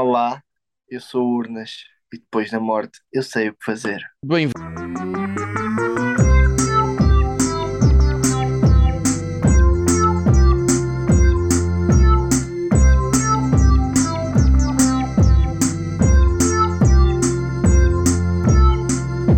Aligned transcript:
Olá, 0.00 0.40
eu 0.88 1.00
sou 1.00 1.26
Urnas 1.26 1.72
e 2.14 2.18
depois 2.18 2.52
da 2.52 2.60
morte 2.60 3.00
eu 3.12 3.20
sei 3.20 3.48
o 3.48 3.52
que 3.52 3.64
fazer. 3.64 4.00
Bem, 4.24 4.48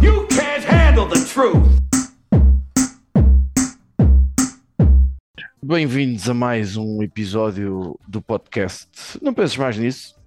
You 0.02 0.26
can't 0.28 0.66
handle 0.66 1.08
the 1.08 1.24
truth. 1.24 1.80
bem-vindos 5.62 6.28
a 6.28 6.34
mais 6.34 6.76
um 6.76 7.02
episódio 7.02 7.98
do 8.06 8.20
podcast. 8.20 9.18
Não 9.22 9.32
penses 9.32 9.56
mais 9.56 9.78
nisso. 9.78 10.19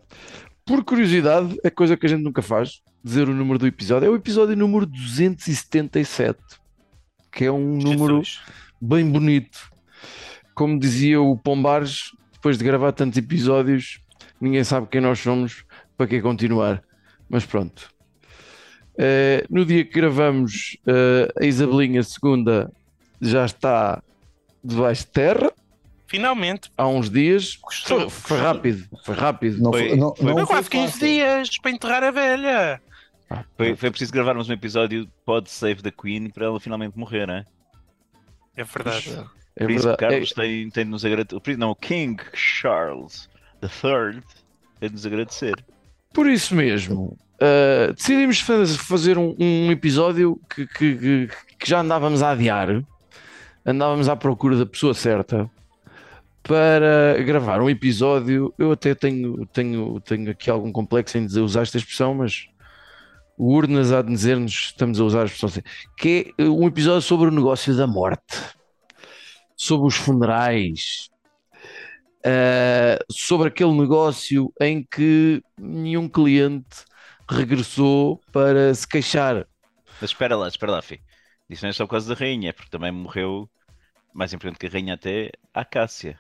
Por 0.66 0.84
curiosidade, 0.84 1.58
é 1.64 1.70
coisa 1.70 1.98
que 1.98 2.06
a 2.06 2.10
gente 2.10 2.24
nunca 2.24 2.42
faz, 2.42 2.82
dizer 3.04 3.28
o 3.28 3.34
número 3.34 3.60
do 3.60 3.68
episódio. 3.68 4.08
É 4.08 4.10
o 4.10 4.16
episódio 4.16 4.56
número 4.56 4.86
277, 4.86 6.40
que 7.32 7.46
é 7.46 7.52
um 7.52 7.78
número 7.78 8.24
Jesus. 8.24 8.42
bem 8.82 9.10
bonito. 9.10 9.70
Como 10.56 10.80
dizia 10.80 11.22
o 11.22 11.38
Pombares, 11.38 12.12
depois 12.32 12.58
de 12.58 12.64
gravar 12.64 12.94
tantos 12.94 13.18
episódios, 13.18 14.00
ninguém 14.40 14.64
sabe 14.64 14.88
quem 14.88 15.02
nós 15.02 15.20
somos, 15.20 15.66
para 15.98 16.08
que 16.08 16.22
continuar. 16.22 16.82
Mas 17.30 17.46
pronto. 17.46 17.90
Eh, 18.98 19.46
no 19.50 19.66
dia 19.66 19.84
que 19.84 20.00
gravamos, 20.00 20.78
eh, 20.86 21.28
a 21.42 21.46
Isabelinha 21.46 22.04
segunda 22.04 22.72
já 23.20 23.46
está 23.46 24.02
debaixo 24.64 25.06
de 25.06 25.12
terra, 25.12 25.52
Finalmente. 26.18 26.72
há 26.78 26.88
uns 26.88 27.10
dias. 27.10 27.58
Foi, 27.86 28.10
foi 28.10 28.38
rápido, 28.40 28.88
foi 29.04 29.16
rápido. 29.16 29.62
Não 29.62 29.72
Foi- 29.72 29.90
foi, 29.90 29.98
não, 29.98 30.16
foi- 30.16 30.26
não 30.28 30.34
Foi 30.36 30.46
quase 30.46 30.70
15 30.70 30.94
fácil. 30.94 31.08
dias 31.08 31.58
para 31.58 31.72
enterrar 31.72 32.04
a 32.04 32.12
velha. 32.12 32.82
Foi, 33.58 33.76
foi 33.76 33.90
preciso 33.90 34.14
gravarmos 34.14 34.48
um 34.48 34.54
episódio 34.54 35.10
Pod 35.26 35.50
Save 35.50 35.82
the 35.82 35.90
Queen 35.92 36.30
para 36.30 36.46
ela 36.46 36.60
finalmente 36.60 36.96
morrer, 36.98 37.26
né? 37.26 37.46
É 38.56 38.64
verdade. 38.64 39.10
É 39.56 39.64
Por 39.64 39.72
isso 39.72 39.88
verdade. 39.88 39.98
que 39.98 40.06
Carlos 40.08 40.32
tem, 40.34 40.70
tem 40.70 40.84
de 40.86 40.92
nos 40.92 41.04
agradecer. 41.04 41.58
Não, 41.58 41.72
o 41.72 41.76
King 41.76 42.22
Charles 42.34 43.28
III 43.64 44.22
tem 44.80 44.90
de 44.90 44.94
nos 44.96 45.06
agradecer. 45.06 45.56
Por 46.14 46.30
isso 46.30 46.54
mesmo, 46.54 47.18
uh, 47.42 47.92
decidimos 47.94 48.40
faz- 48.40 48.76
fazer 48.76 49.18
um, 49.18 49.36
um 49.40 49.72
episódio 49.72 50.40
que, 50.54 50.68
que- 50.68 50.96
que- 50.98 51.30
que 51.58 51.68
já 51.70 51.80
andávamos 51.80 52.22
a 52.22 52.32
adiar, 52.32 52.84
andávamos 53.66 54.08
à 54.10 54.16
procura 54.16 54.56
da 54.58 54.66
pessoa 54.66 54.94
certa 54.94 55.50
para 56.44 57.22
gravar 57.24 57.62
um 57.62 57.70
episódio. 57.70 58.54
Eu 58.58 58.74
até 58.74 58.94
tenho, 58.94 59.46
tenho, 59.48 60.00
tenho 60.02 60.32
aqui 60.32 60.50
algum 60.50 60.72
complexo 60.72 61.18
em 61.18 61.26
dizer, 61.26 61.42
usar 61.42 61.62
esta 61.62 61.78
expressão, 61.78 62.14
mas 62.14 62.48
o 63.38 63.54
Urnas 63.54 63.92
há 63.92 64.02
de 64.02 64.10
dizer-nos 64.10 64.52
estamos 64.52 65.00
a 65.00 65.04
usar 65.04 65.22
a 65.22 65.26
expressão 65.26 65.50
certa, 65.50 65.70
que 65.98 66.34
é 66.38 66.44
um 66.44 66.68
episódio 66.68 67.02
sobre 67.02 67.30
o 67.30 67.32
negócio 67.32 67.76
da 67.76 67.88
morte, 67.88 68.38
sobre 69.56 69.88
os 69.88 69.96
funerais, 69.96 71.10
uh, 72.26 73.04
sobre 73.12 73.48
aquele 73.48 73.74
negócio 73.74 74.54
em 74.60 74.84
que 74.84 75.42
nenhum 75.58 76.08
cliente 76.08 76.86
regressou 77.30 78.22
para 78.32 78.74
se 78.76 78.88
queixar. 78.88 79.48
Mas 80.02 80.12
espera 80.12 80.36
lá, 80.36 80.48
espera 80.48 80.74
lá, 80.74 80.82
Fih. 80.82 81.00
Isso 81.50 81.64
não 81.64 81.70
é 81.70 81.74
só 81.74 81.86
por 81.86 81.92
causa 81.92 82.14
da 82.14 82.20
rainha, 82.20 82.50
é 82.50 82.54
porque 82.54 82.70
também 82.70 82.92
morreu, 82.92 83.50
mais 84.14 84.34
importante 84.34 84.60
que 84.60 84.68
a 84.68 84.70
rainha 84.70 84.94
até, 84.94 85.32
a 85.54 85.66
Cássia. 85.66 86.20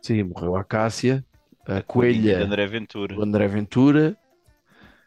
Sim, 0.00 0.24
morreu 0.24 0.56
a 0.56 0.64
Cássia, 0.64 1.24
a 1.66 1.74
De 1.76 1.82
coelha, 1.84 2.42
André 2.44 2.66
Ventura. 2.66 3.16
o 3.18 3.22
André 3.22 3.46
Ventura. 3.48 4.16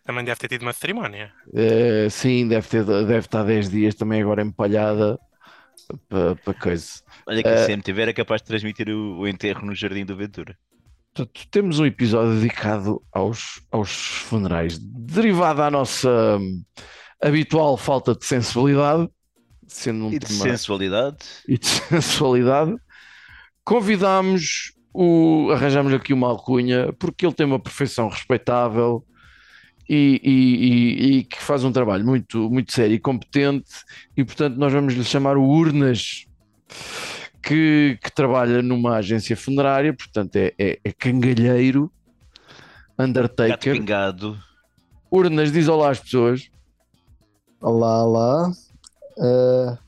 Também 0.04 0.24
deve 0.24 0.40
ter 0.40 0.48
tido 0.48 0.62
uma 0.62 0.74
cerimónia. 0.74 1.32
Uh, 1.48 2.10
sim, 2.12 2.48
deve, 2.48 2.68
ter, 2.68 2.84
deve 2.86 3.18
estar 3.20 3.44
10 3.44 3.70
dias 3.72 3.96
também 3.96 4.22
agora 4.22 4.42
empalhada 4.44 5.20
para, 6.08 6.36
para 6.36 6.54
coisa. 6.54 7.02
Olha 7.28 7.42
que 7.42 7.50
Eh, 7.50 7.64
a 7.64 7.66
CMTV 7.66 8.02
era 8.04 8.14
capaz 8.14 8.42
de 8.42 8.48
transmitir 8.48 8.88
o, 8.90 9.20
o 9.20 9.28
enterro 9.28 9.66
no 9.66 9.74
Jardim 9.74 10.06
do 10.06 10.16
Ventura. 10.16 10.56
Portanto, 11.14 11.48
temos 11.50 11.80
um 11.80 11.86
episódio 11.86 12.36
dedicado 12.40 13.02
aos, 13.12 13.62
aos 13.72 13.90
funerais, 13.96 14.78
derivado 14.78 15.58
da 15.60 15.72
nossa 15.72 16.38
hum, 16.38 16.64
habitual 17.24 17.76
falta 17.78 18.14
de 18.14 18.26
sensibilidade, 18.26 19.10
sendo 19.68 20.06
um 20.06 20.10
E 20.14 20.20
de 20.20 20.28
tema- 20.28 20.44
sensualidade. 20.44 21.18
e 21.48 21.58
de 21.58 21.66
sensualidade. 21.90 22.76
Convidámos 23.66 24.74
o. 24.94 25.50
Arranjámos 25.52 25.92
aqui 25.94 26.14
uma 26.14 26.28
alcunha 26.30 26.94
porque 26.94 27.26
ele 27.26 27.34
tem 27.34 27.46
uma 27.46 27.60
perfeição 27.60 28.08
respeitável 28.08 29.04
e, 29.90 30.22
e- 30.24 30.66
e- 31.12 31.18
e 31.18 31.24
que 31.24 31.42
faz 31.42 31.64
um 31.64 31.72
trabalho 31.72 32.06
muito, 32.06 32.50
muito 32.50 32.72
sério 32.72 32.94
e 32.96 33.00
competente, 33.00 33.70
e 34.16 34.24
portanto 34.24 34.56
nós 34.58 34.72
vamos 34.72 34.94
lhe 34.94 35.04
chamar 35.04 35.36
o 35.38 35.44
Urnas. 35.44 36.26
Que, 37.42 38.00
que 38.02 38.12
trabalha 38.12 38.60
numa 38.64 38.96
agência 38.96 39.38
funerária, 39.38 39.94
portanto 39.94 40.36
é, 40.36 40.52
é, 40.58 40.80
é 40.84 40.92
cangalheiro, 40.92 41.92
Undertaker. 42.98 43.74
pingado. 43.76 44.36
Urnas, 45.12 45.52
diz 45.52 45.68
olá 45.68 45.92
às 45.92 46.00
pessoas. 46.00 46.50
Olá, 47.62 48.04
olá. 48.04 48.52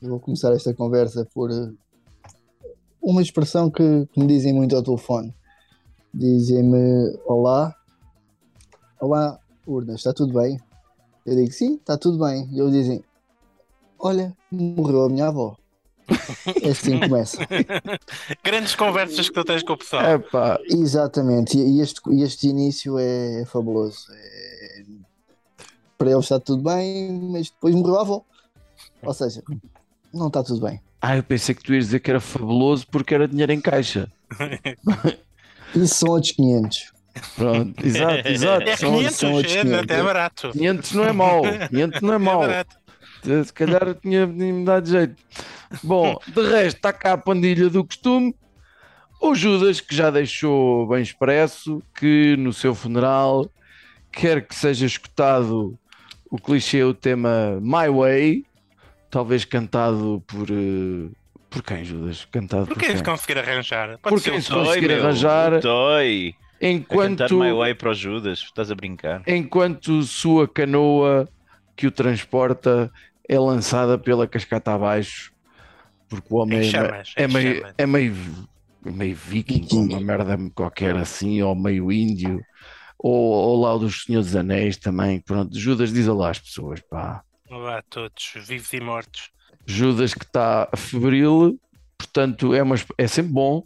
Eu 0.00 0.08
vou 0.10 0.20
começar 0.20 0.52
esta 0.52 0.72
conversa 0.72 1.26
por 1.34 1.50
uma 3.00 3.22
expressão 3.22 3.70
que, 3.70 4.06
que 4.12 4.20
me 4.20 4.26
dizem 4.26 4.52
muito 4.52 4.74
ao 4.76 4.82
telefone. 4.82 5.34
Dizem-me 6.12 7.16
olá. 7.26 7.74
Olá, 9.00 9.38
Urnas, 9.66 9.96
está 9.96 10.12
tudo 10.12 10.32
bem? 10.34 10.58
Eu 11.24 11.36
digo 11.36 11.52
sim, 11.52 11.74
está 11.74 11.96
tudo 11.96 12.18
bem. 12.18 12.48
E 12.52 12.58
eles 12.58 12.72
dizem: 12.72 13.04
Olha, 13.98 14.36
morreu 14.50 15.04
a 15.04 15.08
minha 15.08 15.28
avó. 15.28 15.56
É 16.62 16.70
assim 16.70 16.98
que 16.98 17.08
começa. 17.08 17.38
Grandes 18.42 18.74
conversas 18.74 19.28
que 19.28 19.34
tu 19.34 19.44
tens 19.44 19.62
com 19.62 19.74
o 19.74 19.78
pessoal. 19.78 20.02
Epá, 20.04 20.58
Exatamente, 20.64 21.58
e 21.58 21.80
este, 21.80 22.00
e 22.10 22.22
este 22.22 22.48
início 22.48 22.98
é, 22.98 23.44
fabuloso. 23.44 24.06
É- 24.10 24.84
Para 25.98 26.10
eles 26.10 26.24
está 26.24 26.40
tudo 26.40 26.62
bem, 26.62 27.12
mas 27.30 27.50
depois 27.50 27.74
morreu 27.74 27.98
a 27.98 28.00
avó. 28.00 28.24
Ou 29.02 29.12
seja, 29.14 29.42
não 30.12 30.28
está 30.28 30.42
tudo 30.42 30.66
bem. 30.66 30.80
Ah, 31.00 31.16
eu 31.16 31.22
pensei 31.22 31.54
que 31.54 31.62
tu 31.62 31.72
ias 31.74 31.86
dizer 31.86 32.00
que 32.00 32.10
era 32.10 32.20
fabuloso 32.20 32.86
porque 32.90 33.14
era 33.14 33.28
dinheiro 33.28 33.52
em 33.52 33.60
caixa. 33.60 34.10
Isso 35.74 35.94
são 35.96 36.10
outros 36.10 36.32
500. 36.32 36.92
Pronto, 37.36 37.86
exato, 37.86 38.28
exato. 38.28 38.68
É 38.68 38.76
São- 38.76 38.96
500, 38.96 39.16
são 39.16 39.32
outros 39.32 39.56
é, 39.56 39.62
500. 39.62 39.80
até 39.82 39.98
é 39.98 40.02
barato. 40.02 40.50
500 40.52 40.92
não 40.92 41.04
é 41.04 41.12
mau, 41.12 41.42
500 41.68 42.00
não 42.00 42.12
é 42.12 42.14
É 42.16 42.18
mau. 42.18 42.40
barato. 42.40 42.76
Se 43.44 43.52
calhar 43.52 43.94
tinha 44.00 44.26
me 44.26 44.64
dado 44.64 44.88
jeito. 44.88 45.16
Bom, 45.82 46.16
de 46.26 46.40
resto, 46.48 46.76
está 46.76 46.92
cá 46.92 47.14
a 47.14 47.18
pandilha 47.18 47.68
do 47.68 47.84
costume. 47.84 48.34
O 49.20 49.34
Judas, 49.34 49.80
que 49.80 49.94
já 49.94 50.10
deixou 50.10 50.86
bem 50.86 51.02
expresso 51.02 51.82
que 51.98 52.36
no 52.38 52.52
seu 52.52 52.72
funeral 52.74 53.50
quer 54.12 54.46
que 54.46 54.54
seja 54.54 54.86
escutado 54.86 55.76
o 56.30 56.38
clichê, 56.38 56.84
o 56.84 56.94
tema 56.94 57.58
My 57.60 57.88
Way, 57.90 58.44
talvez 59.10 59.44
cantado 59.44 60.22
por. 60.26 60.48
eh, 60.50 61.08
por 61.50 61.62
quem, 61.62 61.84
Judas? 61.84 62.26
Cantado 62.30 62.66
por, 62.66 62.74
Por 62.74 62.80
que 62.82 62.92
quem? 62.92 63.02
conseguir 63.02 63.38
arranjar? 63.38 63.98
Pode 63.98 64.14
Por 64.14 64.20
ser 64.20 64.30
quem 64.30 64.38
o 64.38 64.42
se 64.42 64.48
Toy. 64.50 64.64
conseguir 64.66 64.88
meu, 64.88 65.00
arranjar- 65.02 65.52
o 65.54 65.60
Toy. 65.60 66.34
A 66.60 66.60
cantar 66.60 66.68
Enquanto, 66.70 67.38
My 67.38 67.52
Way 67.52 67.74
para 67.74 67.90
o 67.90 67.94
Judas. 67.94 68.40
Estás 68.40 68.70
a 68.70 68.74
brincar. 68.74 69.22
enquanto 69.26 70.02
sua 70.02 70.48
canoa 70.48 71.28
que 71.76 71.86
o 71.86 71.90
transporta 71.92 72.90
é 73.28 73.38
lançada 73.38 73.96
pela 73.96 74.26
cascata 74.26 74.72
abaixo, 74.74 75.32
porque 76.08 76.26
o 76.30 76.38
homem 76.38 76.58
Em 76.58 76.62
é, 76.66 76.70
chamas, 76.70 77.12
é 77.16 77.24
em 77.24 77.28
meio, 77.28 77.66
é 77.78 77.86
meio, 77.86 78.14
meio 78.84 79.14
viking, 79.14 79.68
uma 79.72 80.00
merda 80.00 80.36
qualquer 80.54 80.96
assim, 80.96 81.40
ou 81.42 81.54
meio 81.54 81.92
índio, 81.92 82.40
ou, 82.98 83.12
ou 83.14 83.60
lá 83.60 83.74
o 83.74 83.78
dos 83.78 84.02
Senhores 84.02 84.26
dos 84.28 84.36
Anéis 84.36 84.76
também. 84.76 85.20
Pronto, 85.20 85.56
Judas 85.56 85.92
diz 85.92 86.08
olá 86.08 86.30
às 86.30 86.40
pessoas, 86.40 86.80
pá. 86.90 87.22
Olá 87.50 87.78
a 87.78 87.82
todos, 87.82 88.32
vivos 88.36 88.72
e 88.72 88.80
mortos. 88.80 89.30
Judas 89.66 90.14
que 90.14 90.24
está 90.24 90.68
febril, 90.76 91.58
portanto 91.96 92.54
é, 92.54 92.62
uma, 92.62 92.76
é 92.96 93.06
sempre 93.06 93.32
bom. 93.32 93.64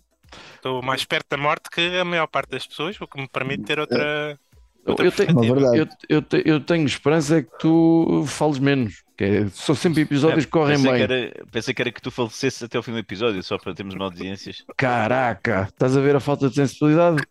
Estou 0.57 0.83
mais 0.83 1.05
perto 1.05 1.29
da 1.31 1.37
morte 1.37 1.69
que 1.71 1.81
a 1.99 2.05
maior 2.05 2.27
parte 2.27 2.51
das 2.51 2.67
pessoas, 2.67 3.01
o 3.01 3.07
que 3.07 3.21
me 3.21 3.29
permite 3.29 3.65
ter 3.65 3.79
outra. 3.79 4.39
Eu, 4.85 4.91
outra 4.91 5.07
eu 5.07 5.13
tenho, 5.13 5.45
eu, 5.77 5.89
eu, 6.09 6.23
te- 6.23 6.43
eu 6.45 6.61
tenho 6.61 6.87
esperança 6.87 7.39
é 7.39 7.43
que 7.43 7.59
tu 7.59 8.25
fales 8.27 8.59
menos, 8.59 9.03
que 9.17 9.25
é, 9.25 9.49
são 9.49 9.75
sempre 9.75 10.03
episódios 10.03 10.45
que 10.45 10.51
correm 10.51 10.77
pensei, 10.77 10.91
bem. 10.93 11.07
Que 11.07 11.13
era, 11.13 11.45
pensei 11.51 11.75
que 11.75 11.83
era 11.83 11.93
que 11.93 12.03
tu 12.03 12.11
falecesses 12.11 12.63
até 12.63 12.79
o 12.79 12.83
fim 12.83 12.93
do 12.93 12.99
episódio, 12.99 13.43
só 13.43 13.59
para 13.59 13.75
termos 13.75 13.95
uma 13.95 14.05
audiências. 14.07 14.65
Caraca, 14.77 15.69
estás 15.71 15.97
a 15.97 16.01
ver 16.01 16.17
a 16.17 16.21
falta 16.21 16.49
de 16.49 16.55
sensibilidade? 16.55 17.23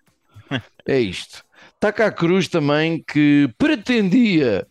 É 0.85 0.99
isto. 0.99 1.45
Está 1.75 1.93
cá 1.93 2.07
a 2.07 2.11
cruz 2.11 2.49
também 2.49 3.01
que 3.07 3.49
pretendia 3.57 4.67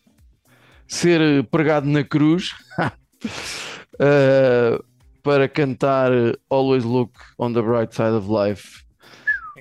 ser 0.90 1.44
pregado 1.44 1.88
na 1.88 2.02
cruz 2.02 2.54
eh, 3.98 4.78
para 5.22 5.48
cantar 5.48 6.10
Always 6.50 6.84
Look 6.84 7.12
on 7.38 7.52
the 7.52 7.62
Bright 7.62 7.94
Side 7.94 8.16
of 8.16 8.28
Life 8.28 8.80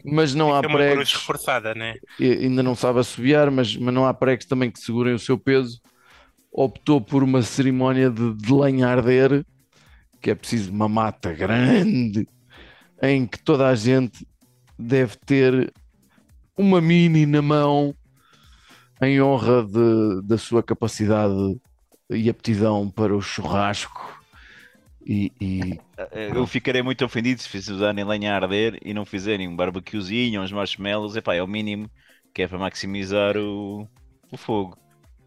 mas 0.06 0.34
não 0.34 0.54
há 0.54 0.58
É 0.64 0.68
uma 0.68 0.78
cruz 0.78 0.94
pregos, 0.94 1.14
reforçada, 1.14 1.76
né? 1.76 1.96
ainda 2.20 2.64
não 2.64 2.76
sabe 2.76 3.00
assobiar, 3.00 3.52
mas, 3.52 3.76
mas 3.76 3.94
não 3.94 4.06
há 4.06 4.14
pregos 4.14 4.46
também 4.46 4.72
que 4.72 4.80
segurem 4.80 5.14
o 5.14 5.20
seu 5.20 5.38
peso. 5.38 5.82
Optou 6.52 7.02
por 7.02 7.24
uma 7.24 7.42
cerimónia 7.42 8.10
de, 8.10 8.34
de 8.34 8.54
lenha 8.54 8.88
arder, 8.88 9.46
que 10.22 10.32
é 10.32 10.36
preciso 10.36 10.72
uma 10.72 10.88
mata 10.88 11.34
grande, 11.34 12.28
em 13.02 13.26
que 13.26 13.44
toda 13.44 13.68
a 13.68 13.76
gente 13.76 14.26
deve 14.78 15.16
ter 15.26 15.72
uma 16.58 16.82
mini 16.82 17.26
na 17.26 17.42
mão 17.42 17.94
em 19.02 19.22
honra 19.22 19.64
de- 19.64 20.22
da 20.24 20.38
sua 20.38 20.62
capacidade 20.64 21.34
e 22.10 22.30
aptidão 22.30 22.90
para 22.90 23.16
o 23.16 23.22
churrasco. 23.22 24.18
E, 25.06 25.32
e- 25.40 25.80
Eu 26.34 26.46
ficarei 26.46 26.82
muito 26.82 27.04
ofendido 27.04 27.42
se 27.42 27.50
fizerem 27.50 28.04
lenha 28.04 28.34
a 28.34 28.36
arder 28.36 28.78
e 28.84 28.94
não 28.94 29.06
fizerem 29.06 29.48
um 29.48 29.56
barbecuezinho, 29.56 30.42
uns 30.42 30.52
marshmallows. 30.52 31.16
Epá, 31.16 31.36
é 31.36 31.42
o 31.44 31.48
mínimo 31.48 31.90
que 32.34 32.44
é 32.44 32.48
para 32.48 32.58
maximizar 32.60 33.36
o, 33.38 33.88
o 34.32 34.38
fogo. 34.38 34.78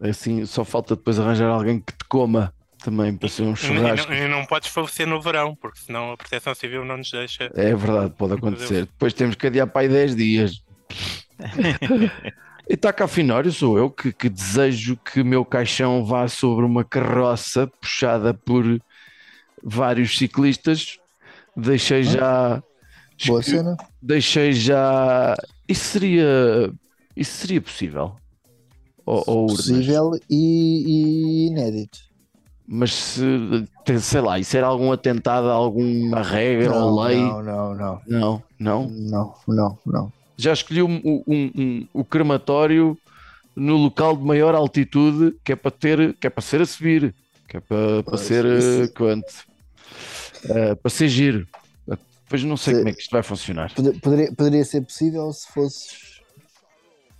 assim 0.01 0.45
só 0.45 0.63
falta 0.63 0.95
depois 0.95 1.19
arranjar 1.19 1.49
alguém 1.49 1.79
que 1.79 1.91
te 1.93 2.05
coma 2.07 2.53
também 2.83 3.15
para 3.15 3.29
ser 3.29 3.43
um 3.43 3.47
E, 3.49 3.51
e 3.51 3.55
churrasco. 3.55 4.11
não, 4.11 4.17
e 4.17 4.27
não 4.27 4.45
podes 4.45 4.69
falecer 4.69 5.07
no 5.07 5.21
verão, 5.21 5.55
porque 5.55 5.79
senão 5.79 6.11
a 6.11 6.17
proteção 6.17 6.53
civil 6.53 6.83
não 6.85 6.97
nos 6.97 7.11
deixa. 7.11 7.51
É 7.55 7.75
verdade, 7.75 8.13
pode 8.17 8.33
acontecer. 8.33 8.85
Depois 8.85 9.13
temos 9.13 9.35
que 9.35 9.47
adiar 9.47 9.67
para 9.67 9.81
aí 9.81 9.89
10 9.89 10.15
dias. 10.15 10.63
e 12.69 12.75
está 12.75 12.93
cá 12.93 13.07
Finório, 13.07 13.51
sou 13.51 13.77
eu 13.77 13.89
que, 13.89 14.13
que 14.13 14.29
desejo 14.29 14.97
que 14.97 15.21
o 15.21 15.25
meu 15.25 15.43
caixão 15.43 16.05
vá 16.05 16.27
sobre 16.27 16.65
uma 16.65 16.83
carroça 16.83 17.67
puxada 17.67 18.33
por 18.33 18.63
vários 19.61 20.17
ciclistas. 20.17 20.97
Deixei 21.55 22.03
já. 22.03 22.63
Boa 23.25 23.43
cena. 23.43 23.77
Deixei 24.01 24.53
já. 24.53 25.35
Isso 25.67 25.85
seria. 25.85 26.73
Isso 27.15 27.37
seria 27.37 27.61
possível. 27.61 28.15
Ou, 29.05 29.23
ou. 29.27 29.47
Possível 29.47 30.11
e, 30.29 30.83
e 30.87 31.47
inédito. 31.47 31.99
Mas 32.65 32.93
se, 32.93 33.23
sei 33.99 34.21
lá, 34.21 34.39
isso 34.39 34.55
era 34.55 34.67
algum 34.67 34.91
atentado 34.91 35.49
a 35.49 35.53
alguma 35.53 36.21
regra 36.23 36.73
ou 36.73 37.03
lei? 37.03 37.17
não, 37.17 37.43
não, 37.43 37.75
não. 37.75 38.01
Não, 38.07 38.43
não. 38.57 38.87
Não, 38.89 39.33
não, 39.47 39.77
não. 39.85 40.22
Já 40.37 40.53
escolhi 40.53 40.81
um- 40.81 41.23
um- 41.27 41.51
um- 41.55 41.87
o 41.93 42.03
crematório 42.03 42.97
no 43.55 43.77
local 43.77 44.15
de 44.17 44.23
maior 44.23 44.55
altitude, 44.55 45.35
que 45.43 45.51
é 45.51 45.55
para 45.55 45.71
ter, 45.71 46.13
que 46.15 46.27
é 46.27 46.29
para 46.29 46.41
ser 46.41 46.61
a 46.61 46.65
subir, 46.65 47.13
que 47.47 47.57
é 47.57 47.59
para, 47.59 48.03
para 48.03 48.17
ser 48.17 48.45
isso- 48.45 48.83
eh, 48.83 48.87
quanto? 48.87 49.33
Eh, 50.49 50.75
para 50.75 50.89
ser 50.89 51.07
giro. 51.07 51.47
Depois 52.23 52.43
não 52.43 52.57
sei 52.57 52.73
Se- 52.73 52.79
como 52.79 52.89
é 52.89 52.93
que 52.93 53.01
isto 53.01 53.11
vai 53.11 53.21
funcionar. 53.21 53.71
Pode- 53.75 53.99
Poderia, 53.99 54.33
poderia 54.33 54.65
ser 54.65 54.81
possível 54.81 55.31
se 55.31 55.47
fosses 55.53 56.19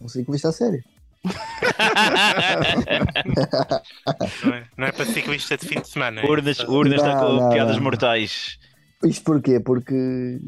um 0.02 0.08
ciclista 0.08 0.50
a 0.50 0.52
sério. 0.52 0.84
Não 1.24 1.32
é, 4.56 4.64
não 4.78 4.88
é 4.88 4.92
para 4.92 5.06
ciclista 5.06 5.58
de 5.58 5.68
fim 5.68 5.80
de 5.82 5.88
semana. 5.88 6.22
é 6.22 6.26
Urnas, 6.26 6.60
urnas 6.60 7.02
Não, 7.02 7.36
não, 7.42 7.50
piadas 7.50 7.76
não. 7.76 7.84
mortais. 7.84 8.58
Isto 9.04 9.24
porquê? 9.24 9.60
Porque 9.60 10.40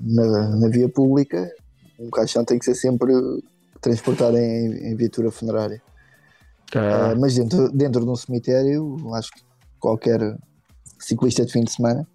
na, 0.00 0.48
na 0.56 0.68
via 0.68 0.88
pública 0.88 1.48
um 1.98 2.10
caixão 2.10 2.44
tem 2.44 2.58
que 2.58 2.64
ser 2.64 2.74
sempre 2.74 3.12
transportado 3.80 4.36
em, 4.36 4.90
em 4.90 4.96
viatura 4.96 5.30
funerária. 5.30 5.82
Ah, 6.74 7.12
Ah, 7.12 7.14
mas 7.14 7.34
dentro, 7.34 7.70
dentro 7.70 8.04
de 8.04 8.10
um 8.10 8.16
cemitério, 8.16 9.14
acho 9.14 9.30
que 9.32 9.40
qualquer 9.78 10.36
ciclista 10.98 11.44
de 11.44 11.52
fim 11.52 11.62
de 11.62 11.72
semana 11.72 12.06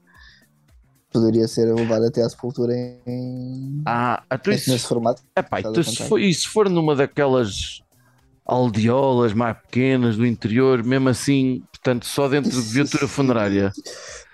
poderia 1.11 1.47
ser 1.47 1.73
levado 1.73 2.05
até 2.05 2.21
à 2.21 2.29
sepultura 2.29 2.73
em, 3.05 3.81
ah, 3.85 4.23
então 4.31 4.53
nesse 4.53 4.75
isso, 4.75 4.87
formato. 4.87 5.21
epá, 5.37 5.59
então 5.59 5.83
se 5.83 6.03
for, 6.03 6.19
e 6.19 6.33
se 6.33 6.47
for 6.47 6.69
numa 6.69 6.95
daquelas 6.95 7.81
aldeolas 8.45 9.33
mais 9.33 9.57
pequenas 9.57 10.15
do 10.17 10.25
interior, 10.25 10.83
mesmo 10.83 11.09
assim, 11.09 11.63
portanto, 11.71 12.05
só 12.05 12.27
dentro 12.27 12.49
de 12.51 12.61
viatura 12.61 13.07
funerária, 13.07 13.71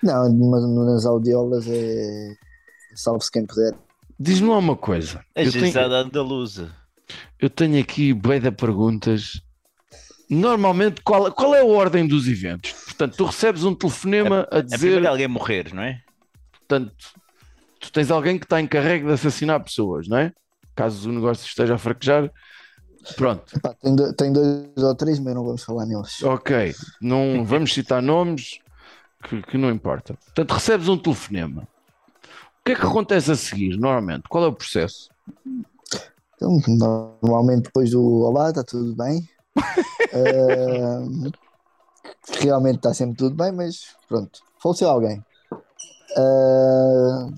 Não, 0.02 0.32
mas 0.34 0.64
nas 0.70 1.06
aldeolas 1.06 1.68
é 1.68 2.36
salve-se 2.96 3.32
quem 3.32 3.46
puder. 3.46 3.74
Diz-me 4.20 4.50
lá 4.50 4.58
uma 4.58 4.76
coisa. 4.76 5.24
A 5.36 5.44
Eu 5.44 5.52
tenho- 5.52 5.94
andaluza. 5.94 6.72
Eu 7.40 7.50
tenho 7.50 7.80
aqui 7.82 8.14
bem 8.14 8.40
de 8.40 8.52
perguntas. 8.52 9.42
Normalmente, 10.30 11.02
qual, 11.02 11.32
qual 11.32 11.56
é 11.56 11.62
a 11.62 11.66
ordem 11.66 12.06
dos 12.06 12.28
eventos? 12.28 12.72
Portanto, 12.74 13.16
tu 13.16 13.26
recebes 13.26 13.64
um 13.64 13.74
telefonema 13.74 14.46
a 14.52 14.58
É 14.58 14.62
dizer, 14.62 14.78
primeiro 14.80 15.08
alguém 15.08 15.28
morrer, 15.28 15.74
não 15.74 15.84
é? 15.84 16.02
portanto, 16.68 16.94
tu 17.80 17.90
tens 17.92 18.12
alguém 18.12 18.38
que 18.38 18.44
está 18.46 18.60
encarregue 18.60 19.06
de 19.06 19.14
assassinar 19.14 19.64
pessoas, 19.64 20.08
não 20.10 20.18
é? 20.18 20.34
Caso 20.76 21.10
o 21.10 21.14
negócio 21.14 21.46
esteja 21.48 21.76
a 21.76 21.78
fraquejar. 21.78 22.30
Pronto, 23.16 23.58
Pá, 23.62 23.74
tem, 23.76 23.96
do- 23.96 24.14
tem 24.14 24.34
dois 24.34 24.68
ou 24.84 24.94
três, 24.96 25.18
mas 25.18 25.34
não 25.34 25.46
vamos 25.46 25.64
falar 25.64 25.86
neles. 25.86 26.22
ok. 26.24 26.76
Não 27.02 27.46
vamos 27.46 27.74
citar 27.74 28.02
nomes 28.02 28.60
que, 29.24 29.42
que 29.44 29.58
não 29.58 29.70
importa. 29.72 30.14
Portanto, 30.26 30.52
recebes 30.52 30.90
um 30.90 30.98
telefonema. 30.98 31.66
O 32.68 32.70
que 32.70 32.74
é 32.74 32.76
que 32.76 32.86
acontece 32.86 33.32
a 33.32 33.36
seguir, 33.36 33.78
normalmente? 33.78 34.24
Qual 34.28 34.44
é 34.44 34.48
o 34.48 34.54
processo? 34.54 35.10
Então, 36.36 36.62
normalmente 37.24 37.64
depois 37.64 37.92
do 37.92 38.24
Olá, 38.26 38.50
está 38.50 38.62
tudo 38.62 38.94
bem. 38.94 39.26
Ah, 40.14 41.02
realmente 42.42 42.76
está 42.76 42.94
sempre 42.94 43.16
tudo 43.16 43.38
bem, 43.38 43.54
mas 43.54 43.96
pronto, 44.10 44.42
faleceu 44.62 44.90
alguém. 44.90 45.24
Ah, 46.18 47.30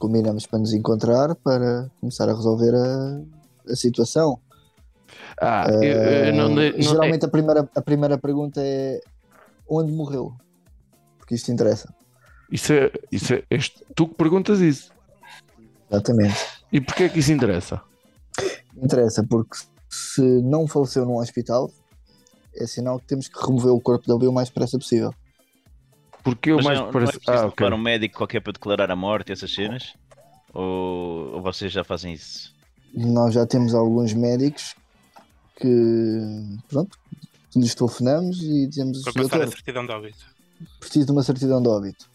combinamos 0.00 0.46
para 0.46 0.58
nos 0.58 0.72
encontrar 0.72 1.36
para 1.36 1.88
começar 2.00 2.28
a 2.28 2.34
resolver 2.34 2.74
a, 2.74 3.72
a 3.72 3.76
situação. 3.76 4.40
Ah, 5.40 5.68
eu, 5.70 5.80
eu 5.80 6.34
não, 6.34 6.48
não 6.48 6.82
geralmente 6.82 7.24
a, 7.24 7.28
primeira, 7.28 7.70
a 7.72 7.82
primeira 7.82 8.18
pergunta 8.18 8.60
é 8.60 9.00
onde 9.68 9.92
morreu? 9.92 10.34
Porque 11.18 11.36
isto 11.36 11.52
interessa. 11.52 11.94
Isso 12.50 12.72
é, 12.72 12.90
isso 13.10 13.34
é, 13.34 13.42
és 13.50 13.70
tu 13.94 14.08
que 14.08 14.14
perguntas 14.14 14.60
isso. 14.60 14.90
Exatamente. 15.90 16.36
E 16.72 16.80
porquê 16.80 17.04
é 17.04 17.08
que 17.08 17.18
isso 17.18 17.32
interessa? 17.32 17.80
Interessa 18.76 19.24
porque 19.24 19.56
se 19.88 20.22
não 20.42 20.66
faleceu 20.66 21.04
num 21.04 21.18
hospital, 21.18 21.70
é 22.54 22.66
sinal 22.66 22.98
que 22.98 23.06
temos 23.06 23.28
que 23.28 23.38
remover 23.38 23.72
o 23.72 23.80
corpo 23.80 24.06
dele 24.06 24.28
o 24.28 24.32
mais 24.32 24.48
depressa 24.48 24.78
possível. 24.78 25.14
Porque 26.22 26.50
eu 26.50 26.56
Mas 26.56 26.64
mais 26.66 26.78
não, 26.80 26.90
não 26.90 27.00
é 27.00 27.10
ah, 27.28 27.46
ok. 27.46 27.64
levar 27.64 27.76
um 27.76 27.80
médico 27.80 28.16
qualquer 28.16 28.40
para 28.40 28.52
declarar 28.52 28.90
a 28.90 28.96
morte 28.96 29.30
e 29.30 29.32
essas 29.32 29.52
cenas? 29.54 29.94
Ou, 30.52 31.34
ou 31.34 31.42
vocês 31.42 31.72
já 31.72 31.84
fazem 31.84 32.14
isso? 32.14 32.54
Nós 32.94 33.34
já 33.34 33.46
temos 33.46 33.74
alguns 33.74 34.12
médicos 34.12 34.74
que, 35.60 36.18
pronto, 36.68 36.98
que 37.50 37.60
lhes 37.60 37.74
telefonamos 37.74 38.42
e 38.42 38.66
dizemos: 38.66 39.02
Para 39.02 39.12
passar 39.12 39.42
a 39.42 39.46
certidão 39.46 39.86
de 39.86 39.92
óbito. 39.92 40.26
preciso 40.80 41.06
de 41.06 41.12
uma 41.12 41.22
certidade 41.22 41.62
de 41.62 41.68
óbito. 41.68 42.10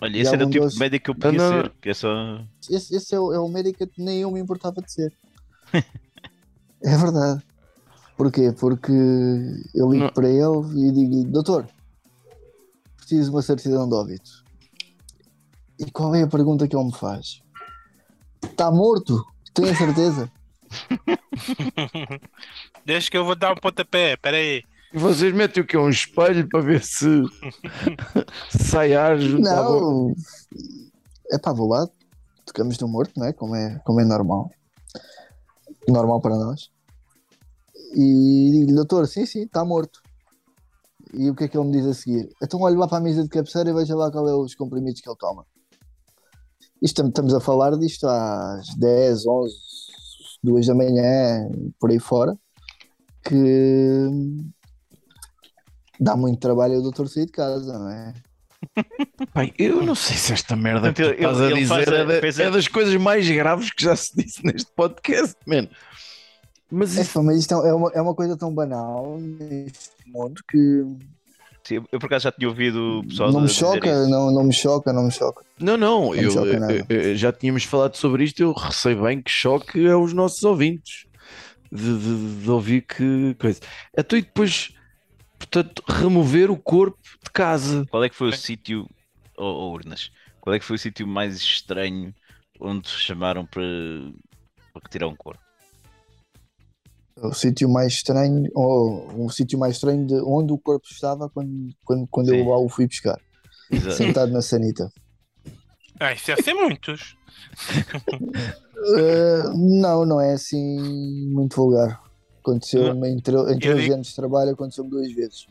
Olha, 0.00 0.18
esse 0.18 0.34
era 0.34 0.46
o 0.46 0.50
tipo 0.50 0.68
de 0.68 0.78
médico 0.78 1.04
que 1.04 1.10
eu 1.10 1.14
podia 1.14 1.30
Ah, 1.30 1.50
não, 1.50 1.62
ser, 1.62 1.72
que 1.80 1.88
é 1.88 1.94
só. 1.94 2.44
Esse, 2.70 2.94
esse 2.94 3.14
é, 3.14 3.20
o, 3.20 3.32
é 3.32 3.38
o 3.38 3.48
médico 3.48 3.86
que 3.86 4.02
nem 4.02 4.20
eu 4.20 4.30
me 4.30 4.40
importava 4.40 4.82
de 4.82 4.92
ser. 4.92 5.12
é 6.84 6.96
verdade. 6.96 7.42
Porquê? 8.16 8.52
Porque 8.52 8.92
eu 9.74 9.90
ligo 9.90 10.04
Não. 10.04 10.12
para 10.12 10.28
ele 10.28 10.88
e 10.88 10.92
digo: 10.92 11.24
Doutor, 11.30 11.66
preciso 12.96 13.30
de 13.30 13.36
uma 13.36 13.42
certidão 13.42 13.88
de 13.88 13.94
óbito. 13.94 14.44
E 15.78 15.90
qual 15.90 16.14
é 16.14 16.22
a 16.22 16.26
pergunta 16.26 16.66
que 16.66 16.76
ele 16.76 16.86
me 16.86 16.94
faz? 16.94 17.40
Está 18.42 18.70
morto? 18.70 19.24
Tenho 19.54 19.70
a 19.70 19.74
certeza? 19.74 20.30
Deixa 22.84 23.10
que 23.10 23.16
eu 23.16 23.24
vou 23.24 23.34
dar 23.34 23.52
um 23.52 23.56
pontapé, 23.56 24.14
espera 24.14 24.36
aí. 24.36 24.58
E 24.58 24.64
vocês 24.94 25.32
metem 25.34 25.62
o 25.62 25.66
que? 25.66 25.76
Um 25.76 25.88
espelho 25.88 26.48
para 26.48 26.60
ver 26.60 26.82
se, 26.82 27.22
sai 28.50 28.94
ar 28.94 29.18
junto? 29.18 29.42
Não. 29.42 30.14
É 31.30 31.38
pá, 31.38 31.52
vou 31.52 31.68
lá. 31.68 31.88
Tocamos 32.44 32.78
no 32.78 32.88
morto, 32.88 33.12
não 33.16 33.26
é? 33.26 33.32
Como 33.32 33.54
é, 33.54 33.80
como 33.84 34.00
é 34.00 34.04
normal. 34.04 34.50
Normal 35.88 36.20
para 36.20 36.36
nós. 36.36 36.70
E 37.94 38.50
digo-lhe, 38.52 38.74
doutor, 38.74 39.06
sim, 39.06 39.26
sim, 39.26 39.42
está 39.42 39.64
morto. 39.64 40.00
E 41.12 41.30
o 41.30 41.34
que 41.34 41.44
é 41.44 41.48
que 41.48 41.56
ele 41.56 41.66
me 41.66 41.72
diz 41.72 41.86
a 41.86 41.94
seguir? 41.94 42.28
Então 42.42 42.60
olhe 42.60 42.76
lá 42.76 42.86
para 42.86 42.98
a 42.98 43.00
mesa 43.00 43.22
de 43.22 43.28
cabeceira 43.28 43.70
e 43.70 43.72
veja 43.72 43.94
lá 43.94 44.10
qual 44.10 44.28
é 44.28 44.34
os 44.34 44.54
comprimidos 44.54 45.00
que 45.00 45.08
ele 45.08 45.16
toma. 45.18 45.46
Isto, 46.82 47.06
estamos 47.06 47.32
a 47.32 47.40
falar 47.40 47.76
disto 47.78 48.06
às 48.06 48.74
10, 48.76 49.26
11, 49.26 49.54
2 50.42 50.66
da 50.66 50.74
manhã, 50.74 51.48
por 51.80 51.90
aí 51.90 51.98
fora, 51.98 52.36
que 53.24 54.10
dá 56.00 56.16
muito 56.16 56.38
trabalho 56.40 56.74
ao 56.76 56.82
doutor 56.82 57.08
sair 57.08 57.26
de 57.26 57.32
casa, 57.32 57.78
não 57.78 57.90
é? 57.90 58.14
Pai, 59.32 59.52
eu 59.58 59.82
não 59.82 59.94
sei 59.94 60.16
se 60.16 60.32
esta 60.32 60.56
merda 60.56 60.92
que 60.92 61.02
tu 61.02 61.06
Portanto, 61.08 61.18
ele- 61.18 61.26
estás 61.26 61.40
a 61.40 61.46
ele 61.50 61.60
dizer 61.60 61.94
a- 61.94 61.98
é, 61.98 62.20
da- 62.32 62.42
é 62.44 62.50
das 62.50 62.68
coisas 62.68 62.96
mais 62.96 63.28
graves 63.28 63.70
que 63.70 63.82
já 63.84 63.94
se 63.94 64.16
disse 64.16 64.44
neste 64.44 64.70
podcast, 64.74 65.36
man. 65.46 65.68
Mas 66.70 66.96
É, 66.98 67.02
isso, 67.02 67.22
mas 67.22 67.38
isto 67.38 67.54
é 67.54 67.72
uma, 67.72 67.90
é 67.94 68.00
uma 68.00 68.14
coisa 68.14 68.36
tão 68.36 68.52
banal 68.52 69.18
neste 69.20 69.90
mundo 70.06 70.42
que 70.50 70.84
Sim, 71.62 71.84
eu 71.90 71.98
por 71.98 72.06
acaso 72.06 72.24
já 72.24 72.32
tinha 72.32 72.48
ouvido 72.48 73.00
o 73.00 73.06
pessoal 73.08 73.32
Não 73.32 73.40
me 73.40 73.46
dizer 73.48 73.58
choca, 73.58 73.88
isso. 73.88 74.08
não, 74.08 74.30
não 74.32 74.44
me 74.44 74.52
choca, 74.52 74.92
não 74.92 75.02
me 75.04 75.10
choca. 75.12 75.44
Não, 75.60 75.76
não, 75.76 76.10
me 76.10 76.22
eu, 76.22 76.30
choca 76.30 76.46
eu- 76.48 76.84
eu- 76.88 77.16
já 77.16 77.32
tínhamos 77.32 77.64
falado 77.64 77.96
sobre 77.96 78.22
isto. 78.24 78.40
Eu 78.40 78.52
receio 78.52 79.02
bem 79.02 79.20
que 79.20 79.30
choque 79.30 79.88
aos 79.88 80.12
nossos 80.12 80.42
ouvintes 80.44 81.06
de, 81.72 81.98
de- 81.98 82.42
de 82.42 82.50
ouvir 82.50 82.82
que 82.82 83.34
coisa. 83.38 83.58
Então, 83.98 84.16
e 84.18 84.22
depois, 84.22 84.72
portanto, 85.38 85.82
remover 85.86 86.50
o 86.50 86.56
corpo 86.56 86.98
de 87.24 87.30
casa. 87.30 87.86
Qual 87.90 88.04
é 88.04 88.08
que 88.08 88.16
foi 88.16 88.28
o 88.28 88.36
sítio, 88.36 88.88
ou 89.36 89.46
ou 89.46 89.72
urnas, 89.72 90.10
qual 90.40 90.54
é 90.54 90.58
que 90.58 90.64
foi 90.64 90.76
o 90.76 90.78
sítio 90.78 91.06
mais 91.06 91.36
estranho 91.36 92.14
onde 92.60 92.88
chamaram 92.88 93.44
para, 93.44 93.62
para 94.72 94.82
retirar 94.84 95.08
um 95.08 95.16
corpo? 95.16 95.40
O 97.16 97.32
sítio 97.32 97.68
mais 97.68 97.94
estranho, 97.94 98.48
ou 98.54 99.24
o 99.24 99.30
sítio 99.30 99.58
mais 99.58 99.74
estranho 99.74 100.06
de 100.06 100.14
onde 100.22 100.52
o 100.52 100.58
corpo 100.58 100.86
estava 100.90 101.30
quando, 101.30 101.74
quando, 101.84 102.06
quando 102.08 102.34
eu 102.34 102.46
lá 102.46 102.58
o 102.58 102.68
fui 102.68 102.86
buscar. 102.86 103.18
Exato. 103.70 103.96
Sentado 103.96 104.32
na 104.32 104.42
sanita. 104.42 104.90
Ah, 105.98 106.12
isso 106.12 106.26
deve 106.26 106.42
ser 106.42 106.52
muitos. 106.52 107.16
Uh, 108.76 109.56
não, 109.80 110.04
não 110.04 110.20
é 110.20 110.34
assim 110.34 111.26
muito 111.30 111.56
vulgar. 111.56 112.02
Aconteceu-me 112.50 113.08
em, 113.08 113.16
em 113.16 113.20
três 113.20 113.58
digo- 113.58 113.94
anos 113.94 114.06
de 114.08 114.14
trabalho, 114.14 114.52
aconteceu-me 114.52 114.88
duas 114.90 115.12
vezes. 115.12 115.46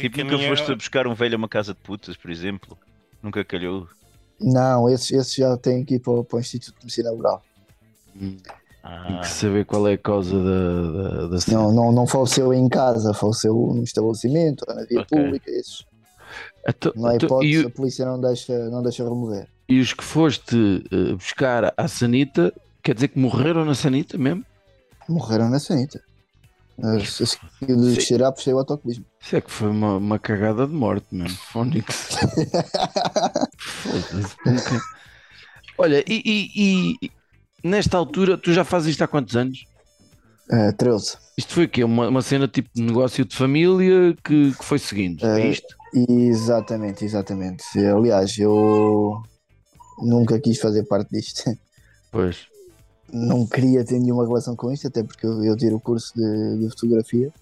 Tipo, 0.00 0.18
nunca 0.24 0.36
minha- 0.36 0.48
foste 0.50 0.70
a 0.70 0.74
buscar 0.76 1.06
um 1.06 1.14
velho 1.14 1.34
a 1.34 1.38
uma 1.38 1.48
casa 1.48 1.72
de 1.72 1.80
putas, 1.80 2.16
por 2.16 2.30
exemplo? 2.30 2.76
Nunca 3.22 3.42
calhou? 3.44 3.88
Não, 4.40 4.88
esses, 4.90 5.10
esses 5.12 5.34
já 5.34 5.56
têm 5.56 5.84
que 5.84 5.94
ir 5.94 6.00
para, 6.00 6.12
o- 6.12 6.24
para 6.24 6.36
o 6.36 6.40
Instituto 6.40 6.74
de 6.78 6.84
Medicina 6.84 7.10
Laboral. 7.10 7.42
Tem 8.18 8.36
Ah, 8.82 9.20
que 9.22 9.28
saber 9.28 9.64
qual 9.64 9.88
é 9.88 9.94
a 9.94 9.98
causa 9.98 10.36
da, 10.38 10.92
da, 10.92 11.26
da 11.28 11.38
Não, 11.48 11.72
não, 11.72 11.90
não 11.92 12.06
faleceu 12.06 12.52
em 12.52 12.68
casa, 12.68 13.14
faleceu 13.14 13.54
num 13.54 13.82
estabelecimento, 13.82 14.64
ou 14.68 14.74
na 14.74 14.84
via 14.84 15.00
Ok. 15.00 15.18
pública. 15.18 15.50
Esses. 15.50 15.86
Então- 16.68 16.92
Não 16.94 17.06
há 17.08 17.14
então, 17.16 17.26
hipótese, 17.28 17.62
e, 17.62 17.66
a 17.66 17.70
polícia 17.70 18.04
não 18.04 18.20
deixa, 18.20 18.68
não 18.70 18.82
deixa 18.82 19.02
remover. 19.04 19.48
e 19.68 19.80
os 19.80 19.94
que 19.94 20.04
foste 20.04 20.84
eh, 20.92 21.14
buscar 21.14 21.72
à 21.74 21.88
sanita, 21.88 22.52
quer 22.82 22.94
dizer 22.94 23.08
que 23.08 23.18
morreram 23.18 23.64
na 23.64 23.74
sanita 23.74 24.18
mesmo? 24.18 24.44
Morreram 25.08 25.48
na 25.48 25.58
sanita. 25.58 26.02
As- 26.82 27.20
as- 27.20 27.38
Aquilo 27.62 27.94
de 27.94 28.00
cheirar, 28.00 28.32
puxei 28.32 28.52
o 28.52 28.58
autocolismo. 28.58 29.04
Isso 29.20 29.36
é 29.36 29.40
que 29.40 29.50
foi 29.50 29.68
uma, 29.68 29.96
uma 29.96 30.18
cagada 30.18 30.66
de 30.66 30.72
morte 30.72 31.06
mesmo. 31.12 31.36
Fónix. 31.52 32.08
Olha, 35.78 36.04
e, 36.06 36.22
e- 36.24 36.96
e 37.02 37.10
nesta 37.68 37.96
altura, 37.96 38.36
tu 38.36 38.52
já 38.52 38.64
fazes 38.64 38.90
isto 38.90 39.02
há 39.02 39.08
quantos 39.08 39.36
anos? 39.36 39.66
É, 40.50 40.72
13. 40.72 41.16
Isto 41.38 41.54
foi 41.54 41.64
o 41.64 41.68
quê? 41.68 41.82
Uma, 41.82 42.08
uma 42.08 42.22
cena 42.22 42.46
tipo 42.46 42.68
de 42.74 42.82
negócio 42.82 43.24
de 43.24 43.34
família 43.34 44.14
que, 44.22 44.52
que 44.52 44.64
foi 44.64 44.78
seguindo? 44.78 45.24
É 45.26 45.48
isto? 45.48 45.74
Exatamente, 45.92 47.04
exatamente. 47.04 47.64
Aliás, 47.78 48.36
eu 48.38 49.22
nunca 49.98 50.38
quis 50.40 50.60
fazer 50.60 50.84
parte 50.84 51.08
disto. 51.10 51.42
Pois. 52.12 52.46
Não 53.14 53.46
queria 53.46 53.84
ter 53.84 54.00
nenhuma 54.00 54.26
relação 54.26 54.56
com 54.56 54.72
isto, 54.72 54.88
até 54.88 55.02
porque 55.04 55.24
eu, 55.24 55.42
eu 55.44 55.56
tiro 55.56 55.76
o 55.76 55.80
curso 55.80 56.12
de, 56.16 56.58
de 56.58 56.68
fotografia. 56.70 57.32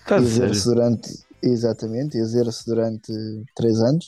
Estás 0.00 0.22
a 0.22 0.26
exerço 0.26 0.68
durante, 0.68 1.10
exatamente, 1.42 2.18
exerço 2.18 2.64
durante 2.66 3.10
3 3.56 3.80
anos. 3.80 4.06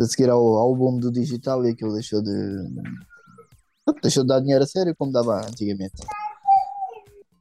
A 0.00 0.04
seguir 0.06 0.30
ao, 0.30 0.40
ao 0.56 0.74
boom 0.74 0.98
do 0.98 1.12
digital 1.12 1.64
e 1.66 1.70
aquilo 1.70 1.92
deixou 1.92 2.22
de. 2.22 2.30
Deixou 4.02 4.22
de 4.22 4.28
dar 4.28 4.40
dinheiro 4.40 4.64
a 4.64 4.66
sério 4.66 4.94
como 4.96 5.12
dava 5.12 5.46
antigamente. 5.46 6.02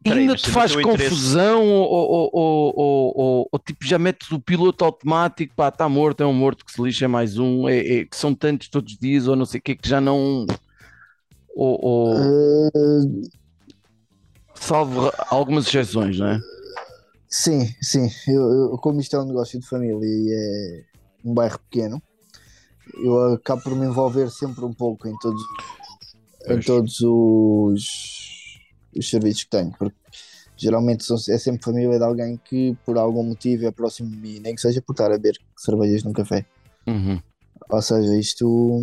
Peraí, 0.04 0.22
Ainda 0.22 0.36
te 0.36 0.50
faz 0.50 0.76
confusão 0.76 1.66
ou, 1.68 1.86
ou, 1.90 2.30
ou, 2.34 2.74
ou- 2.76 3.14
ou- 3.16 3.50
ou 3.52 3.60
tipo 3.60 3.86
já 3.86 4.00
metes 4.00 4.32
o 4.32 4.40
piloto 4.40 4.84
automático, 4.86 5.54
pá, 5.56 5.68
está 5.70 5.88
morto, 5.90 6.24
é 6.24 6.26
um 6.26 6.34
morto 6.34 6.66
que 6.66 6.72
se 6.72 6.82
lixa, 6.82 7.06
é 7.06 7.08
mais 7.08 7.38
um, 7.38 7.68
é, 7.68 7.78
é 7.80 8.06
que 8.06 8.16
são 8.16 8.34
tantos 8.34 8.70
todos 8.70 8.94
os 8.94 9.00
dias 9.00 9.28
ou 9.28 9.36
não 9.36 9.46
sei 9.46 9.60
o 9.60 9.64
que, 9.64 9.76
que 9.76 9.88
já 9.88 10.00
não. 10.02 10.46
Ou, 11.60 11.80
ou- 11.84 12.14
Eh, 12.16 13.30
salvo 14.54 15.12
algumas 15.32 15.66
exceções, 15.68 16.20
não 16.20 16.28
é? 16.28 16.40
Sim, 17.28 17.66
sim. 17.82 18.08
Eu, 18.28 18.44
eu- 18.52 18.78
como 18.78 19.00
isto 19.02 19.16
é 19.16 19.20
um 19.22 19.26
negócio 19.26 19.60
de 19.60 19.68
família 19.68 19.98
e 20.06 20.34
é 20.34 20.84
um 21.28 21.34
bairro 21.34 21.58
pequeno, 21.70 22.00
eu 23.04 23.34
acabo 23.34 23.64
por 23.64 23.76
me 23.76 23.88
envolver 23.88 24.30
sempre 24.30 24.64
um 24.64 24.74
pouco 24.74 25.08
em 25.08 25.18
todos, 25.18 25.42
em 26.48 26.60
todos 26.62 27.00
os, 27.02 27.86
os 28.96 29.10
serviços 29.10 29.44
que 29.44 29.50
tenho, 29.50 29.72
porque 29.80 29.98
geralmente 30.56 31.04
são- 31.04 31.18
é 31.18 31.38
sempre 31.40 31.64
família 31.64 31.98
de 31.98 32.04
alguém 32.06 32.38
que 32.46 32.78
por 32.86 33.00
algum 33.00 33.24
motivo 33.24 33.66
é 33.66 33.72
próximo 33.72 34.10
de 34.12 34.16
mim, 34.18 34.40
nem 34.40 34.54
que 34.54 34.62
seja 34.62 34.80
por 34.82 34.94
estar 34.94 35.08
a 35.08 35.18
beber 35.18 35.38
cervejas 35.58 36.04
num 36.04 36.14
café. 36.14 36.46
Uhum. 36.88 37.20
Ou 37.70 37.82
seja, 37.82 38.16
isto 38.16 38.80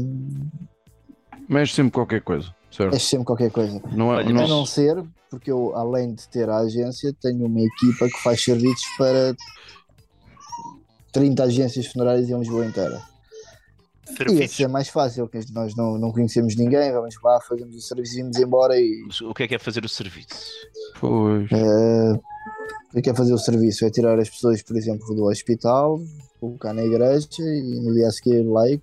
Mexe 1.49 1.75
sempre 1.75 1.93
qualquer 1.93 2.21
coisa, 2.23 2.55
certo? 2.71 2.95
é 2.95 2.99
sempre 2.99 3.27
qualquer 3.27 3.51
coisa. 3.51 3.81
Não 3.93 4.19
é, 4.19 4.25
não- 4.33 4.45
A 4.45 4.49
não 4.49 4.67
ser, 4.67 5.03
porque 5.31 5.51
eu, 5.51 5.75
além 5.77 6.15
de 6.15 6.27
ter 6.29 6.49
a 6.49 6.59
agência, 6.59 7.13
tenho 7.21 7.45
uma 7.47 7.61
equipa 7.61 8.07
que 8.09 8.23
faz 8.23 8.43
serviços 8.43 8.85
para 8.97 9.35
30 11.13 11.45
agências 11.45 11.87
funerárias 11.87 12.29
em 12.29 12.39
Lisboa 12.39 12.67
inteira. 12.67 13.01
E 14.11 14.17
Serviços. 14.17 14.61
é 14.61 14.69
mais 14.69 14.89
fácil, 14.89 15.27
que 15.29 15.41
nós 15.53 15.75
não, 15.75 15.99
não 15.99 16.13
conhecemos 16.13 16.55
ninguém, 16.57 16.93
vamos 16.93 17.15
lá, 17.23 17.41
fazemos 17.41 17.75
o 17.75 17.81
serviço 17.81 18.19
e 18.19 18.23
vamos 18.23 18.37
embora 18.39 18.79
e 18.79 19.03
o 19.23 19.33
que 19.35 19.43
é 19.45 19.49
que 19.49 19.55
é 19.55 19.59
fazer 19.59 19.85
o 19.85 19.89
serviço? 19.89 20.29
Pois. 21.01 21.51
eh, 21.51 22.21
o 22.95 23.03
que 23.03 23.11
é 23.11 23.15
fazer 23.15 23.33
o 23.33 23.39
serviço? 23.39 23.85
É 23.85 23.91
tirar 23.91 24.19
as 24.19 24.29
pessoas, 24.29 24.63
por 24.63 24.77
exemplo, 24.77 25.15
do 25.15 25.25
hospital, 25.25 26.01
colocar 26.39 26.73
na 26.75 26.85
igreja 26.85 27.27
e 27.41 27.81
no 27.81 27.95
dia 27.95 28.09
a 28.09 28.13
seguir 28.13 28.43
lá 28.47 28.69
e, 28.69 28.81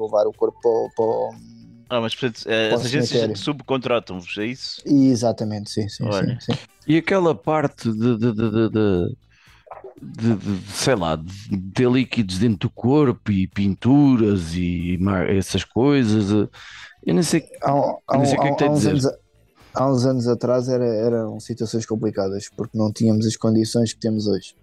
levar 0.00 0.26
o 0.26 0.32
corpo 0.32 0.58
para, 0.62 0.70
o- 0.70 0.90
para 0.96 1.04
o- 1.04 1.53
Ah, 1.94 2.00
mas 2.00 2.12
portanto, 2.12 2.42
eh, 2.48 2.72
as 2.74 2.84
agências 2.86 3.38
subcontratam-vos, 3.38 4.36
é 4.38 4.46
isso? 4.46 4.82
e 4.84 5.10
Exatamente, 5.10 5.70
sim, 5.70 5.88
sim, 5.88 6.04
Olha. 6.10 6.40
sim, 6.40 6.52
sim. 6.52 6.58
E 6.88 6.96
aquela 6.96 7.36
parte 7.36 7.88
de, 7.88 8.18
de, 8.18 8.32
de, 8.32 8.32
de- 8.32 8.50
de- 8.50 8.70
de- 8.70 9.16
de- 10.02 10.36
de, 10.36 10.72
sei 10.72 10.96
lá, 10.96 11.14
de 11.14 11.56
ter 11.72 11.88
líquidos 11.88 12.38
dentro 12.38 12.68
do 12.68 12.74
corpo 12.74 13.30
e 13.30 13.46
pinturas 13.46 14.54
e 14.54 14.98
essas 15.28 15.62
coisas, 15.62 16.32
eh, 16.32 16.48
eu 17.06 17.14
nem 17.14 17.22
sei. 17.22 17.44
Há, 17.62 17.70
há, 18.08 18.18
Não 18.18 18.24
sei 18.26 18.38
o 18.38 18.40
que 18.42 18.48
é 18.48 18.50
que 18.50 18.58
tem 18.58 18.66
há 18.66 18.70
a 18.70 18.74
uns 18.74 18.78
dizer. 18.78 18.90
anos, 18.90 19.06
há 19.76 19.92
uns 19.92 20.04
anos 20.04 20.26
atrás 20.26 20.68
era, 20.68 20.84
eram 20.84 21.38
situações 21.38 21.86
complicadas 21.86 22.48
porque 22.56 22.76
não 22.76 22.92
tínhamos 22.92 23.24
as 23.24 23.36
condições 23.36 23.92
que 23.94 24.00
temos 24.00 24.26
hoje. 24.26 24.56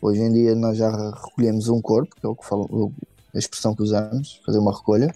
Hoje 0.00 0.22
em 0.22 0.32
dia 0.32 0.54
nós 0.54 0.78
já 0.78 0.90
recolhemos 0.90 1.68
um 1.68 1.82
corpo, 1.82 2.16
que 2.18 2.26
é 2.26 2.30
o 2.30 2.34
que 2.34 2.48
falo, 2.48 2.94
a 3.34 3.38
expressão 3.38 3.74
que 3.74 3.82
usamos, 3.82 4.40
fazer 4.46 4.58
uma 4.58 4.74
recolha, 4.74 5.12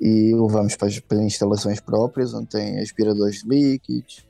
e 0.00 0.34
levamos 0.34 0.76
para 0.76 0.88
as, 0.88 0.98
para 1.00 1.22
instalações 1.22 1.80
próprias, 1.80 2.34
onde 2.34 2.48
tem 2.48 2.78
aspiradores 2.78 3.42
de 3.42 3.48
líquidos. 3.48 4.26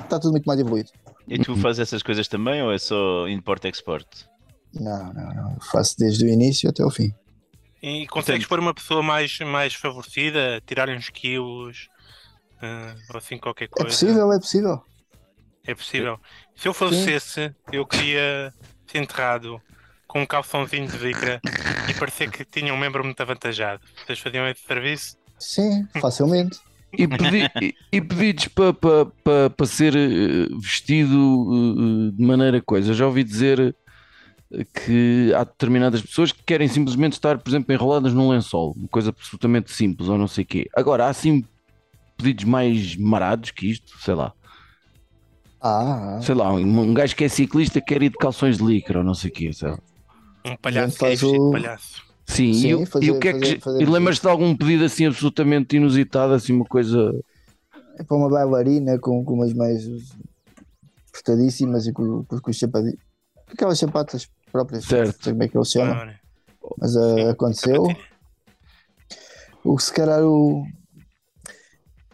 Está 0.00 0.18
tudo 0.18 0.32
muito 0.32 0.44
mais 0.46 0.60
evoluído. 0.60 0.90
E 1.26 1.38
tu 1.38 1.56
fazes 1.56 1.80
essas 1.80 2.02
coisas 2.02 2.28
também 2.28 2.62
ou 2.62 2.72
é 2.72 2.78
só 2.78 3.26
import-export? 3.28 4.06
Não, 4.74 5.12
não, 5.12 5.34
não. 5.34 5.52
Eu 5.54 5.60
faço 5.60 5.96
desde 5.98 6.24
o 6.24 6.28
início 6.28 6.68
até 6.68 6.84
o 6.84 6.90
fim. 6.90 7.14
E 7.82 8.06
consegues 8.06 8.46
pôr 8.46 8.58
uma 8.58 8.74
pessoa 8.74 9.02
mais, 9.02 9.38
mais 9.40 9.74
favorecida, 9.74 10.62
tirar-lhe 10.66 10.96
uns 10.96 11.10
quilos, 11.10 11.88
ou 13.10 13.16
assim 13.16 13.38
qualquer 13.38 13.64
É 13.66 13.68
coisa. 13.68 13.86
possível, 13.88 14.32
é 14.32 14.38
possível. 14.38 14.82
É 15.66 15.74
possível. 15.74 16.20
Se 16.56 16.68
eu 16.68 16.74
falecesse, 16.74 17.54
eu 17.72 17.86
queria 17.86 18.52
ser 18.86 18.98
enterrado 18.98 19.60
com 20.14 20.22
um 20.22 20.26
calçãozinho 20.26 20.86
de 20.86 20.96
vicra 20.96 21.40
e 21.90 21.94
parecer 21.94 22.30
que 22.30 22.44
tinha 22.44 22.72
um 22.72 22.78
membro 22.78 23.02
muito 23.02 23.20
avantajado. 23.20 23.82
Vocês 24.06 24.20
faziam 24.20 24.48
esse 24.48 24.62
serviço? 24.64 25.16
Sim, 25.40 25.88
facilmente. 26.00 26.60
E, 26.96 27.08
pedi, 27.08 27.50
e, 27.60 27.74
e 27.90 28.00
pedidos 28.00 28.46
para 28.46 28.72
pa, 28.72 29.06
pa, 29.24 29.50
pa 29.50 29.66
ser 29.66 29.96
eh, 29.96 30.46
vestido 30.56 31.16
eh, 31.16 32.16
de 32.16 32.24
maneira 32.24 32.62
coisa. 32.62 32.92
Eu 32.92 32.94
já 32.94 33.06
ouvi 33.06 33.24
dizer 33.24 33.74
eh, 34.52 34.64
que 34.72 35.34
há 35.34 35.42
determinadas 35.42 36.00
pessoas 36.00 36.30
que 36.30 36.44
querem 36.44 36.68
simplesmente 36.68 37.14
estar, 37.14 37.36
por 37.36 37.50
exemplo, 37.50 37.74
enroladas 37.74 38.14
num 38.14 38.30
lençol, 38.30 38.72
uma 38.76 38.86
coisa 38.86 39.10
absolutamente 39.10 39.72
simples 39.72 40.08
ou 40.08 40.16
não 40.16 40.28
sei 40.28 40.44
o 40.44 40.46
quê. 40.46 40.68
Agora, 40.76 41.06
há 41.06 41.08
assim 41.08 41.44
pedidos 42.16 42.44
mais 42.44 42.94
marados 42.94 43.50
que 43.50 43.68
isto, 43.68 43.98
sei 43.98 44.14
lá. 44.14 44.32
Ah, 45.60 46.18
ah. 46.18 46.22
Sei 46.22 46.36
lá, 46.36 46.52
um, 46.52 46.80
um 46.82 46.94
gajo 46.94 47.16
que 47.16 47.24
é 47.24 47.28
ciclista 47.28 47.80
quer 47.80 48.00
ir 48.00 48.10
de 48.10 48.18
calções 48.18 48.58
de 48.58 48.64
licra 48.64 49.00
ou 49.00 49.04
não 49.04 49.14
sei 49.14 49.28
o 49.28 49.34
quê, 49.34 49.52
sei 49.52 49.70
lá. 49.70 49.78
Um 50.44 50.56
palhaço 50.56 50.96
é 50.96 50.98
faz 50.98 51.20
vestido 51.20 51.42
o- 51.42 51.46
de 51.56 51.62
palhaço. 51.62 52.02
Sim, 52.26 52.54
Sim, 52.54 52.68
e, 52.68 52.74
o- 52.74 52.86
fazer- 52.86 53.06
e 53.06 53.10
o 53.10 53.20
que 53.20 53.28
é 53.28 53.38
que. 53.38 53.60
fazer- 53.60 53.82
e 53.82 53.86
lembras-te 53.86 54.22
de 54.22 54.28
algum 54.28 54.56
pedido 54.56 54.84
assim 54.84 55.06
absolutamente 55.06 55.76
inusitado, 55.76 56.32
assim 56.32 56.52
uma 56.54 56.64
coisa. 56.64 57.14
É 57.98 58.02
para 58.02 58.16
uma 58.16 58.28
bailarina 58.30 58.98
com, 58.98 59.24
com 59.24 59.34
umas 59.34 59.52
meias 59.52 59.84
apertadíssimas 61.10 61.86
e 61.86 61.92
com, 61.92 62.24
com, 62.24 62.40
com 62.40 62.50
os 62.50 62.58
sapatos. 62.58 62.92
Aquelas 63.46 63.78
sapatas 63.78 64.28
próprias. 64.50 64.84
Certo. 64.84 65.14
Não 65.16 65.22
sei 65.22 65.32
como 65.32 65.42
é 65.42 65.48
que 65.48 65.56
eles 65.56 65.70
chamam. 65.70 65.96
Ora, 65.96 66.20
Mas 66.78 66.96
ah, 66.96 67.30
aconteceu. 67.30 67.86
O 69.62 69.76
que 69.76 69.82
se 69.82 69.92
calhar 69.92 70.22
o. 70.22 70.66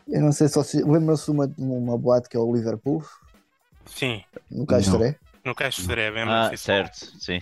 Eu 0.09 0.21
não 0.23 0.33
sei 0.33 0.49
se 0.49 0.55
vocês. 0.55 0.85
Lembram-se 0.85 1.27
de 1.27 1.31
uma, 1.31 1.53
uma 1.57 1.97
boate 1.97 2.29
que 2.29 2.37
é 2.37 2.41
o 2.41 2.53
Liverpool, 2.55 3.03
Sim, 3.87 4.23
no 4.51 4.67
Castoré? 4.67 5.17
No 5.45 5.55
Dré, 5.87 6.11
lembra 6.11 6.49
Ah, 6.49 6.57
certo, 6.57 6.97
sim. 7.19 7.41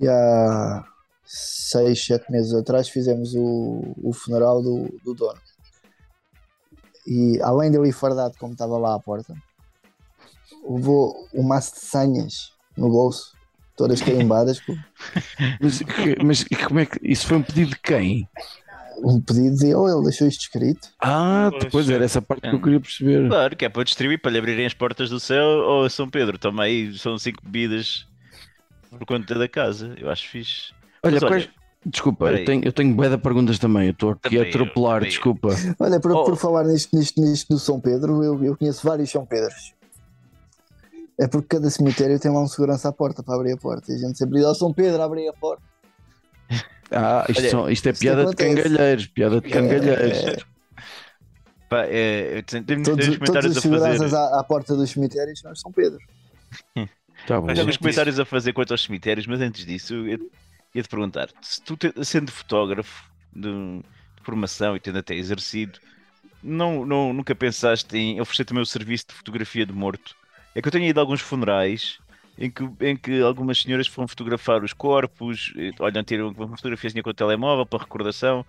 E 0.00 0.08
há 0.08 0.84
seis, 1.24 2.04
sete 2.04 2.30
meses 2.32 2.52
atrás 2.54 2.88
fizemos 2.88 3.34
o, 3.34 3.94
o 4.02 4.12
funeral 4.12 4.62
do, 4.62 4.88
do 5.04 5.14
dono. 5.14 5.38
E 7.06 7.40
além 7.42 7.70
dele 7.70 7.88
ir 7.88 7.92
fardado 7.92 8.34
como 8.38 8.52
estava 8.52 8.78
lá 8.78 8.94
à 8.94 8.98
porta, 8.98 9.34
levou 10.68 11.14
um 11.34 11.42
maço 11.42 11.74
de 11.74 11.80
senhas 11.80 12.52
no 12.76 12.88
bolso, 12.88 13.36
todas 13.76 14.00
carimbadas, 14.00 14.60
com 14.60 14.74
Mas, 15.60 15.82
mas 16.24 16.44
como 16.66 16.80
é 16.80 16.86
que 16.86 16.98
isso 17.02 17.26
foi 17.26 17.38
um 17.38 17.42
pedido 17.42 17.70
de 17.70 17.78
quem? 17.80 18.28
um 19.02 19.20
pedido 19.20 19.56
de 19.56 19.74
oh, 19.74 19.88
ele 19.88 20.04
deixou 20.04 20.28
isto 20.28 20.42
escrito. 20.42 20.88
Ah, 21.00 21.48
Pois. 21.50 21.64
depois 21.64 21.88
era 21.90 22.04
essa 22.04 22.20
parte 22.20 22.42
que 22.42 22.54
eu 22.54 22.60
queria 22.60 22.80
perceber. 22.80 23.28
Claro, 23.28 23.56
que 23.56 23.64
é 23.64 23.68
para 23.68 23.84
distribuir, 23.84 24.20
para 24.20 24.30
lhe 24.30 24.38
abrirem 24.38 24.66
as 24.66 24.74
portas 24.74 25.08
do 25.08 25.18
céu. 25.18 25.46
Ou 25.46 25.88
São 25.88 26.08
Pedro, 26.08 26.38
toma 26.38 26.64
aí, 26.64 26.92
são 26.98 27.18
cinco 27.18 27.42
bebidas 27.42 28.06
por 28.90 29.06
conta 29.06 29.34
da 29.38 29.48
casa. 29.48 29.94
Eu 29.98 30.10
acho 30.10 30.28
fixe. 30.28 30.72
Olha, 31.02 31.14
Mas 31.14 31.22
olha, 31.22 31.30
quais- 31.32 31.48
desculpa, 31.86 32.26
peraí. 32.26 32.40
eu 32.40 32.44
tenho, 32.46 32.64
eu 32.64 32.72
tenho 32.72 32.94
bué 32.94 33.08
de 33.08 33.18
perguntas 33.18 33.58
também. 33.58 33.86
Eu 33.86 33.92
estou 33.92 34.10
aqui 34.10 34.22
Também 34.36 34.40
a 34.40 34.48
atropelar, 34.48 35.02
eu. 35.02 35.08
desculpa. 35.08 35.48
Olha, 35.80 35.98
por, 36.00 36.12
Oh. 36.12 36.24
por 36.24 36.36
falar 36.36 36.64
nisto, 36.64 36.96
nisto, 36.96 37.20
nisto 37.20 37.48
do 37.48 37.58
São 37.58 37.80
Pedro, 37.80 38.22
eu, 38.22 38.42
eu 38.44 38.56
conheço 38.56 38.86
vários 38.86 39.10
São 39.10 39.24
Pedros. 39.24 39.72
É 41.18 41.26
porque 41.26 41.48
cada 41.56 41.68
cemitério 41.68 42.18
tem 42.18 42.30
lá 42.30 42.40
um 42.42 42.48
segurança 42.48 42.88
à 42.88 42.92
porta 42.92 43.22
para 43.22 43.34
abrir 43.34 43.52
a 43.52 43.56
porta. 43.56 43.92
E 43.92 43.94
a 43.94 43.98
gente 43.98 44.16
sempre 44.18 44.36
diz, 44.38 44.44
ó 44.46 44.54
São 44.54 44.72
Pedro, 44.72 45.02
abre 45.02 45.28
a 45.28 45.32
porta. 45.32 45.62
Ah, 46.92 47.24
isto, 47.28 47.40
Olha, 47.42 47.50
são- 47.50 47.70
isto 47.70 47.86
é 47.88 47.92
isto 47.92 48.00
piada 48.00 48.26
de 48.26 48.34
cangalheiros, 48.34 49.06
piada 49.06 49.40
de 49.40 49.48
cangalheiros. 49.48 50.18
É, 50.24 50.36
Pá, 51.70 51.84
é, 51.86 52.38
eu 52.38 52.42
tenho, 52.42 52.64
tenho 52.64 52.82
todos, 52.82 53.04
todos 53.06 53.18
comentários 53.18 53.52
os 53.52 53.58
a 53.58 53.60
fazer. 53.62 53.76
seguranças 53.78 54.12
à, 54.14 54.40
à 54.40 54.42
porta 54.42 54.74
dos 54.74 54.90
cemitérios 54.90 55.38
são 55.38 55.52
os 55.52 55.60
São 55.60 55.70
Pedro. 55.70 56.00
Tá 57.30 57.40
bom. 57.40 57.54
Gente, 57.54 57.78
comentários 57.78 58.18
a 58.18 58.24
fazer 58.24 58.52
quanto 58.52 58.72
aos 58.72 58.82
cemitérios, 58.82 59.26
mas 59.26 59.40
antes 59.40 59.64
disso, 59.64 59.94
eu 59.94 60.08
ia- 60.08 60.20
ia-te 60.74 60.88
perguntar: 60.88 61.28
se 61.40 61.62
tu, 61.62 61.76
te- 61.76 61.92
sendo 62.04 62.32
fotógrafo 62.32 63.04
de, 63.32 63.48
de 63.82 64.22
formação 64.24 64.76
e 64.76 64.80
tendo 64.80 64.98
até 64.98 65.14
exercido, 65.14 65.78
não, 66.42 66.84
não, 66.86 67.12
nunca 67.12 67.34
pensaste 67.36 67.96
em 67.96 68.20
oferecer 68.20 68.44
também 68.46 68.62
o 68.62 68.66
serviço 68.66 69.06
de 69.08 69.14
fotografia 69.16 69.66
de 69.66 69.72
morto? 69.74 70.16
É 70.54 70.62
que 70.62 70.68
eu 70.68 70.72
tenho 70.72 70.86
ido 70.86 71.00
a 71.00 71.02
alguns 71.04 71.20
funerais 71.22 72.00
em 72.38 72.50
que, 72.52 72.64
em 72.82 72.96
que 72.98 73.20
algumas 73.22 73.60
senhoras 73.62 73.86
foram 73.88 74.08
fotografar 74.08 74.64
os 74.64 74.72
corpos, 74.74 75.52
eh, 75.58 75.72
olham, 75.80 76.04
tiram 76.04 76.30
uma 76.30 76.56
fotografiazinha 76.56 77.02
com 77.02 77.10
o 77.10 77.14
telemóvel 77.14 77.66
para 77.66 77.80
recordação. 77.80 78.46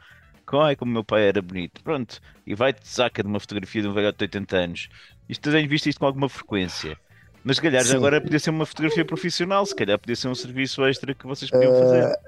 Ai, 0.54 0.76
como 0.76 0.92
o 0.92 0.94
meu 0.94 1.04
pai 1.06 1.28
era 1.28 1.42
bonito. 1.42 1.82
Pronto, 1.84 2.20
e 2.46 2.54
vai-te 2.56 2.88
saca 2.88 3.24
de 3.24 3.30
uma 3.30 3.40
fotografia 3.40 3.82
de 3.82 3.88
um 3.88 3.94
velhote 3.94 4.18
de 4.20 4.24
80 4.26 4.58
anos. 4.58 4.90
Isto 5.30 5.50
tenho 5.52 5.70
visto 5.70 5.88
isto 5.88 6.00
com 6.00 6.06
alguma 6.06 6.28
frequência. 6.30 7.00
Mas 7.44 7.56
se 7.56 7.62
calhar 7.62 7.84
Sim. 7.84 7.96
agora 7.96 8.22
podia 8.22 8.40
ser 8.40 8.52
uma 8.52 8.66
fotografia 8.66 9.04
profissional, 9.04 9.66
se 9.66 9.76
calhar 9.76 9.98
podia 9.98 10.16
ser 10.16 10.28
um 10.28 10.36
serviço 10.36 10.86
extra 10.86 11.14
que 11.14 11.26
vocês 11.26 11.50
podiam 11.50 11.74
fazer. 11.74 12.20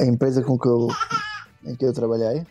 A 0.00 0.04
empresa 0.04 0.42
com 0.42 0.58
que 0.58 0.66
eu, 0.66 0.88
em 1.66 1.76
que 1.76 1.84
eu 1.84 1.92
trabalhei, 1.92 2.46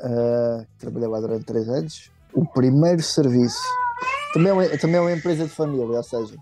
ah, 0.00 0.64
trabalhei 0.78 1.08
lá 1.08 1.20
durante 1.20 1.44
três 1.44 1.68
anos, 1.68 2.10
o 2.32 2.46
primeiro 2.46 3.02
serviço, 3.02 3.62
também 4.32 4.50
é 4.50 4.52
uma, 4.54 4.78
também 4.78 4.96
é 4.96 5.00
uma 5.00 5.12
empresa 5.12 5.44
de 5.44 5.50
família, 5.50 5.84
ou 5.84 6.02
seja, 6.02 6.34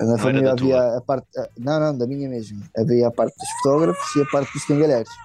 na 0.00 0.14
era 0.14 0.18
família 0.18 0.52
havia 0.52 0.96
a 0.96 1.00
parte, 1.02 1.26
ah, 1.36 1.50
não, 1.58 1.78
não, 1.78 1.98
da 1.98 2.06
minha 2.06 2.30
mesmo, 2.30 2.62
havia 2.76 3.08
a 3.08 3.10
parte 3.10 3.36
dos 3.36 3.48
fotógrafos 3.62 4.16
e 4.16 4.22
a 4.22 4.26
parte 4.26 4.52
dos 4.52 4.64
cangalheiros. 4.64 5.10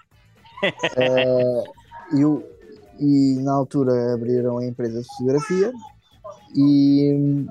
Ah, 0.95 1.63
e, 2.13 2.21
e 3.00 3.35
na 3.41 3.51
altura 3.51 4.13
abriram 4.13 4.59
a 4.59 4.65
empresa 4.65 5.01
de 5.01 5.07
fotografia 5.07 5.73
e 6.55 7.45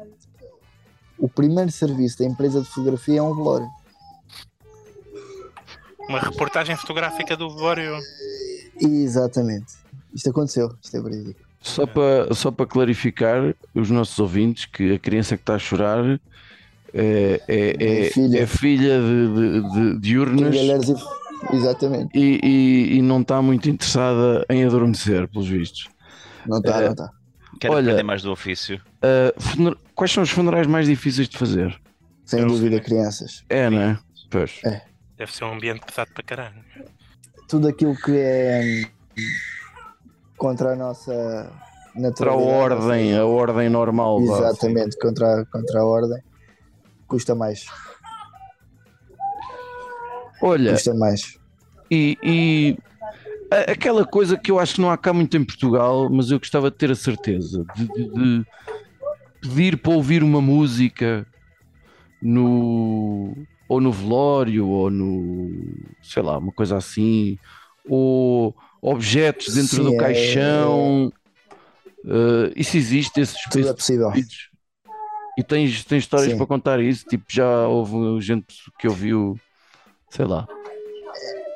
o 1.18 1.28
primeiro 1.28 1.70
serviço 1.70 2.18
da 2.18 2.24
empresa 2.24 2.60
de 2.60 2.66
fotografia 2.68 3.18
é 3.18 3.22
um 3.22 3.34
velório. 3.34 3.68
Uma 6.08 6.18
reportagem 6.20 6.76
fotográfica 6.76 7.36
do 7.36 7.48
velório. 7.54 7.96
Exatamente. 8.80 9.72
Isto 10.14 10.30
aconteceu, 10.30 10.72
isto 10.82 10.96
é 10.96 11.00
verídico. 11.00 11.40
Só 11.60 11.86
para 11.86 12.34
só 12.34 12.50
para 12.50 12.66
clarificar 12.66 13.54
os 13.74 13.88
nossos 13.88 14.18
ouvintes 14.18 14.64
que 14.66 14.94
a 14.94 14.98
criança 14.98 15.36
que 15.36 15.42
está 15.42 15.54
a 15.54 15.58
chorar 15.60 16.20
é, 16.92 17.40
é, 17.48 17.76
é, 17.78 18.06
É 18.06 18.10
filha. 18.10 18.38
é 18.40 18.46
filha 18.46 18.98
de, 19.00 19.34
de, 19.34 19.70
de, 19.94 20.00
de 20.00 20.18
urnas 20.18 20.54
e- 20.56 21.56
Exatamente. 21.56 22.18
e, 22.18 22.40
e, 22.42 22.96
e 22.98 23.02
não 23.02 23.20
está 23.20 23.40
muito 23.40 23.68
interessada 23.70 24.44
em 24.50 24.64
adormecer, 24.64 25.28
pelos 25.28 25.48
vistos. 25.48 25.88
Não 26.46 26.58
está, 26.58 26.80
É. 26.82 26.84
não 26.86 26.92
está. 26.92 27.10
Quero 27.62 27.74
olha- 27.74 27.82
aprender 27.92 28.02
mais 28.02 28.22
do 28.22 28.32
ofício. 28.32 28.80
Uh, 28.98 29.40
funer- 29.40 29.76
Quais 29.94 30.10
são 30.12 30.22
os 30.22 30.30
funerais 30.30 30.66
mais 30.66 30.86
difíceis 30.86 31.28
de 31.28 31.38
fazer? 31.38 31.80
Sem 32.24 32.40
Eu 32.40 32.48
dúvida, 32.48 32.76
sei. 32.76 32.80
crianças. 32.84 33.44
É, 33.48 33.70
não 33.70 33.80
é? 33.80 33.98
Pois. 34.30 34.60
Deve 35.16 35.32
ser 35.32 35.44
um 35.44 35.52
ambiente 35.54 35.80
pesado 35.86 36.10
para 36.12 36.22
caralho. 36.24 36.56
Tudo 37.48 37.68
aquilo 37.68 37.94
que 37.96 38.16
é 38.16 38.82
hum, 39.16 39.22
contra 40.36 40.72
a 40.72 40.76
nossa 40.76 41.12
Para 41.12 41.98
a 41.98 42.00
naturalidade. 42.00 42.50
ordem, 42.50 43.16
a 43.16 43.24
ordem 43.26 43.68
normal. 43.68 44.20
Exatamente, 44.22 44.98
contra, 44.98 45.42
a- 45.42 45.46
contra 45.46 45.80
a 45.80 45.84
ordem. 45.84 46.20
Custa 47.06 47.34
mais. 47.34 47.64
Olha, 50.42 50.72
Custa 50.72 50.94
mais. 50.94 51.38
e, 51.90 52.18
e 52.22 52.76
a- 52.78 52.91
aquela 53.60 54.04
coisa 54.06 54.36
que 54.36 54.50
eu 54.50 54.58
acho 54.58 54.74
que 54.76 54.80
não 54.80 54.90
há 54.90 54.96
cá 54.98 55.12
muito 55.12 55.36
em 55.36 55.44
Portugal, 55.44 56.08
mas 56.10 56.30
eu 56.30 56.38
gostava 56.38 56.70
de 56.70 56.76
ter 56.76 56.90
a 56.90 56.94
certeza 56.94 57.64
de, 57.76 57.86
de- 57.88 58.08
de 58.12 58.44
pedir 59.40 59.76
para 59.78 59.92
ouvir 59.92 60.22
uma 60.22 60.40
música 60.40 61.26
no 62.20 63.34
ou 63.68 63.80
no 63.80 63.90
velório 63.90 64.68
ou 64.68 64.90
no 64.90 65.50
sei 66.02 66.22
lá, 66.22 66.38
uma 66.38 66.52
coisa 66.52 66.76
assim, 66.76 67.38
ou 67.88 68.54
objetos 68.80 69.54
dentro 69.54 69.76
Sim, 69.76 69.82
do 69.84 69.94
é- 69.94 69.96
caixão. 69.96 71.12
Uh, 72.04 72.50
isso 72.56 72.76
existe, 72.76 73.20
esses, 73.20 73.36
Tudo 73.48 73.68
é 73.68 73.72
possível. 73.72 74.10
pedidos? 74.10 74.50
E 75.38 75.42
tens, 75.42 75.84
tens 75.84 75.98
histórias 76.02 76.32
Sim. 76.32 76.36
para 76.36 76.46
contar 76.46 76.80
isso? 76.80 77.06
Tipo, 77.06 77.24
já 77.28 77.66
houve 77.66 78.20
gente 78.20 78.54
que 78.78 78.88
ouviu, 78.88 79.38
sei 80.10 80.26
lá. 80.26 80.46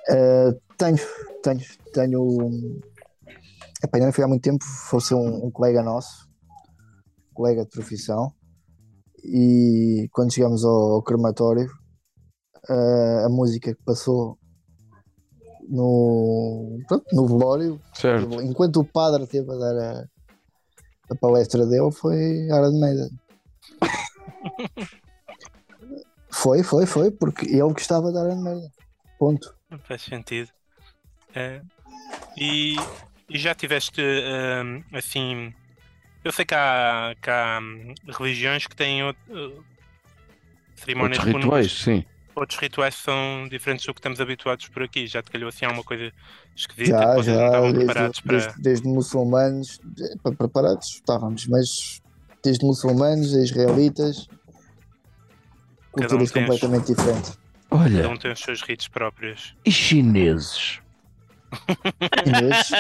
Uh, 0.09 0.59
tenho, 0.77 0.99
tenho, 1.43 1.61
tenho. 1.93 2.23
um- 2.23 2.81
Epá, 3.83 3.99
ainda 3.99 4.07
não 4.07 4.13
foi 4.13 4.25
há 4.25 4.29
muito 4.29 4.43
tempo, 4.43 4.65
fosse 4.65 5.15
um, 5.15 5.47
um 5.47 5.51
colega 5.51 5.83
nosso, 5.83 6.27
colega 7.35 7.63
de 7.65 7.71
profissão, 7.71 8.33
e 9.23 10.09
quando 10.13 10.33
chegamos 10.33 10.65
ao, 10.65 10.93
ao 10.93 11.03
crematório, 11.03 11.69
uh, 12.71 13.27
a 13.27 13.29
música 13.29 13.75
que 13.75 13.83
passou 13.85 14.39
no, 15.69 16.79
pronto, 16.89 17.05
no 17.13 17.27
velório, 17.27 17.81
Certo. 17.93 18.41
enquanto 18.41 18.81
o 18.81 18.85
padre 18.85 19.25
esteve 19.25 19.51
a 19.53 19.57
dar 19.57 19.77
a, 19.79 20.05
a 21.11 21.15
palestra 21.17 21.67
dele, 21.67 21.93
foi 21.93 22.17
Iron 22.47 22.79
Maiden. 22.81 23.11
foi, 26.31 26.63
foi, 26.63 26.87
foi, 26.87 27.11
porque 27.11 27.47
ele 27.47 27.73
gostava 27.73 28.11
de 28.11 28.19
Iron 28.19 28.41
Maiden. 28.43 28.71
Ponto. 29.19 29.55
Não 29.71 29.79
faz 29.81 30.03
sentido. 30.03 30.51
É. 31.37 31.61
E, 32.37 32.77
e 33.29 33.39
já 33.39 33.55
tiveste 33.55 34.01
hum, 34.01 34.83
assim. 34.93 35.53
Eu 36.25 36.33
sei 36.33 36.45
que 36.45 36.55
há, 36.55 37.15
que 37.21 37.31
há 37.31 37.61
hum, 37.63 37.95
religiões 38.19 38.67
que 38.67 38.75
têm 38.75 39.03
uh, 39.03 39.15
cerimónias 40.77 41.19
Outros 41.19 41.35
rituais, 41.35 41.73
sim. 41.73 42.05
Outros 42.35 42.59
rituais 42.59 42.97
que 42.97 43.03
são 43.03 43.49
diferentes 43.49 43.87
do 43.87 43.95
que 43.95 44.01
estamos 44.01 44.21
habituados 44.21 44.69
por 44.69 44.83
aqui. 44.83 45.07
Já 45.07 45.23
te 45.23 45.31
calhou 45.31 45.49
assim 45.49 45.65
alguma 45.65 45.85
coisa 45.85 46.13
esquisita? 46.55 46.99
Já, 46.99 47.23
já, 47.23 47.61
desde, 47.61 47.79
preparados 47.79 48.21
para. 48.21 48.37
desde, 48.37 48.63
desde 48.63 48.89
muçulmanos, 48.89 49.79
eh, 50.01 50.15
pa- 50.23 50.33
preparados 50.33 50.87
estávamos, 50.95 51.47
mas 51.47 52.01
desde 52.45 52.65
muçulmanos 52.67 53.35
a 53.35 53.41
israelitas, 53.41 54.27
Cada 55.95 56.15
um 56.17 56.19
culturas 56.19 56.29
as- 56.29 56.33
completamente 56.33 56.95
diferentes. 56.95 57.39
Cada 57.71 57.83
Olha, 57.83 58.09
um 58.09 58.17
tem 58.17 58.33
os 58.33 58.41
seus 58.41 58.63
ritos 58.63 58.89
próprios. 58.89 59.55
e 59.65 59.71
chineses? 59.73 60.81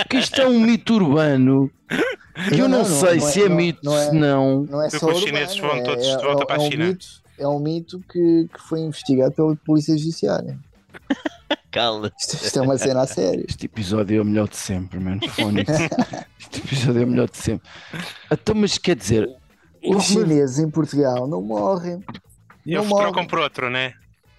Que 0.09 0.19
isto 0.19 0.41
é 0.41 0.47
um 0.47 0.61
mito 0.61 0.95
urbano 0.95 1.71
que 2.49 2.55
eu 2.61 2.69
não, 2.69 2.83
Não, 2.83 2.89
não, 2.89 3.01
sei 3.01 3.19
não 3.19 3.29
é- 3.29 3.31
se 3.31 3.43
é 3.43 3.49
não- 3.49 3.57
mito, 3.57 3.81
não 3.83 3.97
é- 3.97 4.07
se 4.11 4.15
não. 4.15 4.63
não 4.65 4.83
é 4.83 4.89
Porque 4.89 4.99
só 4.99 5.11
os 5.13 5.19
chineses 5.21 5.55
urbano, 5.57 5.75
vão 5.75 5.85
todos 5.85 6.07
é, 6.07 6.17
de 6.17 6.23
volta 6.23 6.43
é, 6.43 6.47
para 6.47 6.57
a 6.57 6.59
é 6.59 6.67
um 6.67 6.71
China. 6.71 6.85
mito, 6.87 7.07
é 7.39 7.49
um 7.49 7.59
mito 7.59 8.05
que, 8.11 8.49
que 8.53 8.61
foi 8.69 8.81
investigado 8.81 9.33
pela 9.33 9.57
polícia 9.57 9.97
judiciária. 9.97 10.59
Cala. 11.71 12.11
Isto, 12.19 12.35
isto 12.45 12.59
é 12.59 12.63
uma 12.63 12.79
cena 12.79 13.03
a 13.03 13.07
sério. 13.07 13.45
Este 13.49 13.67
episódio 13.67 14.19
é 14.19 14.21
o 14.21 14.25
melhor 14.25 14.49
de 14.49 14.57
sempre, 14.57 14.99
menos 14.99 15.27
fónico. 15.35 15.71
Este 16.39 16.59
episódio 16.61 17.03
é 17.03 17.05
o 17.05 17.09
melhor 17.09 17.29
de 17.31 17.37
sempre. 17.37 17.69
Então, 18.33 18.55
mas 18.55 18.79
quer 18.79 18.97
dizer, 18.97 19.29
Os 19.87 20.05
chineses 20.05 20.59
em 20.59 20.71
Portugal 20.71 21.27
não 21.27 21.43
morrem. 21.43 22.03
Eles 22.65 22.83
Não 22.83 22.89
trocam 22.89 23.13
morrem. 23.13 23.27
por 23.29 23.39
outro, 23.41 23.69
né? 23.71 23.93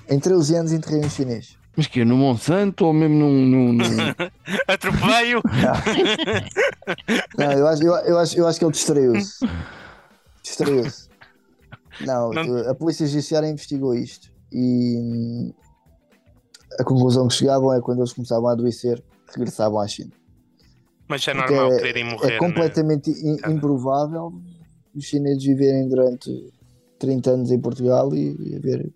Em 0.10 0.20
13 0.20 0.56
anos 0.56 0.72
enterrei 0.72 1.00
um 1.06 1.10
chinês. 1.10 1.56
Mas 1.78 1.88
que 1.88 2.02
é 2.02 2.06
no 2.06 2.18
Monsanto 2.18 2.86
ou 2.86 2.92
mesmo 2.94 3.16
num. 3.16 3.46
num, 3.46 3.74
num-! 3.74 3.86
Não, 7.38 7.52
eu 7.54 7.68
acho, 7.68 7.84
eu, 7.84 7.94
eu 7.94 8.18
acho, 8.18 8.38
eu 8.40 8.48
acho 8.48 8.60
que 8.60 8.66
ele 8.66 8.72
distraiu-se. 8.72 9.46
Distraiu-se. 10.44 11.08
Não, 12.02 12.32
Não- 12.32 12.70
a 12.70 12.76
Polícia 12.76 13.06
Judiciária 13.08 13.48
investigou 13.48 13.94
isto 13.96 14.32
e 14.52 14.98
hum, 15.00 15.54
a 16.80 16.84
conclusão 16.84 17.28
que 17.28 17.34
chegavam 17.36 17.74
é 17.74 17.82
quando 17.82 18.00
eles 18.00 18.14
começavam 18.14 18.48
a 18.50 18.54
adoecer, 18.54 19.04
regressavam 19.36 19.80
à 19.80 19.88
China. 19.88 20.12
Mas 21.08 21.26
é 21.28 21.34
Porque 21.34 21.54
normal 21.54 21.74
é- 21.74 21.78
quererem 21.78 22.04
morrer. 22.04 22.28
É 22.28 22.32
né? 22.32 22.38
completamente 22.40 23.10
i- 23.12 23.38
Cara. 23.38 23.54
improvável 23.54 24.34
os 24.96 25.06
chineses 25.06 25.44
viverem 25.44 25.88
durante 25.88 26.52
30 27.00 27.32
anos 27.32 27.52
em 27.52 27.60
Portugal 27.60 28.14
e, 28.16 28.36
e 28.40 28.56
haver 28.56 28.90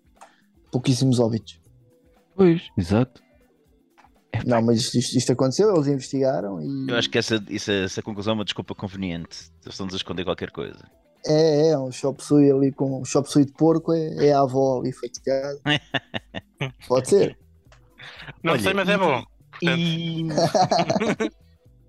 pouquíssimos 0.70 1.18
óbitos. 1.20 1.60
Pois, 2.34 2.62
exato. 2.76 3.22
Não, 4.46 4.62
mas 4.62 4.78
isto, 4.80 4.98
isto- 4.98 5.18
isto 5.18 5.32
aconteceu, 5.32 5.74
eles 5.74 5.86
investigaram 5.88 6.60
e 6.60 6.90
Eu 6.90 6.96
acho 6.96 7.10
que 7.10 7.18
essa, 7.18 7.42
isso- 7.50 7.70
essa 7.70 8.00
conclusão 8.02 8.32
é 8.32 8.34
uma 8.36 8.44
desculpa 8.44 8.74
conveniente. 8.74 9.50
Eles 9.62 9.74
estão-nos 9.74 9.94
a 9.94 9.98
esconder 9.98 10.24
qualquer 10.24 10.50
coisa. 10.50 10.82
é, 11.26 11.68
é 11.68 11.78
um 11.78 11.92
chop 11.92 12.22
suey 12.24 12.50
ali 12.50 12.72
com 12.72 13.00
um 13.00 13.04
chop 13.04 13.30
suey 13.30 13.44
de 13.44 13.52
porco, 13.52 13.92
é, 13.92 14.26
é 14.28 14.32
a 14.32 14.40
avó 14.40 14.80
ali 14.80 14.92
fatigada. 14.92 15.60
Pode 16.88 17.08
ser. 17.10 17.38
Não 18.42 18.52
Olha, 18.54 18.62
sei, 18.62 18.72
mas 18.74 18.88
é 18.88 18.96
bom. 18.98 19.22
Portanto, 19.50 19.78
E... 19.78 20.28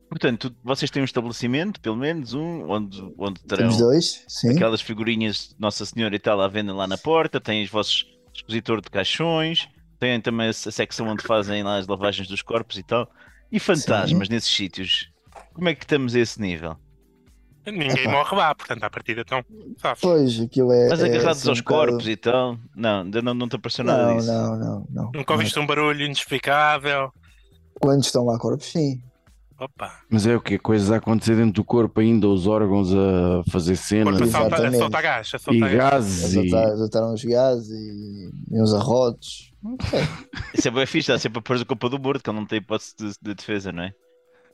Portanto, 0.10 0.56
vocês 0.64 0.92
têm 0.92 1.02
um 1.02 1.06
estabelecimento, 1.06 1.82
pelo 1.82 1.96
menos 1.96 2.34
um, 2.36 2.70
onde, 2.70 3.02
onde 3.18 3.42
terão 3.42 3.64
Temos 3.70 3.78
dois, 3.78 4.24
sim. 4.28 4.52
aquelas 4.52 4.80
figurinhas 4.80 5.50
de 5.50 5.56
Nossa 5.60 5.86
Senhora 5.88 6.16
e 6.16 6.20
tal 6.20 6.40
à 6.40 6.48
venda 6.48 6.72
lá 6.74 6.86
na 6.86 6.98
porta, 7.00 7.40
têm 7.42 7.64
os 7.64 7.70
vossos 7.72 8.06
expositor 8.32 8.80
de 8.80 8.92
caixões, 8.92 9.68
têm 10.04 10.20
também 10.20 10.50
a 10.50 10.54
secção 10.54 11.08
onde 11.08 11.24
fazem 11.24 11.64
lá 11.64 11.78
as 11.78 11.88
lavagens 11.88 12.28
dos 12.28 12.42
corpos 12.42 12.78
e 12.78 12.84
tal. 12.84 13.10
E 13.52 13.58
fantasmas 13.60 14.28
nesses 14.28 14.54
sítios. 14.54 15.10
Como 15.54 15.70
é 15.70 15.74
que 15.76 15.84
estamos 15.86 16.14
a 16.16 16.20
esse 16.20 16.42
nível? 16.42 16.76
ninguém 17.66 18.10
morre 18.10 18.36
lá, 18.36 18.54
portanto, 18.54 18.84
à 18.84 18.90
partida 18.90 19.22
estão. 19.22 19.42
Pois, 20.02 20.38
aquilo 20.42 20.74
é. 20.74 20.90
Mas 20.90 21.02
é 21.02 21.06
agarrados 21.06 21.38
assim 21.40 21.48
um 21.48 21.52
aos 21.52 21.62
bocado- 21.62 21.92
corpos 21.92 22.08
e 22.10 22.16
tal? 22.18 22.58
Não, 22.76 23.02
ainda 23.04 23.22
não, 23.22 23.34
não 23.34 23.48
te 23.48 23.56
apareceu 23.56 23.86
nada 23.86 24.06
Não, 24.08 24.18
disso. 24.18 24.28
não, 24.28 24.58
não, 24.58 24.88
não. 24.90 25.12
Nunca 25.16 25.32
ouviste 25.32 25.58
um 25.60 25.66
barulho 25.66 26.02
inexplicável. 26.04 27.10
Quando 27.80 28.04
estão 28.04 28.26
lá 28.26 28.38
corpos, 28.38 28.66
sim. 28.68 29.02
Opa, 29.58 29.98
Mas 30.10 30.26
é 30.28 30.36
o 30.36 30.42
quê? 30.42 30.58
Coisas 30.60 30.92
a 30.92 30.98
acontecer 30.98 31.38
dentro 31.38 31.54
do 31.54 31.64
corpo 31.64 32.02
ainda, 32.02 32.28
os 32.28 32.48
órgãos 32.48 32.90
a 32.94 33.50
fazer 33.50 33.78
cenas 33.78 34.18
corpo 34.18 34.24
a 34.24 34.28
soltar- 34.28 34.44
a 34.44 34.48
Exatamente. 34.56 34.80
soltar 34.80 35.02
gás. 35.04 35.32
A 35.34 35.38
e 35.38 35.40
soltar 35.40 35.70
gás. 35.70 35.94
gases 35.94 36.34
e... 36.34 36.56
adotaram 36.56 37.14
os 37.14 37.24
gases 37.24 37.70
e, 37.70 38.30
e 38.52 38.62
uns 38.62 38.74
arrotos. 38.74 39.53
Não 39.64 39.78
sei. 39.90 40.02
Isso 40.54 40.68
é 40.68 40.72
bem 40.72 40.86
fixe, 40.86 41.12
dá 41.12 41.18
sempre 41.18 41.40
a 41.40 41.42
pôr 41.42 41.56
a 41.56 41.66
culpa 41.66 41.90
do 41.90 42.00
morto, 42.00 42.24
que 42.24 42.30
ele 42.30 42.38
não 42.38 42.46
tem 42.46 42.58
hipótese 42.58 42.94
de, 42.98 43.14
de 43.22 43.34
defesa, 43.34 43.72
não 43.72 43.84
é? 43.84 43.94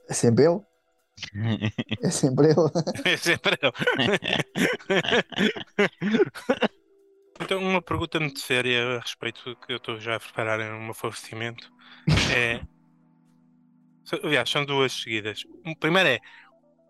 É 0.08 0.14
sempre 0.14 0.46
eu? 0.46 0.66
É 2.02 2.10
sempre 2.10 2.52
eu? 2.52 2.72
É 3.04 3.18
sempre 3.18 3.58
eu. 3.62 3.74
Então, 7.42 7.62
uma 7.62 7.82
pergunta 7.82 8.20
muito 8.20 8.40
séria 8.40 8.98
a 8.98 9.00
respeito 9.00 9.42
do 9.46 9.56
que 9.56 9.72
eu 9.72 9.78
estou 9.78 9.98
já 9.98 10.18
a 10.18 10.20
preparar 10.20 10.60
um 10.60 10.84
meu 10.84 10.94
favorecimento 10.94 11.72
é. 12.36 12.62
Aliás, 14.24 14.50
são 14.50 14.66
duas 14.66 14.92
seguidas. 14.92 15.44
O 15.66 15.76
primeiro 15.76 16.10
é 16.10 16.20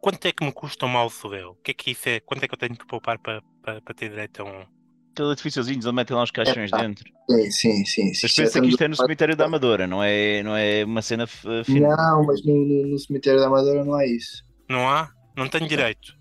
quanto 0.02 0.26
é 0.26 0.32
que 0.32 0.44
me 0.44 0.52
custa 0.52 0.86
um 0.86 0.90
mausoléu? 0.90 1.52
O 1.52 1.56
que 1.56 1.72
é 1.72 1.74
que 1.74 1.92
isso 1.92 2.10
é? 2.10 2.20
Quanto 2.20 2.44
é 2.44 2.48
que 2.48 2.54
eu 2.54 2.58
tenho 2.58 2.78
que 2.78 2.88
poupar 2.88 3.20
para, 3.20 3.42
para, 3.62 3.82
para 3.82 3.94
ter 3.94 4.10
direito 4.10 4.42
a 4.42 4.46
um. 4.46 4.66
Aqueles 5.12 5.32
edifíciozinhos 5.34 5.86
onde 5.86 5.96
metem 5.96 6.16
lá 6.16 6.24
os 6.24 6.32
caixões 6.32 6.70
Epá. 6.70 6.82
dentro. 6.82 7.04
Sim, 7.30 7.52
sim, 7.52 7.86
sim. 7.86 8.12
Mas 8.24 8.34
pensa 8.34 8.62
que 8.62 8.68
isto 8.68 8.82
é 8.84 8.88
no 8.88 8.96
cemitério 8.96 9.36
da 9.36 9.46
Amadora, 9.46 9.86
não 9.88 10.02
é, 10.04 10.42
não 10.44 10.56
é 10.56 10.86
uma 10.86 11.02
cena 11.02 11.24
f- 11.24 11.64
fina. 11.66 11.96
Não, 11.96 12.26
mas 12.26 12.44
no, 12.46 12.54
no- 12.56 12.88
no 12.88 13.00
cemitério 13.00 13.40
da 13.40 13.48
Amadora 13.48 13.84
não 13.84 13.94
há 13.96 14.06
isso. 14.06 14.44
Não 14.70 14.88
há? 14.88 15.10
Não 15.36 15.48
tenho 15.50 15.68
direito. 15.68 16.14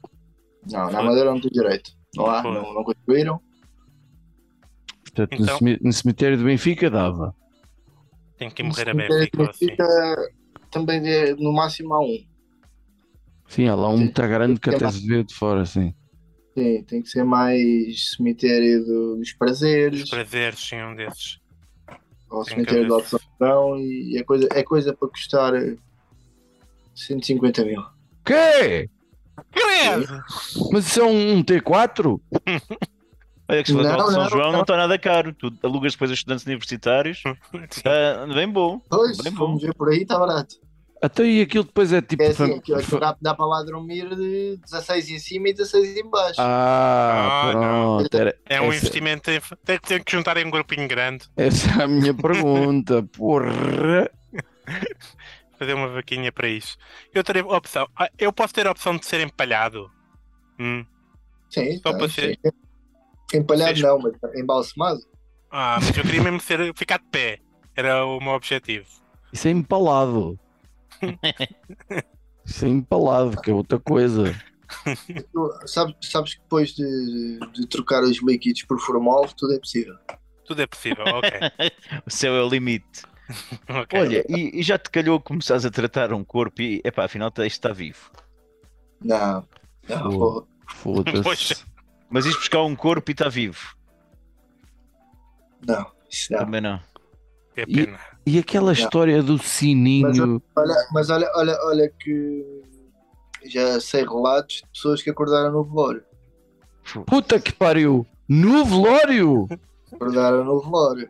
Não, 0.70 0.90
na 0.90 0.98
Amadora 1.00 1.30
não 1.32 1.40
tem 1.40 1.50
direito. 1.50 1.90
Não 2.16 2.26
há, 2.26 2.42
Foi. 2.42 2.52
não, 2.52 2.74
não 2.74 2.82
construíram. 2.84 3.40
Portanto, 5.04 5.38
no 5.38 5.44
Então- 5.44 5.58
no 5.82 5.92
cemitério 5.92 6.38
do 6.38 6.44
Benfica 6.44 6.90
dava. 6.90 7.34
Tenho 8.36 8.50
que 8.50 8.62
morrer 8.62 8.82
a 8.82 8.92
cemitério 8.92 9.16
Benfica 9.18 9.36
do 9.36 9.42
ou 9.44 9.50
assim. 9.50 9.66
Benfica 9.66 10.32
Também 10.70 11.08
é, 11.08 11.34
no 11.34 11.52
máximo 11.52 11.94
há 11.94 12.00
um. 12.00 12.18
Sim, 13.48 13.68
há 13.68 13.74
lá 13.74 13.88
um 13.88 13.96
muito 13.96 14.20
grande 14.22 14.60
que 14.60 14.68
É 14.70 14.74
até 14.76 14.90
se 14.90 15.06
vê 15.06 15.24
de 15.24 15.34
fora, 15.34 15.64
sim. 15.64 15.94
Sim, 16.58 16.82
tem 16.82 17.02
que 17.02 17.08
ser 17.08 17.24
mais 17.24 18.10
cemitério 18.16 18.84
do- 18.84 19.16
dos 19.16 19.32
prazeres, 19.32 20.04
Os 20.04 20.10
prazeres, 20.10 20.58
sim, 20.60 20.82
um 20.82 20.94
desses. 20.94 21.38
ou 22.30 22.42
tem 22.44 22.54
cemitério 22.54 22.82
que 22.82 22.88
da. 22.88 22.96
Observação, 22.96 23.76
e 23.78 24.18
é 24.18 24.24
coisa, 24.24 24.48
é 24.52 24.62
coisa 24.62 24.92
para 24.94 25.08
custar 25.08 25.54
eh, 25.54 25.76
150 26.94 27.64
mil. 27.64 27.82
Quê? 28.24 28.88
Credo! 29.52 30.22
Mas 30.72 30.86
isso 30.86 31.00
é 31.00 31.04
um, 31.04 31.36
um 31.38 31.42
T4? 31.44 32.20
Olha 33.50 33.62
que 33.62 33.70
se 33.70 33.74
for 33.76 33.82
Não, 33.82 34.06
São 34.10 34.22
não, 34.24 34.28
João 34.28 34.52
não 34.52 34.60
está 34.62 34.76
nada 34.76 34.98
caro. 34.98 35.32
Tu 35.32 35.50
alugas 35.62 35.92
depois 35.92 36.10
a 36.10 36.14
estudantes 36.14 36.44
universitários. 36.44 37.22
Está 37.70 38.26
bem 38.26 38.46
bom. 38.50 38.78
Pois, 38.90 39.16
Bem 39.16 39.32
se 39.32 39.38
bom. 39.38 39.58
por 39.74 39.88
aí, 39.88 40.02
está 40.02 40.18
barato. 40.18 40.56
Até 41.00 41.22
aí 41.22 41.40
aquilo 41.42 41.64
depois 41.64 41.92
é 41.92 42.02
tipo. 42.02 42.22
É 42.22 42.26
assim, 42.26 42.36
fam- 42.36 42.56
aquilo, 42.56 42.78
aquilo 42.78 42.98
fa- 43.00 43.12
dá, 43.12 43.16
dá 43.20 43.34
para 43.34 43.46
lá 43.46 43.62
dormir 43.62 44.08
de 44.16 44.56
16 44.64 45.08
em 45.10 45.18
cima 45.18 45.48
e 45.48 45.52
16 45.54 45.96
em 45.96 46.10
baixo. 46.10 46.40
Ah, 46.40 47.50
Ah, 47.50 47.52
não. 47.54 47.96
pronto. 47.98 48.14
Era, 48.16 48.36
É 48.46 48.60
um 48.60 48.64
essa, 48.72 48.76
investimento. 48.78 49.30
Em... 49.30 49.40
Tem, 49.64 49.78
tem 49.78 50.02
que 50.02 50.10
juntar 50.12 50.36
em 50.36 50.44
um 50.46 50.50
grupinho 50.50 50.88
grande, 50.88 51.26
essa 51.36 51.70
é 51.80 51.84
a 51.84 51.88
minha 51.88 52.12
pergunta. 52.14 53.02
Porra. 53.16 54.10
fazer 55.58 55.74
uma 55.74 55.88
vaquinha 55.88 56.30
para 56.32 56.48
isso. 56.48 56.76
Eu 57.14 57.22
teria 57.24 57.44
opção. 57.46 57.86
ah, 57.96 58.08
Eu 58.18 58.32
posso 58.32 58.54
ter 58.54 58.66
a 58.66 58.70
opção 58.70 58.96
de 58.96 59.06
ser 59.06 59.20
empalhado. 59.20 59.90
Hum. 60.58 60.84
Sim, 61.50 61.78
Só 61.78 61.92
tá, 61.92 61.98
para 61.98 62.08
ser- 62.08 62.38
sim. 62.44 63.38
Empalhado 63.38 63.80
não, 63.80 63.98
mas 63.98 64.14
embalsamado. 64.34 65.00
Ah, 65.50 65.78
mas 65.80 65.96
eu 65.96 66.02
queria 66.02 66.22
mesmo 66.22 66.40
ser, 66.40 66.72
ficar 66.74 66.98
de 66.98 67.06
pé. 67.06 67.38
Era 67.76 68.04
o 68.04 68.18
meu 68.20 68.32
objetivo. 68.32 68.86
Isso 69.32 69.46
é 69.48 69.50
empalado. 69.50 70.38
Isso 72.44 72.64
é 72.64 72.68
empalado, 72.68 73.40
que 73.40 73.50
é 73.50 73.54
outra 73.54 73.78
coisa. 73.78 74.34
Tu 75.32 75.66
Sabes, 75.66 75.94
sabes 76.02 76.34
que 76.34 76.40
depois 76.40 76.74
de, 76.74 77.38
de 77.52 77.66
trocar 77.66 78.02
os 78.02 78.22
líquidos 78.22 78.62
por 78.62 78.78
formol, 78.80 79.26
tudo 79.28 79.54
é 79.54 79.58
possível. 79.58 79.96
Tudo 80.44 80.62
é 80.62 80.66
possível, 80.66 81.04
ok. 81.04 81.30
O 82.06 82.10
céu 82.10 82.34
é 82.34 82.42
o 82.42 82.48
limite. 82.48 83.02
ok. 83.68 84.00
Olha, 84.00 84.24
e, 84.28 84.60
e 84.60 84.62
já 84.62 84.78
te 84.78 84.90
calhou 84.90 85.20
começares 85.20 85.64
a 85.64 85.70
tratar 85.70 86.12
um 86.12 86.24
corpo 86.24 86.62
e, 86.62 86.80
epá, 86.84 87.04
afinal 87.04 87.28
isto 87.28 87.40
está 87.40 87.72
vivo. 87.72 88.10
Não, 89.02 89.46
não, 89.88 90.46
Foda-se. 90.66 91.64
Mas 92.10 92.26
isto 92.26 92.38
buscar 92.38 92.62
um 92.62 92.74
corpo 92.74 93.10
e 93.10 93.12
está 93.12 93.28
vivo. 93.28 93.76
não, 95.66 95.86
isso 96.10 96.32
não. 96.32 96.38
Também 96.40 96.60
não. 96.60 96.80
É 97.56 97.66
pena. 97.66 97.98
E 97.98 98.17
aquela 98.36 98.72
história 98.72 99.22
do 99.22 99.38
sininho. 99.38 100.42
Olha, 100.56 100.74
mas 100.92 101.08
olha, 101.08 101.30
olha, 101.36 101.56
olha 101.66 101.88
que 102.00 102.44
já 103.46 103.80
sei 103.80 104.02
relatos 104.02 104.56
de 104.56 104.66
pessoas 104.72 105.02
que 105.02 105.10
acordaram 105.10 105.52
no 105.52 105.62
velório. 105.62 106.02
Puta 107.06 107.38
que 107.38 107.52
pariu! 107.52 108.04
No 108.28 108.64
velório! 108.64 109.46
Acordaram 109.92 110.44
no 110.44 110.60
velório. 110.60 111.08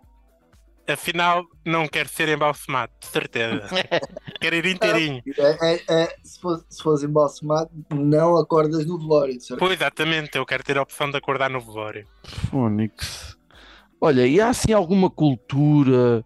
Afinal, 0.87 1.45
não 1.67 1.87
quero 1.87 2.09
ser 2.09 2.31
embalsamado, 2.31 2.93
de 2.99 3.07
certeza. 3.09 3.69
quero 4.41 4.57
ir 4.57 4.67
inteirinho. 4.67 5.23
É, 5.37 5.75
é, 5.75 6.03
é, 6.03 6.17
se, 6.25 6.41
fosse, 6.41 6.65
se 6.71 6.83
fosse 6.83 7.07
embalsamado, 7.07 7.71
não 7.91 8.39
acordas 8.39 8.87
no 8.87 8.99
velório, 8.99 9.37
de 9.37 9.45
certeza. 9.45 9.59
Pois, 9.59 9.73
exatamente, 9.73 10.39
eu 10.39 10.47
quero 10.47 10.63
ter 10.63 10.79
a 10.79 10.83
opção 10.83 11.11
de 11.11 11.19
acordar 11.19 11.51
no 11.51 11.61
velório. 11.61 12.07
Fónix. 12.51 13.37
Olha, 14.01 14.27
e 14.27 14.41
há 14.41 14.49
assim 14.49 14.73
alguma 14.73 15.11
cultura 15.11 16.25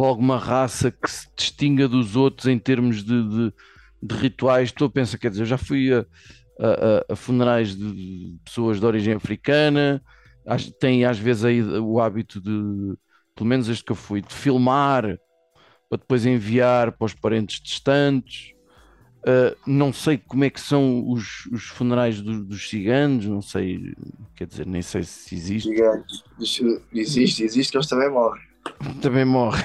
ou 0.00 0.06
alguma 0.06 0.38
raça 0.38 0.90
que 0.90 1.10
se 1.10 1.28
distinga 1.36 1.88
dos 1.88 2.16
outros 2.16 2.46
em 2.48 2.58
termos 2.58 3.04
de, 3.04 3.22
de- 3.28 3.54
de 4.02 4.14
rituais? 4.16 4.68
Estou 4.70 4.86
a 4.88 4.90
pensar, 4.90 5.18
quer 5.18 5.30
dizer, 5.30 5.42
eu 5.42 5.46
já 5.46 5.58
fui 5.58 5.92
a, 5.92 6.00
a- 6.60 7.04
a- 7.12 7.16
funerais 7.16 7.76
de, 7.76 8.38
pessoas 8.44 8.80
de 8.80 8.86
origem 8.86 9.14
africana, 9.14 10.02
têm 10.80 11.04
às 11.04 11.18
vezes 11.18 11.44
aí 11.44 11.62
o 11.62 12.00
hábito 12.00 12.40
de, 12.40 12.96
pelo 13.34 13.48
menos 13.48 13.68
este 13.68 13.84
que 13.84 13.92
eu 13.92 13.96
fui, 13.96 14.20
de 14.22 14.32
filmar 14.34 15.04
para 15.88 15.98
depois 15.98 16.26
enviar 16.26 16.92
para 16.92 17.06
os 17.06 17.14
parentes 17.14 17.60
distantes. 17.60 18.52
Uh, 19.26 19.54
não 19.66 19.92
sei 19.92 20.18
como 20.18 20.44
é 20.44 20.50
que 20.50 20.60
são 20.60 21.08
os, 21.10 21.46
os 21.52 21.64
funerais 21.64 22.22
do- 22.22 22.44
dos 22.44 22.68
ciganos, 22.70 23.26
não 23.26 23.42
sei, 23.42 23.94
quer 24.34 24.46
dizer, 24.46 24.66
nem 24.66 24.82
sei 24.82 25.02
se 25.02 25.34
existe. 25.34 25.70
Isso 26.40 26.82
Existe, 26.92 27.44
existe, 27.44 27.76
eles 27.76 27.86
também 27.86 28.10
morrem. 28.10 28.49
Também 29.00 29.24
morre. 29.24 29.62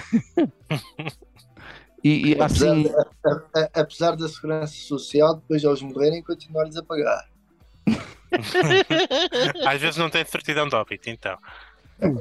e, 2.04 2.30
e 2.30 2.42
Apesar, 2.42 2.72
assim, 2.72 2.84
de- 2.84 2.90
a- 2.90 3.60
a- 3.60 3.70
apesar 3.82 4.16
da 4.16 4.28
segurança 4.28 4.74
social, 4.74 5.36
depois 5.36 5.62
de 5.62 5.68
eles 5.68 5.82
morrerem, 5.82 6.24
continuar-lhes 6.24 6.76
a 6.78 6.84
pagar. 6.84 7.30
Às 9.66 9.82
vezes 9.82 9.98
não 9.98 10.10
tem 10.10 10.26
certidão 10.26 10.68
de 10.68 10.76
óbito, 10.76 11.10
então. 11.10 11.38
uh, 12.02 12.20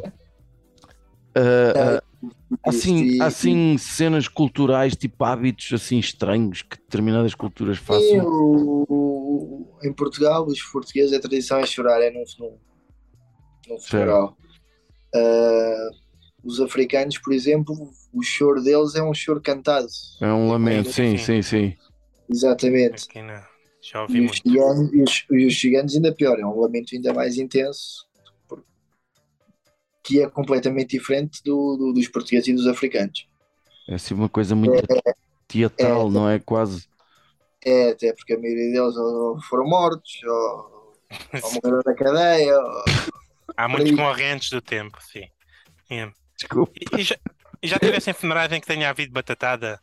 uh, 1.36 2.30
assim, 2.64 3.20
assim 3.20 3.76
cenas 3.78 4.28
culturais, 4.28 4.94
tipo 4.96 5.24
hábitos 5.24 5.72
assim 5.72 5.98
estranhos 5.98 6.62
que 6.62 6.76
determinadas 6.76 7.34
culturas 7.34 7.78
Sim, 7.78 7.84
façam. 7.84 8.26
o- 8.28 8.84
o- 8.88 9.78
em 9.82 9.92
Portugal, 9.92 10.46
os 10.46 10.62
portugueses, 10.62 11.12
a 11.12 11.20
tradição 11.20 11.58
é 11.58 11.66
chorar, 11.66 12.00
é 12.00 12.10
num 12.10 12.24
funeral. 12.26 12.58
no 13.68 13.80
funeral. 13.80 14.36
Ah, 15.14 15.88
os 16.44 16.60
africanos, 16.60 17.18
por 17.18 17.32
exemplo, 17.32 17.74
o 18.12 18.22
choro 18.22 18.62
deles 18.62 18.94
é 18.94 19.02
um 19.02 19.14
choro 19.14 19.40
cantado. 19.40 19.86
É 20.20 20.26
um 20.26 20.50
lamento, 20.50 20.92
sim, 20.92 21.16
sim. 21.16 21.18
sim, 21.18 21.42
sim. 21.42 21.76
Exatamente. 22.28 23.04
Aqui 23.04 23.22
não. 23.22 23.42
Já 23.82 24.02
ouvi 24.02 24.14
E 24.14 24.20
os, 24.20 24.30
muito. 24.30 24.42
ciganos, 24.42 24.92
e, 24.92 25.02
os, 25.02 25.24
e 25.30 25.46
os 25.46 25.60
ciganos 25.60 25.94
ainda 25.94 26.14
pior, 26.14 26.38
é 26.38 26.46
um 26.46 26.58
lamento 26.60 26.94
ainda 26.94 27.12
mais 27.12 27.36
intenso, 27.36 28.06
que 30.02 30.20
é 30.22 30.28
completamente 30.28 30.90
diferente 30.90 31.42
do, 31.44 31.76
do- 31.76 31.92
dos 31.92 32.08
portugueses 32.08 32.48
e 32.48 32.52
dos 32.54 32.66
africanos. 32.66 33.26
É 33.88 33.94
assim 33.94 34.14
uma 34.14 34.28
coisa 34.28 34.54
muito 34.54 34.72
teatral, 35.48 36.10
não 36.10 36.28
é? 36.28 36.38
Quase. 36.38 36.86
É, 37.64 37.90
até 37.90 38.12
porque 38.12 38.34
a 38.34 38.38
maioria 38.38 38.72
deles 38.72 38.94
foram 39.48 39.66
mortos, 39.66 40.20
ou, 40.24 40.92
ou 41.42 41.52
morreram 41.54 41.82
na 41.84 41.94
cadeia, 41.94 42.58
ou- 42.58 42.84
Há 43.56 43.68
muitos 43.68 43.92
correntes 43.92 44.50
do 44.50 44.60
tempo, 44.60 44.98
sim. 45.00 45.24
É. 45.90 46.10
Desculpa. 46.36 46.72
E, 46.76 47.00
e 47.00 47.04
já, 47.04 47.16
já 47.62 47.78
tivessem 47.78 48.14
funerais 48.14 48.50
em 48.52 48.60
que 48.60 48.66
tenha 48.66 48.90
havido 48.90 49.12
batatada? 49.12 49.80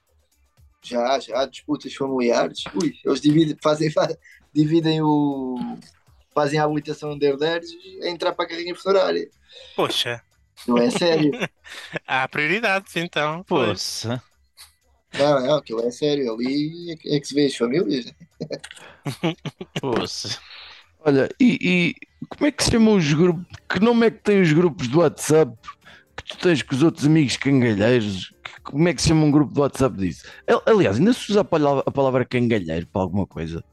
já, 0.83 1.19
já, 1.19 1.45
disputas 1.45 1.93
familiares. 1.93 2.63
Ui, 2.73 2.95
eles 3.05 3.21
dividem, 3.21 3.55
fazem, 3.61 3.91
fa- 3.91 4.17
dividem 4.53 5.01
o. 5.01 5.55
fazem 6.33 6.59
a 6.59 6.63
habilitação 6.63 7.17
de 7.17 7.25
herdeiros 7.27 7.69
a 8.03 8.07
entrar 8.07 8.33
para 8.33 8.45
a 8.45 8.47
carrinha 8.47 8.75
funerária. 8.75 9.29
Poxa, 9.75 10.21
Não 10.67 10.77
é 10.77 10.89
sério. 10.89 11.31
há 12.07 12.27
prioridades 12.27 12.95
então. 12.95 13.43
Poça. 13.43 14.21
Não, 15.13 15.39
não, 15.45 15.55
aquilo 15.57 15.81
é 15.85 15.91
sério. 15.91 16.33
Ali 16.33 16.91
é 16.91 16.95
que, 16.95 17.15
é 17.15 17.19
que 17.19 17.27
se 17.27 17.35
vê 17.35 17.45
as 17.45 17.55
famílias. 17.55 18.11
Poça. 19.79 20.39
Olha, 21.03 21.29
e, 21.39 21.57
e 21.61 22.25
como 22.27 22.45
é 22.47 22.51
que 22.51 22.63
se 22.63 22.71
chamam 22.71 22.95
os 22.95 23.13
grupos? 23.13 23.45
Que 23.69 23.79
nome 23.79 24.07
é 24.07 24.11
que 24.11 24.19
tem 24.19 24.41
os 24.41 24.53
grupos 24.53 24.87
do 24.87 24.99
WhatsApp 24.99 25.51
tu 26.23 26.38
tens 26.38 26.62
com 26.62 26.75
os 26.75 26.84
outros 26.84 27.05
amigos 27.05 27.38
cangalheiros? 27.38 28.34
Que- 28.43 28.62
Como 28.62 28.88
é 28.88 28.93
que 28.93 29.01
se 29.01 29.07
chama 29.10 29.23
um 29.25 29.31
grupo 29.31 29.53
do 29.53 29.62
WhatsApp 29.62 29.95
disso? 29.97 30.25
Al- 30.47 30.63
Aliás, 30.65 30.97
ainda 30.97 31.13
se 31.13 31.31
usa 31.31 31.41
a 31.41 31.43
palavra, 31.43 31.84
a 31.86 31.91
palavra 31.91 32.25
cangalheiro 32.25 32.86
para 32.88 33.01
alguma 33.01 33.25
coisa? 33.27 33.63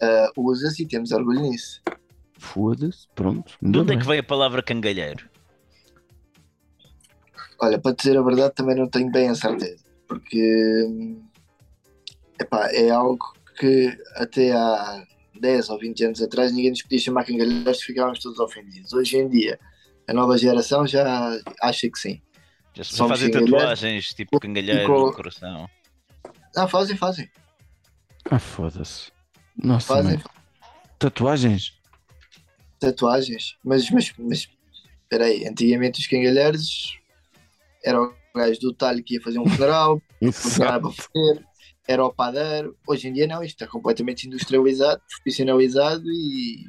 Ah, 0.00 0.30
Usa-se 0.36 0.82
e 0.82 0.86
temos 0.88 1.10
orgulho 1.12 1.40
nisso. 1.42 1.80
Foda-se, 2.38 3.08
pronto. 3.14 3.54
De 3.62 3.78
onde 3.78 3.94
é 3.94 3.96
que 3.96 4.06
veio 4.06 4.20
a 4.20 4.24
palavra 4.24 4.62
cangalheiro? 4.62 5.28
Olha, 7.60 7.78
para 7.78 7.94
dizer 7.94 8.16
a 8.18 8.22
verdade, 8.22 8.54
também 8.54 8.76
não 8.76 8.88
tenho 8.88 9.10
bem 9.10 9.28
a 9.28 9.34
certeza. 9.34 9.82
Porque 10.06 10.84
hum, 10.88 11.22
epá, 12.40 12.68
é 12.72 12.90
algo 12.90 13.32
que 13.58 13.96
até 14.16 14.52
há 14.52 15.04
10 15.40 15.70
ou 15.70 15.78
20 15.78 16.04
anos 16.04 16.20
atrás 16.22 16.52
ninguém 16.52 16.70
nos 16.70 16.82
podia 16.82 16.98
chamar 16.98 17.24
cangalheiros 17.24 17.80
ficávamos 17.82 18.18
todos 18.20 18.38
ofendidos. 18.38 18.92
Hoje 18.92 19.16
em 19.18 19.28
dia, 19.28 19.58
a 20.06 20.12
nova 20.12 20.36
geração 20.38 20.86
já 20.86 21.38
acha 21.60 21.88
que 21.90 21.98
sim. 21.98 22.20
Já 22.74 22.84
se 22.84 22.96
cangalheiros. 22.96 23.32
tatuagens 23.50 24.14
tipo 24.14 24.40
cangalheiro 24.40 25.06
no 25.06 25.12
coração. 25.12 25.68
Ah, 26.56 26.66
fazem, 26.68 26.96
fazem. 26.96 27.30
Ah, 28.30 28.38
foda-se. 28.38 29.12
Nossa, 29.56 29.86
Fazem 29.94 30.16
mãe. 30.16 30.24
Tatuagens? 30.98 31.72
tatuagens. 32.80 33.56
Mas, 33.64 33.90
mas, 33.90 34.12
mas, 34.18 34.48
peraí, 35.08 35.46
antigamente 35.46 36.00
os 36.00 36.06
cangalheiros 36.06 36.98
era 37.84 38.02
o 38.02 38.14
gajo 38.34 38.60
do 38.60 38.72
talho 38.74 39.02
que 39.02 39.14
ia 39.14 39.20
fazer 39.22 39.38
um 39.38 39.46
funeral, 39.46 40.02
funcionava 40.20 40.90
para 40.92 41.04
fazer, 41.04 41.46
era 41.86 42.04
o 42.04 42.12
padeiro. 42.12 42.76
Hoje 42.86 43.08
em 43.08 43.12
dia 43.12 43.26
não, 43.26 43.42
isto 43.42 43.62
está 43.62 43.66
completamente 43.66 44.26
industrializado, 44.26 45.00
profissionalizado 45.08 46.04
e, 46.06 46.66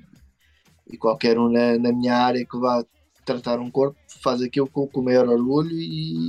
e 0.92 0.98
qualquer 0.98 1.38
um 1.40 1.50
na, 1.50 1.78
na 1.78 1.92
minha 1.92 2.16
área 2.16 2.46
que 2.46 2.58
vá 2.58 2.84
tratar 3.26 3.60
um 3.60 3.70
corpo 3.72 3.98
faz 4.22 4.42
aquilo 4.42 4.68
com, 4.70 4.88
com 4.88 5.00
o 5.02 5.04
maior 5.04 5.28
orgulho 5.28 5.72
e, 5.72 6.28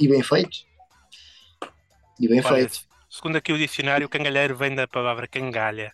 e 0.00 0.08
bem 0.08 0.22
feito. 0.22 0.58
E 2.18 2.28
bem 2.28 2.40
Olha, 2.44 2.56
feito. 2.68 2.80
segundo 3.08 3.36
aqui 3.36 3.52
o 3.52 3.58
dicionário, 3.58 4.06
o 4.06 4.10
cangalheiro 4.10 4.56
vem 4.56 4.74
da 4.74 4.86
palavra 4.88 5.26
cangalha, 5.28 5.92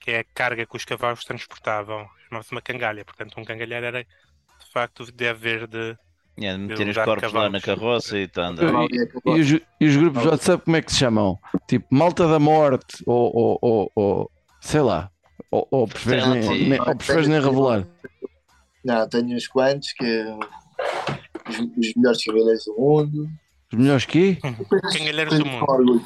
que 0.00 0.10
é 0.10 0.20
a 0.20 0.24
carga 0.24 0.66
que 0.66 0.76
os 0.76 0.84
cavalos 0.84 1.24
transportavam. 1.24 2.08
Chamava-se 2.28 2.52
uma 2.52 2.62
cangalha, 2.62 3.04
portanto, 3.04 3.38
um 3.38 3.44
cangalheiro 3.44 3.86
era 3.86 4.02
de 4.02 4.72
facto 4.72 5.10
de 5.12 5.28
haver 5.28 5.66
de. 5.66 5.96
É, 6.40 6.52
de 6.52 6.58
meter 6.58 6.84
os 6.84 6.90
usar 6.90 7.04
corpos 7.04 7.32
lá 7.32 7.48
na 7.50 7.60
cavalos. 7.60 8.06
carroça 8.08 8.18
e 8.18 8.30
a 8.36 8.46
andar. 8.46 8.64
E, 8.90 9.30
e 9.36 9.40
os, 9.40 9.60
e 9.80 9.86
os 9.86 9.96
grupos 9.96 10.22
de 10.22 10.28
WhatsApp 10.28 10.64
como 10.64 10.76
é 10.76 10.82
que 10.82 10.92
se 10.92 10.98
chamam? 10.98 11.36
Tipo, 11.68 11.86
Malta 11.90 12.28
da 12.28 12.38
Morte 12.38 13.02
ou, 13.06 13.36
ou, 13.36 13.58
ou, 13.60 13.92
ou- 13.96 14.30
sei 14.60 14.80
lá. 14.80 15.10
Ou, 15.50 15.66
ou 15.70 15.88
preferes, 15.88 16.26
nem, 16.26 16.68
nem- 16.68 16.80
ou 16.80 16.94
preferes 16.96 17.26
nem 17.26 17.40
revelar? 17.40 17.86
Não, 18.84 19.08
tenho 19.08 19.36
uns 19.36 19.46
quantos 19.46 19.92
que 19.92 20.24
os, 21.48 21.58
os 21.58 21.94
melhores 21.94 22.24
cabeleireiros 22.24 22.64
do 22.64 22.74
mundo. 22.78 23.30
Os 23.72 23.78
melhores 23.78 24.04
quê? 24.04 24.38
Cangalheiros 24.92 25.38
do 25.38 25.46
mundo. 25.46 26.04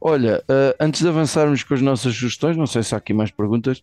Olha, 0.00 0.44
eh, 0.48 0.76
antes 0.78 1.00
de 1.00 1.08
avançarmos 1.08 1.64
com 1.64 1.74
as 1.74 1.82
nossas 1.82 2.14
sugestões, 2.14 2.56
não 2.56 2.66
sei 2.66 2.82
se 2.84 2.94
há 2.94 2.98
aqui 2.98 3.12
mais 3.12 3.32
perguntas, 3.32 3.82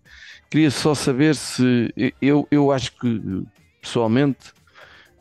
queria 0.50 0.72
só 0.72 0.96
saber 0.96 1.36
se 1.36 1.94
eu, 2.22 2.48
eu 2.50 2.72
acho 2.72 2.94
que 2.98 3.44
pessoalmente 3.82 4.54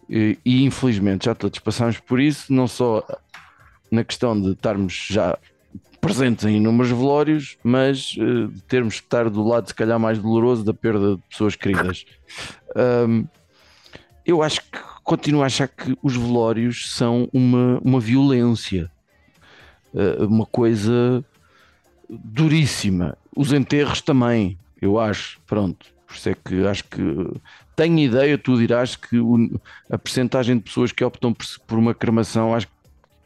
e, 0.09 0.38
e 0.44 0.64
infelizmente 0.64 1.24
já 1.24 1.35
todos 1.35 1.59
passamos 1.59 1.98
por 1.98 2.20
isso, 2.20 2.53
não 2.53 2.68
só 2.68 3.05
na 3.90 4.05
questão 4.05 4.40
de 4.40 4.53
estarmos 4.53 5.07
já 5.11 5.37
presentes 6.04 6.44
em 6.44 6.56
inúmeros 6.56 6.90
velórios, 6.90 7.56
mas 7.64 7.98
de 7.98 8.62
termos 8.68 9.00
que 9.00 9.06
estar 9.06 9.28
do 9.30 9.42
lado, 9.46 9.68
se 9.68 9.74
calhar, 9.74 9.98
mais 9.98 10.18
doloroso 10.18 10.64
da 10.64 10.74
perda 10.74 11.16
de 11.16 11.22
pessoas 11.28 11.56
queridas. 11.56 12.04
Ahm, 12.76 13.24
eu 14.26 14.42
acho 14.42 14.60
que 14.62 14.78
continuo 15.02 15.42
a 15.42 15.46
achar 15.46 15.68
que 15.68 15.96
os 16.02 16.16
velórios 16.16 16.92
são 16.94 17.28
uma, 17.32 17.78
uma 17.82 18.00
violência 18.00 18.90
uh, 19.92 20.24
uma 20.26 20.46
coisa 20.46 21.24
duríssima. 22.08 23.16
Os 23.36 23.52
enterros 23.52 24.00
também, 24.00 24.58
eu 24.80 24.98
acho. 24.98 25.38
Pronto, 25.46 25.86
por 26.06 26.14
isso 26.16 26.28
é 26.28 26.34
que 26.34 26.66
acho 26.66 26.84
que 26.84 27.00
tenho 27.76 27.98
ideia, 27.98 28.38
tu 28.38 28.56
dirás 28.56 28.96
que 28.96 29.18
o- 29.18 29.60
a 29.90 29.98
percentagem 29.98 30.56
de 30.56 30.62
pessoas 30.62 30.92
que 30.92 31.04
optam 31.04 31.32
por, 31.32 31.46
por 31.66 31.78
uma 31.78 31.94
cremação 31.94 32.54
acho 32.54 32.66
que 32.66 32.72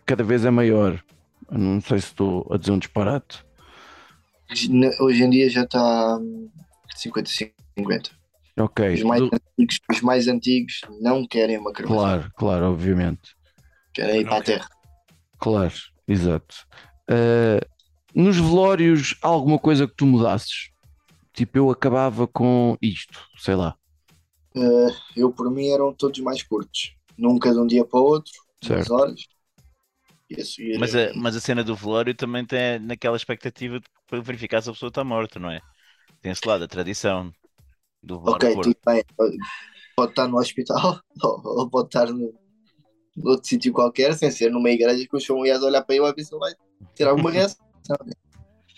cada 0.07 0.25
vez 0.25 0.45
é 0.45 0.51
maior. 0.51 1.03
Eu 1.51 1.59
Não 1.59 1.81
sei 1.81 1.99
se 2.01 2.07
estou 2.09 2.47
a 2.51 2.57
dizer 2.57 2.73
um 2.73 2.79
disparate. 2.79 3.45
Hoje 5.01 5.23
em 5.23 5.31
dia 5.31 5.49
já 5.51 5.63
está 5.65 6.17
hum, 6.19 6.51
50-50. 6.97 8.11
Ok, 8.59 8.95
Os, 8.95 9.03
mais 9.03 9.21
do- 9.21 9.31
antigos- 9.33 9.81
os 9.91 10.01
mais 10.01 10.29
antigos 10.29 10.81
não 11.01 11.27
querem 11.27 11.59
uma 11.59 11.73
cremação, 11.73 11.99
claro, 12.01 12.33
claro, 12.37 12.65
obviamente. 12.73 13.35
querem 13.95 14.21
ir 14.23 14.25
para 14.25 14.39
a 14.39 14.43
terra. 14.43 14.69
Claro, 15.39 15.75
exato. 16.09 16.67
Uh, 17.09 17.61
nos 18.15 18.37
velórios, 18.37 19.17
há 19.23 19.29
alguma 19.29 19.59
coisa 19.59 19.87
que 19.87 19.95
tu 19.95 20.07
mudasses? 20.07 20.71
Tipo, 21.33 21.59
eu 21.59 21.71
acabava 21.71 22.27
com 22.27 22.77
isto, 22.83 23.21
sei 23.39 23.55
lá. 23.55 23.77
Eh, 24.57 24.89
eu, 25.17 25.31
por 25.31 25.49
mim, 25.51 25.69
eram 25.69 25.93
todos 25.93 26.19
mais 26.19 26.43
curtos. 26.43 26.97
Nunca 27.17 27.53
de 27.53 27.59
um 27.61 27.67
dia 27.67 27.85
para 27.85 28.01
o 28.01 28.03
outro, 28.03 28.33
duas 28.61 28.87
Certo. 28.87 28.93
horas. 28.95 29.21
Mas 30.79 30.95
a, 30.95 31.13
mas 31.15 31.37
a 31.37 31.41
cena 31.41 31.65
do 31.65 31.75
velório 31.75 32.15
também 32.15 32.45
tem 32.45 32.79
naquela 32.81 33.17
expectativa 33.17 33.81
de 33.81 33.87
para 34.07 34.21
verificar 34.21 34.63
se 34.63 34.69
a 34.69 34.73
pessoa 34.73 34.89
está 34.89 35.05
morta, 35.05 35.39
não 35.39 35.51
é? 35.51 35.61
Tem 36.21 36.33
esse 36.33 36.47
lado, 36.47 36.65
a 36.65 36.69
tradição 36.69 37.33
do 38.03 38.21
velório 38.21 38.49
ok, 38.53 38.63
tudo 38.63 38.79
bem. 38.87 39.05
Pode 39.97 40.11
estar 40.13 40.29
no 40.29 40.39
hospital 40.39 41.01
ou, 41.23 41.69
pode 41.69 41.89
estar 41.89 42.07
no, 42.07 42.33
noutro 43.17 43.49
sítio 43.49 43.73
qualquer, 43.73 44.15
sem 44.15 44.31
ser 44.31 44.51
numa 44.51 44.71
igreja 44.71 45.07
que 45.07 45.17
os 45.17 45.25
familiares 45.25 45.63
olhar 45.63 45.83
para 45.83 45.97
ele 45.97 46.07
a 46.07 46.13
ver 46.13 46.25
se 46.25 46.35
ele 46.35 46.41
vai 46.41 46.53
ter 46.95 47.07
alguma 47.07 47.31
reação. 47.31 47.59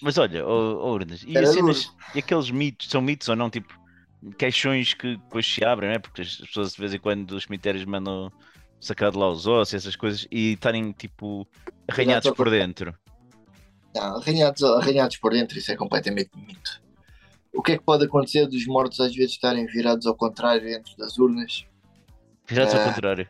Mas 0.02 0.16
olha, 0.16 0.46
oh, 0.46 0.94
oh, 0.94 0.98
e, 0.98 1.46
cenas- 1.46 1.90
e 2.14 2.20
aqueles 2.20 2.50
mitos, 2.50 2.88
são 2.88 3.02
mitos 3.02 3.28
ou 3.28 3.36
não? 3.36 3.50
Tipo, 3.50 3.68
caixões 4.38 4.94
que 4.94 5.16
depois 5.16 5.46
se 5.46 5.62
abrem, 5.62 5.90
não 5.90 5.96
é? 5.96 5.98
Porque 5.98 6.22
as 6.22 6.36
pessoas 6.36 6.72
de 6.72 6.80
vez 6.80 6.94
em 6.94 6.98
quando 6.98 7.26
dos 7.26 7.44
cemitérios 7.44 7.84
mandam 7.84 8.32
sacar 8.80 9.10
de 9.10 9.18
lá 9.18 9.28
os 9.28 9.46
ossos, 9.46 9.74
essas 9.74 9.94
coisas, 9.96 10.26
e 10.30 10.52
estarem 10.54 10.92
tipo 10.92 11.46
arranhados 11.88 12.30
por 12.30 12.48
dentro. 12.50 12.94
Não, 13.94 14.16
arranhados, 14.16 14.62
arranhados 14.62 15.16
por 15.18 15.32
dentro, 15.32 15.58
isso 15.58 15.70
é 15.72 15.76
completamente 15.76 16.30
mito. 16.36 16.80
O 17.52 17.62
que 17.62 17.72
é 17.72 17.78
que 17.78 17.84
pode 17.84 18.04
acontecer 18.04 18.46
dos 18.46 18.64
mortos 18.66 19.00
às 19.00 19.14
vezes 19.14 19.32
estarem 19.32 19.66
virados 19.66 20.06
ao 20.06 20.14
contrário 20.14 20.62
dentro 20.62 20.96
das 20.96 21.18
urnas? 21.18 21.66
Virados 22.46 22.74
ao 22.74 22.80
Ah. 22.80 22.84
contrário. 22.92 23.28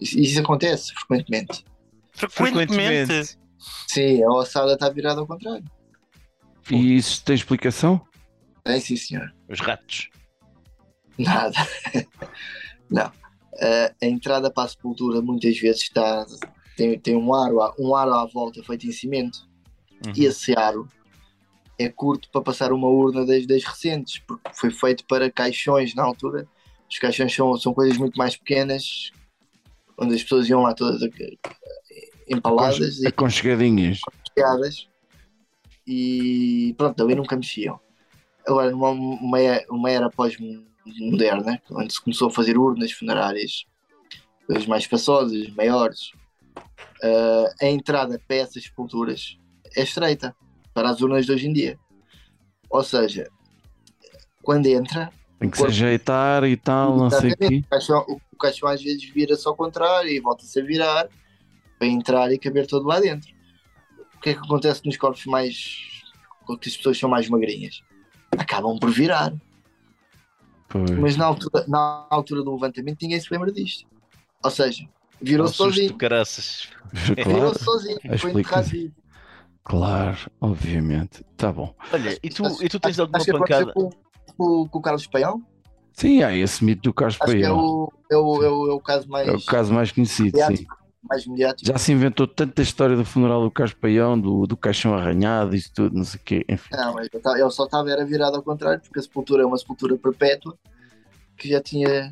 Isso, 0.00 0.18
isso 0.18 0.40
acontece 0.40 0.92
frequentemente. 0.94 1.64
Frequentemente. 2.12 3.38
Sim, 3.88 4.22
a 4.22 4.30
ossada 4.30 4.74
está 4.74 4.88
virada 4.90 5.20
ao 5.20 5.26
contrário. 5.26 5.64
E 6.70 6.96
isso 6.96 7.24
tem 7.24 7.34
explicação? 7.34 8.00
Tem 8.62 8.78
sim, 8.80 8.96
senhor. 8.96 9.34
Os 9.48 9.58
ratos. 9.60 10.10
Nada. 11.18 11.56
Não. 12.90 13.10
A 13.60 14.06
entrada 14.06 14.50
para 14.50 14.64
a 14.64 14.68
sepultura 14.68 15.20
muitas 15.20 15.58
vezes 15.58 15.82
está, 15.82 16.24
tem, 16.76 16.98
tem 16.98 17.16
um, 17.16 17.34
aro, 17.34 17.60
à- 17.60 17.74
um 17.78 17.94
aro 17.94 18.14
à 18.14 18.24
volta 18.26 18.62
feito 18.62 18.86
em 18.86 18.92
cimento. 18.92 19.48
Uhum. 20.06 20.12
E 20.16 20.24
esse 20.26 20.56
aro 20.56 20.86
é 21.78 21.88
curto 21.88 22.28
para 22.30 22.40
passar 22.42 22.72
uma 22.72 22.88
urna 22.88 23.24
das, 23.26 23.46
das 23.46 23.64
recentes, 23.64 24.20
porque 24.26 24.50
foi 24.54 24.70
feito 24.70 25.04
para 25.06 25.30
caixões 25.30 25.94
na 25.94 26.02
altura 26.04 26.46
Os 26.90 26.98
caixões 26.98 27.34
são, 27.34 27.56
são 27.56 27.74
coisas 27.74 27.98
muito 27.98 28.16
mais 28.16 28.36
pequenas, 28.36 29.10
onde 29.98 30.14
as 30.14 30.22
pessoas 30.22 30.48
iam 30.48 30.62
lá 30.62 30.72
todas 30.74 31.00
empaladas 32.28 32.98
e 33.00 33.06
Aconchegadinhas. 33.08 34.00
piadas 34.34 34.88
e 35.86 36.74
pronto, 36.76 37.02
ali 37.02 37.14
nunca 37.14 37.36
mexiam. 37.36 37.80
Agora, 38.46 38.70
numa 38.70 38.90
uma, 38.90 39.40
era- 39.40 39.66
uma 39.70 39.90
era 39.90 40.10
pós-moderna, 40.10 40.66
onde 41.70 41.92
se 41.92 42.00
começou 42.00 42.28
a 42.28 42.30
fazer 42.30 42.56
urnas 42.58 42.92
funerárias, 42.92 43.64
coisas 44.46 44.66
mais 44.66 44.84
espaçosas, 44.84 45.48
maiores, 45.54 46.10
ah, 47.02 47.54
a 47.60 47.66
entrada 47.66 48.20
para 48.26 48.36
essas 48.36 48.64
sepulturas 48.64 49.38
é 49.76 49.82
estreita 49.82 50.34
para 50.74 50.90
as 50.90 51.00
urnas 51.00 51.26
de 51.26 51.32
hoje 51.32 51.48
em 51.48 51.52
dia. 51.52 51.78
Ou 52.70 52.82
seja, 52.82 53.28
quando 54.42 54.66
entra, 54.66 55.10
Tem 55.38 55.50
que 55.50 55.56
se 55.56 55.66
ajeitar 55.66 56.44
e 56.44 56.56
tal, 56.56 56.96
não 56.96 57.10
sei 57.10 57.34
quê. 57.34 57.62
o 57.64 57.68
caixão, 57.68 58.04
o 58.08 58.36
caixão 58.36 58.68
às 58.68 58.82
vezes 58.82 59.04
vira-se 59.10 59.46
ao 59.46 59.56
contrário 59.56 60.10
e 60.10 60.20
volta-se 60.20 60.60
a 60.60 60.64
virar 60.64 61.08
para 61.78 61.86
entrar 61.86 62.32
e 62.32 62.38
caber 62.38 62.66
todo 62.66 62.86
lá 62.86 63.00
dentro. 63.00 63.30
O 64.16 64.20
que 64.20 64.30
é 64.30 64.34
que 64.34 64.40
acontece 64.40 64.84
nos 64.84 64.96
corpos 64.96 65.24
mais. 65.26 66.02
quando 66.44 66.60
as 66.66 66.76
pessoas 66.76 66.98
são 66.98 67.08
mais 67.08 67.28
magrinhas? 67.28 67.82
Acabam 68.36 68.78
por 68.78 68.90
virar. 68.90 69.32
Pois. 70.68 70.90
Mas 70.90 71.16
na 71.16 71.24
altura, 71.26 71.64
na 71.66 72.06
altura 72.10 72.42
do 72.42 72.52
levantamento 72.52 72.98
ninguém 73.02 73.18
se 73.20 73.28
lembra 73.32 73.50
disto. 73.52 73.86
Ou 74.44 74.50
seja, 74.50 74.84
virou-se 75.20 75.54
sozinho. 75.54 75.94
caraças. 75.96 76.68
Claro, 77.14 77.30
Virou-se 77.34 77.64
sozinho. 77.64 77.98
A 78.10 78.16
Foi 78.18 78.30
enterrado 78.30 78.64
vivo. 78.68 78.94
claro, 79.64 80.16
obviamente. 80.40 81.24
Tá 81.36 81.52
bom. 81.52 81.74
Olha, 81.92 82.18
e 82.22 82.28
tu, 82.30 82.46
Acho- 82.46 82.64
e 82.64 82.68
tu 82.68 82.80
tens 82.80 82.92
acho- 82.92 83.02
alguma 83.02 83.18
acho 83.18 83.32
pancada? 83.32 83.72
Com, 83.72 83.90
com, 84.36 84.68
com 84.68 84.78
o 84.78 84.82
Carlos 84.82 85.06
Paião? 85.06 85.42
Sim, 85.92 86.22
há 86.22 86.34
esse 86.34 86.64
mito 86.64 86.82
do 86.82 86.94
Carlos 86.94 87.16
Acho 87.20 87.32
que 87.32 87.38
é 87.38 87.42
Paião. 87.42 87.58
o, 87.58 87.92
é, 88.10 88.16
o, 88.16 88.42
é, 88.42 88.48
o, 88.50 88.70
é 88.70 88.72
o 88.74 88.80
caso 88.80 89.08
mais 89.08 89.26
É 89.28 89.32
o 89.32 89.44
caso 89.44 89.72
mais 89.74 89.90
conhecido, 89.92 90.38
sim. 90.38 90.66
Mais 91.02 91.26
mediático. 91.26 91.66
Já 91.70 91.78
se 91.78 91.92
inventou 91.92 92.26
tanta 92.26 92.60
história 92.60 92.96
do 92.96 93.04
funeral 93.04 93.42
do 93.42 93.50
Carlos 93.50 93.74
Paião, 93.74 94.18
do, 94.20 94.46
do 94.46 94.56
caixão 94.56 94.94
arranhado, 94.94 95.54
isso 95.54 95.70
tudo, 95.74 95.96
não 95.96 96.04
sei 96.04 96.20
o 96.20 96.24
quê. 96.24 96.44
Enfim. 96.48 96.68
Não, 96.72 96.94
mas 96.94 97.08
eu 97.12 97.20
tava- 97.20 97.38
eu 97.38 97.50
só 97.50 97.64
estava 97.64 97.90
era 97.90 98.04
virado 98.04 98.36
ao 98.36 98.42
contrário, 98.42 98.80
porque 98.80 98.98
a 98.98 99.02
sepultura 99.02 99.42
é 99.42 99.46
uma 99.46 99.56
sepultura 99.56 99.96
perpétua 99.96 100.58
que 101.36 101.48
já 101.48 101.60
tinha 101.62 102.10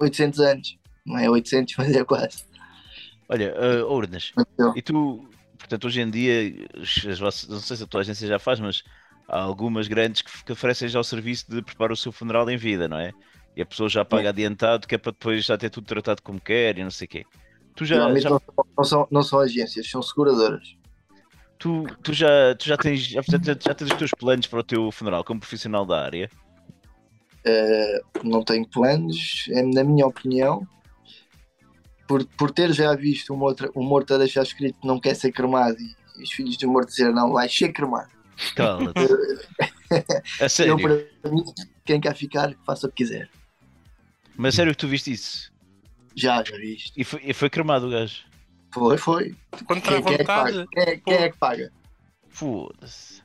800 0.00 0.40
anos. 0.40 0.76
Não 1.06 1.16
é 1.18 1.30
800, 1.30 1.74
mas 1.78 1.94
é 1.94 2.04
quase. 2.04 2.44
Olha, 3.28 3.54
ah, 3.56 3.86
urnas. 3.86 4.32
Então, 4.38 4.74
E 4.76 4.82
tu, 4.82 5.28
portanto, 5.58 5.84
hoje 5.86 6.00
em 6.00 6.10
dia, 6.10 6.66
as 6.80 7.06
as 7.06 7.18
vossas, 7.18 7.48
não 7.48 7.60
sei 7.60 7.76
se 7.76 7.84
a 7.84 7.86
tua 7.86 8.00
agência 8.00 8.26
já 8.26 8.38
faz, 8.38 8.58
mas 8.58 8.82
há 9.28 9.40
algumas 9.40 9.86
grandes 9.86 10.22
que, 10.22 10.44
que 10.44 10.52
oferecem 10.52 10.88
já 10.88 10.98
o 10.98 11.04
serviço 11.04 11.46
de 11.50 11.62
preparar 11.62 11.92
o 11.92 11.96
seu 11.96 12.10
funeral 12.10 12.48
em 12.50 12.56
vida, 12.56 12.88
não 12.88 12.98
é? 12.98 13.12
E 13.56 13.62
a 13.62 13.66
pessoa 13.66 13.88
já 13.88 14.04
paga 14.04 14.28
adiantado, 14.30 14.86
que 14.86 14.94
é 14.94 14.98
para 14.98 15.12
depois 15.12 15.44
já 15.44 15.56
ter 15.58 15.68
tudo 15.70 15.86
tratado 15.86 16.22
como 16.22 16.40
quer 16.40 16.78
e 16.78 16.82
não 16.84 16.90
sei 16.90 17.06
o 17.06 17.08
quê. 17.08 17.24
Tu 17.78 17.84
já, 17.84 17.94
Normalmente 17.94 18.22
já- 18.24 18.30
não, 18.30 18.40
são- 18.40 18.64
não 18.76 18.84
são, 18.84 19.08
não 19.12 19.22
são 19.22 19.38
agências, 19.38 19.88
são 19.88 20.02
seguradoras. 20.02 20.76
tu, 21.60 21.84
tu 22.02 22.12
já, 22.12 22.52
tu 22.56 22.64
já 22.66 22.76
tens, 22.76 23.02
já, 23.02 23.22
já, 23.22 23.38
tens 23.74 23.92
os 23.92 23.96
teus 23.96 24.10
planos 24.10 24.48
para 24.48 24.58
o 24.58 24.64
teu 24.64 24.90
funeral 24.90 25.22
como 25.22 25.38
profissional 25.38 25.86
da 25.86 26.04
área? 26.04 26.28
Eh, 27.44 28.00
não 28.24 28.42
tenho 28.42 28.68
planos, 28.68 29.44
é, 29.50 29.62
na 29.62 29.84
minha 29.84 30.04
opinião, 30.04 30.66
por, 32.08 32.26
por 32.36 32.50
ter 32.50 32.72
já 32.72 32.96
visto 32.96 33.32
uma, 33.32 33.44
outra, 33.44 33.70
um 33.76 33.84
morto 33.84 34.12
a 34.12 34.18
deixar 34.18 34.42
escrito 34.42 34.80
que 34.80 34.86
não 34.86 34.98
quer 34.98 35.14
ser 35.14 35.30
cremado 35.30 35.76
e 35.78 36.22
os 36.24 36.32
filhos 36.32 36.56
do 36.56 36.66
morto 36.68 36.88
dizer 36.88 37.12
não, 37.12 37.32
vai 37.32 37.48
ser 37.48 37.72
cremado. 37.72 38.10
A 40.40 40.48
sério? 40.48 40.72
Eu, 40.72 40.78
para 41.22 41.30
mim, 41.30 41.44
quem 41.84 42.00
quer 42.00 42.14
ficar, 42.16 42.54
faça 42.66 42.88
o 42.88 42.90
que 42.90 43.04
quiser. 43.04 43.30
Mas 44.36 44.56
sério 44.56 44.72
que 44.72 44.78
tu 44.78 44.88
viste 44.88 45.12
isso? 45.12 45.47
Já, 46.20 46.42
já 46.44 46.56
viste. 46.56 46.92
E 46.96 47.04
foi, 47.04 47.20
e 47.24 47.32
foi 47.32 47.48
cremado 47.50 47.86
o 47.86 47.90
gajo? 47.90 48.16
Foi, 48.72 48.96
foi. 48.98 49.34
A 49.52 49.74
Quem, 49.74 49.80
quem 50.02 50.14
é 50.14 50.18
que 50.18 50.24
paga? 50.24 50.66
Quem, 50.72 50.82
é- 50.82 50.96
quem 50.98 51.14
é 51.14 51.30
que 51.30 51.38
paga? 51.38 51.72
Foda-se. 52.28 53.22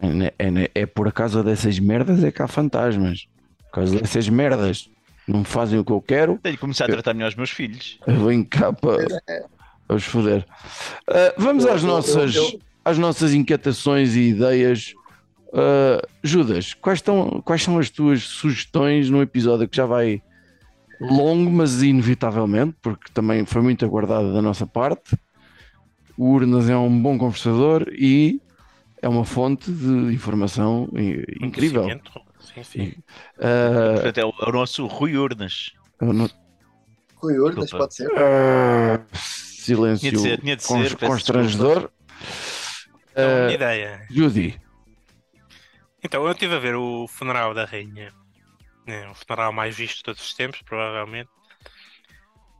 É, 0.00 0.06
ne- 0.08 0.32
é, 0.38 0.50
ne- 0.50 0.70
é 0.74 0.86
por 0.86 1.10
causa 1.12 1.42
dessas 1.42 1.78
merdas 1.78 2.22
é 2.22 2.30
que 2.30 2.42
há 2.42 2.48
fantasmas. 2.48 3.26
Por 3.64 3.70
causa 3.72 3.98
dessas 3.98 4.28
merdas. 4.28 4.90
Não 5.26 5.38
me 5.38 5.44
fazem 5.46 5.78
o 5.78 5.84
que 5.84 5.90
eu 5.92 6.02
quero, 6.02 6.38
Tenho 6.42 6.54
que 6.54 6.60
começar 6.60 6.84
a 6.84 6.88
tratar 6.88 7.14
melhor 7.14 7.28
os 7.30 7.34
meus 7.34 7.48
filhos. 7.50 7.98
eu 8.06 8.26
venho 8.26 8.44
cá 8.46 8.70
para, 8.74 9.06
para 9.86 9.96
os 9.96 10.04
foder. 10.04 10.44
Ah, 11.08 11.32
vamos 11.38 11.64
Eu- 11.64 11.72
às 11.72 11.80
eu- 11.82 11.88
nossas, 11.88 12.34
eu- 12.34 12.44
eu- 12.44 12.60
às 12.84 12.98
nossas 12.98 13.32
inquietações 13.32 14.14
e 14.16 14.20
ideias. 14.28 14.92
Ah, 15.54 16.06
Judas, 16.22 16.74
quais, 16.74 16.98
estão, 16.98 17.40
quais 17.42 17.62
são 17.62 17.78
as 17.78 17.88
tuas 17.88 18.22
sugestões 18.22 19.08
no 19.08 19.22
episódio 19.22 19.66
que 19.66 19.76
já 19.76 19.86
vai 19.86 20.22
longo, 21.00 21.50
mas 21.50 21.82
inevitavelmente, 21.82 22.76
porque 22.82 23.10
também 23.12 23.44
foi 23.46 23.62
muito 23.62 23.84
aguardado 23.84 24.32
da 24.32 24.40
nossa 24.42 24.66
parte. 24.66 25.16
O 26.16 26.30
Urnas 26.32 26.68
é 26.68 26.76
um 26.76 27.02
bom 27.02 27.18
conversador 27.18 27.86
e 27.92 28.40
é 29.02 29.08
uma 29.08 29.24
fonte 29.24 29.70
de 29.72 30.14
informação 30.14 30.88
incrível. 31.40 31.88
Sim, 32.40 32.62
sim. 32.62 32.92
Ah, 33.38 33.92
Portanto, 33.94 34.18
é 34.18 34.24
o, 34.24 34.32
é 34.40 34.48
o 34.48 34.52
nosso 34.52 34.86
Rui 34.86 35.16
Urnas. 35.16 35.72
eu 36.00 36.12
não- 36.12 36.30
Rui 37.16 37.38
Urnas, 37.38 37.64
Desculpa. 37.64 37.78
pode 37.84 37.94
ser. 37.96 38.10
ah, 38.16 39.04
silêncio 39.14 40.10
Tinha 40.10 40.12
de 40.12 40.18
ser, 40.20 40.40
tinha 40.40 40.56
de 40.56 40.62
ser, 40.62 40.96
constrangedor. 40.98 41.90
Uma 43.16 43.52
ideia. 43.52 44.06
Judy, 44.10 44.60
Então, 46.02 46.24
eu 46.26 46.32
estive 46.32 46.54
a 46.54 46.58
ver 46.58 46.74
o 46.74 47.06
funeral 47.08 47.54
da 47.54 47.64
rainha. 47.64 48.12
Né, 48.86 49.08
o 49.08 49.14
funeral 49.14 49.52
mais 49.52 49.76
visto 49.76 49.98
de 49.98 50.02
todos 50.02 50.22
os 50.22 50.34
tempos, 50.34 50.62
provavelmente. 50.62 51.30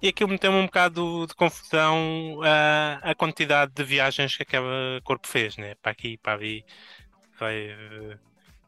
E 0.02 0.08
aquilo 0.08 0.28
meteu-me 0.28 0.58
um 0.58 0.66
bocado 0.66 1.26
de 1.26 1.34
confusão 1.34 2.40
a, 2.42 3.10
a 3.10 3.14
quantidade 3.14 3.72
de 3.72 3.82
viagens 3.82 4.36
que 4.36 4.42
aquele 4.42 5.00
corpo 5.02 5.26
fez, 5.26 5.56
né? 5.56 5.74
Para 5.76 5.92
aqui, 5.92 6.18
para 6.18 6.34
ali. 6.34 6.64
Vai, 7.38 7.70
eh, 7.70 8.18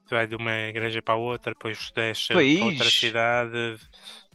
vai 0.09 0.27
de 0.27 0.35
uma 0.35 0.53
igreja 0.53 1.03
para 1.03 1.15
outra, 1.15 1.53
depois 1.53 1.91
desce 1.95 2.29
para 2.29 2.43
outra 2.65 2.91
cidade, 2.91 3.77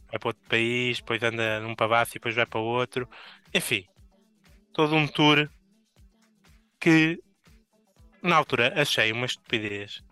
vai 0.09 0.19
para 0.19 0.29
outro 0.29 0.43
país, 0.47 0.97
depois 0.99 1.23
anda 1.23 1.59
num 1.59 1.75
palácio 1.75 2.13
e 2.13 2.19
depois 2.19 2.35
vai 2.35 2.45
para 2.45 2.59
outro. 2.59 3.09
Enfim, 3.51 3.85
todo 4.71 4.95
um 4.95 5.07
tour 5.07 5.49
que 6.79 7.19
na 8.21 8.35
altura 8.35 8.73
achei 8.79 9.11
uma 9.11 9.25
estupidez. 9.25 10.03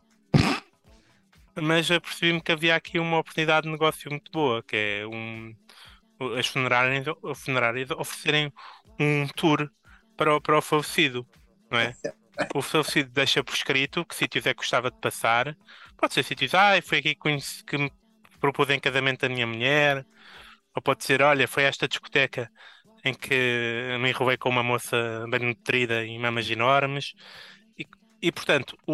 Mas 1.61 1.89
apercebi-me 1.91 2.41
que 2.41 2.51
havia 2.51 2.75
aqui 2.75 2.99
uma 2.99 3.17
oportunidade 3.19 3.65
de 3.65 3.71
negócio 3.71 4.09
muito 4.09 4.31
boa, 4.31 4.63
que 4.63 4.75
é 4.75 5.07
um, 5.07 5.53
as 6.37 6.47
funerárias, 6.47 7.05
funerárias 7.35 7.89
oferecerem 7.91 8.53
um 8.99 9.27
tour 9.35 9.69
para 10.15 10.35
o, 10.35 10.41
para 10.41 10.57
o 10.57 10.61
falecido, 10.61 11.27
não 11.71 11.79
é? 11.79 11.95
O 12.55 12.61
falecido 12.61 13.09
deixa 13.11 13.43
por 13.43 13.53
escrito 13.53 14.05
que 14.05 14.15
sítios 14.15 14.45
é 14.45 14.53
que 14.53 14.59
gostava 14.59 14.89
de 14.89 14.97
passar. 14.99 15.57
Pode 15.97 16.13
ser 16.13 16.23
sítios, 16.23 16.53
ah, 16.53 16.81
foi 16.81 16.99
aqui 16.99 17.09
que, 17.13 17.19
conheci- 17.19 17.63
que 17.65 17.77
me 17.77 17.91
propus 18.39 18.69
em 18.69 18.79
casamento 18.79 19.25
a 19.25 19.29
minha 19.29 19.45
mulher. 19.45 20.05
Ou 20.75 20.81
pode 20.81 21.03
ser, 21.03 21.21
olha, 21.21 21.47
foi 21.47 21.63
esta 21.63 21.87
discoteca 21.87 22.51
em 23.03 23.13
que 23.13 23.97
me 23.99 24.09
enrolei 24.09 24.37
com 24.37 24.49
uma 24.49 24.63
moça 24.63 25.25
bem 25.29 25.41
nutrida 25.41 26.05
e 26.05 26.17
mamas 26.19 26.49
enormes. 26.49 27.13
E, 27.77 27.85
e 28.21 28.31
portanto, 28.31 28.77
o, 28.87 28.93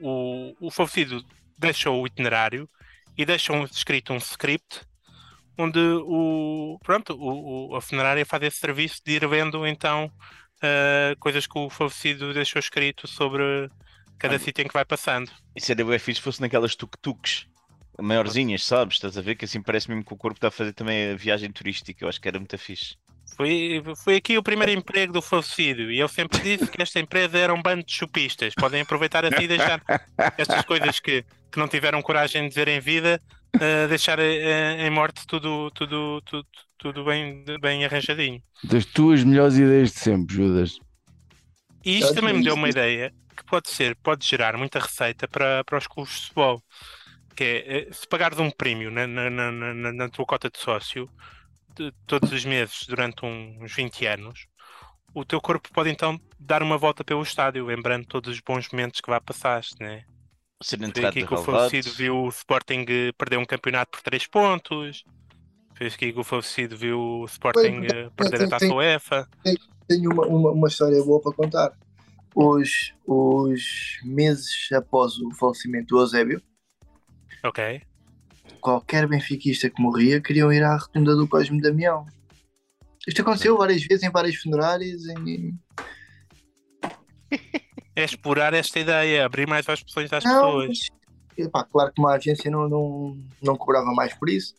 o, 0.00 0.50
o, 0.52 0.66
o 0.66 0.70
falecido 0.70 1.24
deixa 1.58 1.90
o 1.90 2.06
itinerário 2.06 2.68
e 3.16 3.24
deixa 3.24 3.52
um, 3.52 3.64
escrito 3.64 4.12
um 4.12 4.16
script 4.18 4.82
onde 5.58 5.78
o, 5.80 6.78
pronto, 6.82 7.14
o, 7.14 7.72
o- 7.72 7.76
a 7.76 7.80
funerária 7.82 8.26
faz 8.26 8.42
esse 8.44 8.58
serviço 8.58 9.00
de 9.04 9.12
ir 9.14 9.28
vendo 9.28 9.66
então 9.66 10.12
ah, 10.62 11.14
coisas 11.20 11.46
que 11.46 11.58
o 11.58 11.70
falecido 11.70 12.32
deixou 12.34 12.60
escrito 12.60 13.06
sobre 13.08 13.70
cada 14.18 14.38
sítio 14.38 14.62
em 14.62 14.68
que 14.68 14.74
vai 14.74 14.84
passando. 14.84 15.30
Isso 15.56 15.72
era 15.72 15.84
bem 15.84 15.98
fixe 15.98 16.18
se 16.18 16.22
fosse 16.22 16.40
naquelas 16.40 16.76
tuk-tuks 16.76 17.46
maiorzinhas, 18.00 18.64
sabes? 18.64 18.94
Estás 18.96 19.18
a 19.18 19.22
ver 19.22 19.34
que 19.36 19.44
assim 19.44 19.60
parece 19.62 19.88
mesmo 19.88 20.04
que 20.04 20.14
o 20.14 20.16
corpo 20.16 20.36
está 20.38 20.48
a 20.48 20.50
fazer 20.52 20.72
também 20.72 21.10
a 21.12 21.16
viagem 21.16 21.50
turística. 21.52 22.04
Eu 22.04 22.08
acho 22.08 22.20
que 22.20 22.28
era 22.28 22.38
muito 22.38 22.56
fixe. 22.58 22.96
Foi, 23.36 23.82
foi 24.02 24.16
aqui 24.16 24.38
o 24.38 24.42
primeiro 24.42 24.72
emprego 24.72 25.12
do 25.12 25.20
falecido 25.20 25.90
e 25.90 25.98
eu 25.98 26.08
sempre 26.08 26.40
disse 26.40 26.70
que 26.70 26.80
esta 26.80 26.98
empresa 26.98 27.36
era 27.38 27.52
um 27.52 27.62
bando 27.62 27.84
de 27.84 27.92
chupistas. 27.92 28.54
Podem 28.54 28.80
aproveitar 28.80 29.24
assim 29.26 29.42
e 29.42 29.48
deixar 29.48 29.82
estas 30.38 30.64
coisas 30.64 30.98
que, 31.00 31.22
que 31.52 31.58
não 31.58 31.68
tiveram 31.68 32.00
coragem 32.02 32.42
de 32.44 32.48
dizer 32.48 32.68
em 32.68 32.80
vida, 32.80 33.20
eh, 33.60 33.86
deixar 33.88 34.18
eh, 34.18 34.86
em 34.86 34.90
morte 34.90 35.26
tudo, 35.26 35.70
tudo, 35.72 36.22
tudo, 36.22 36.48
tudo 36.78 37.04
bem, 37.04 37.44
bem 37.60 37.84
arranjadinho. 37.84 38.42
das 38.64 38.86
tuas 38.86 39.22
melhores 39.22 39.56
ideias 39.56 39.92
de 39.92 39.98
sempre, 39.98 40.34
Judas. 40.34 40.78
E 41.84 41.98
isto 41.98 42.14
também 42.14 42.34
me 42.34 42.42
deu 42.42 42.54
uma 42.54 42.68
ideia 42.68 43.12
que 43.36 43.44
pode 43.44 43.68
ser, 43.70 43.96
pode 44.02 44.26
gerar 44.26 44.56
muita 44.56 44.78
receita 44.80 45.28
para, 45.28 45.62
para 45.64 45.78
os 45.78 45.86
clubes 45.86 46.14
de 46.14 46.20
futebol. 46.22 46.62
Que 47.36 47.44
é, 47.44 47.78
eh, 47.80 47.88
se 47.92 48.08
pagares 48.08 48.38
um 48.38 48.50
prémio 48.50 48.90
na, 48.90 49.06
na, 49.06 49.30
na, 49.30 49.92
na- 49.92 50.08
tua 50.08 50.24
cota 50.24 50.48
de 50.50 50.58
sócio 50.58 51.08
todos 52.06 52.32
os 52.32 52.44
meses 52.44 52.86
durante 52.86 53.24
uns 53.24 53.72
20 53.74 54.06
anos, 54.06 54.46
o 55.14 55.24
teu 55.24 55.40
corpo 55.40 55.68
pode 55.72 55.90
então 55.90 56.20
dar 56.38 56.62
uma 56.62 56.76
volta 56.76 57.02
pelo 57.02 57.22
estádio, 57.22 57.64
lembrando 57.66 58.06
todos 58.06 58.32
os 58.32 58.40
bons 58.40 58.68
momentos 58.70 59.00
que 59.00 59.10
lá 59.10 59.20
passaste, 59.20 59.76
né? 59.80 60.04
Ser 60.62 60.78
Foi 60.78 60.88
enterrado 60.88 61.10
aqui 61.10 61.26
que 61.26 61.34
o 61.34 61.38
falecido 61.38 61.90
viu 61.90 62.16
o 62.16 62.28
Sporting 62.28 62.84
eh, 62.88 63.12
perder 63.16 63.38
um 63.38 63.44
campeonato 63.44 63.90
por 63.90 64.02
3 64.02 64.26
pontos. 64.26 65.04
Foi 65.76 65.86
aqui 65.86 66.12
que 66.12 66.18
o 66.18 66.24
falecido 66.24 66.76
viu 66.76 66.98
o 66.98 67.24
Sporting 67.26 67.86
eh, 67.92 68.10
perder 68.16 68.44
a 68.44 68.48
taça. 68.48 68.72
UEFA. 68.72 69.28
Tenho 69.86 70.12
uma, 70.12 70.26
uma, 70.26 70.50
uma 70.52 70.68
história 70.68 71.02
boa 71.04 71.20
para 71.20 71.32
contar. 71.32 71.72
Os, 72.34 72.94
os 73.06 73.98
meses 74.02 74.70
após 74.72 75.18
o 75.18 75.30
falecimento 75.34 75.94
do 75.94 76.00
Eusébio, 76.00 76.42
Ok. 77.46 77.82
Qualquer 78.66 79.06
benfiquista 79.06 79.70
que 79.70 79.80
morria 79.80 80.20
queriam 80.20 80.52
ir 80.52 80.64
à 80.64 80.76
rotunda 80.76 81.14
do 81.14 81.28
Cosme 81.28 81.60
Damião. 81.60 82.04
Isto 83.06 83.22
aconteceu 83.22 83.56
várias 83.56 83.84
vezes 83.84 84.02
em 84.02 84.10
várias 84.10 84.34
funerárias. 84.34 85.04
Em... 85.06 85.56
É 87.94 88.02
explorar 88.04 88.52
esta 88.54 88.80
ideia, 88.80 89.24
abrir 89.24 89.46
mais 89.46 89.68
opções 89.68 90.12
às 90.12 90.24
Não, 90.24 90.32
pessoas. 90.32 90.66
mas, 90.66 91.46
epá, 91.46 91.62
claro 91.62 91.92
que 91.92 92.00
uma 92.00 92.14
agência 92.14 92.50
não, 92.50 92.68
não, 92.68 93.16
não 93.40 93.56
cobrava 93.56 93.92
mais 93.94 94.12
por 94.14 94.28
isso. 94.28 94.56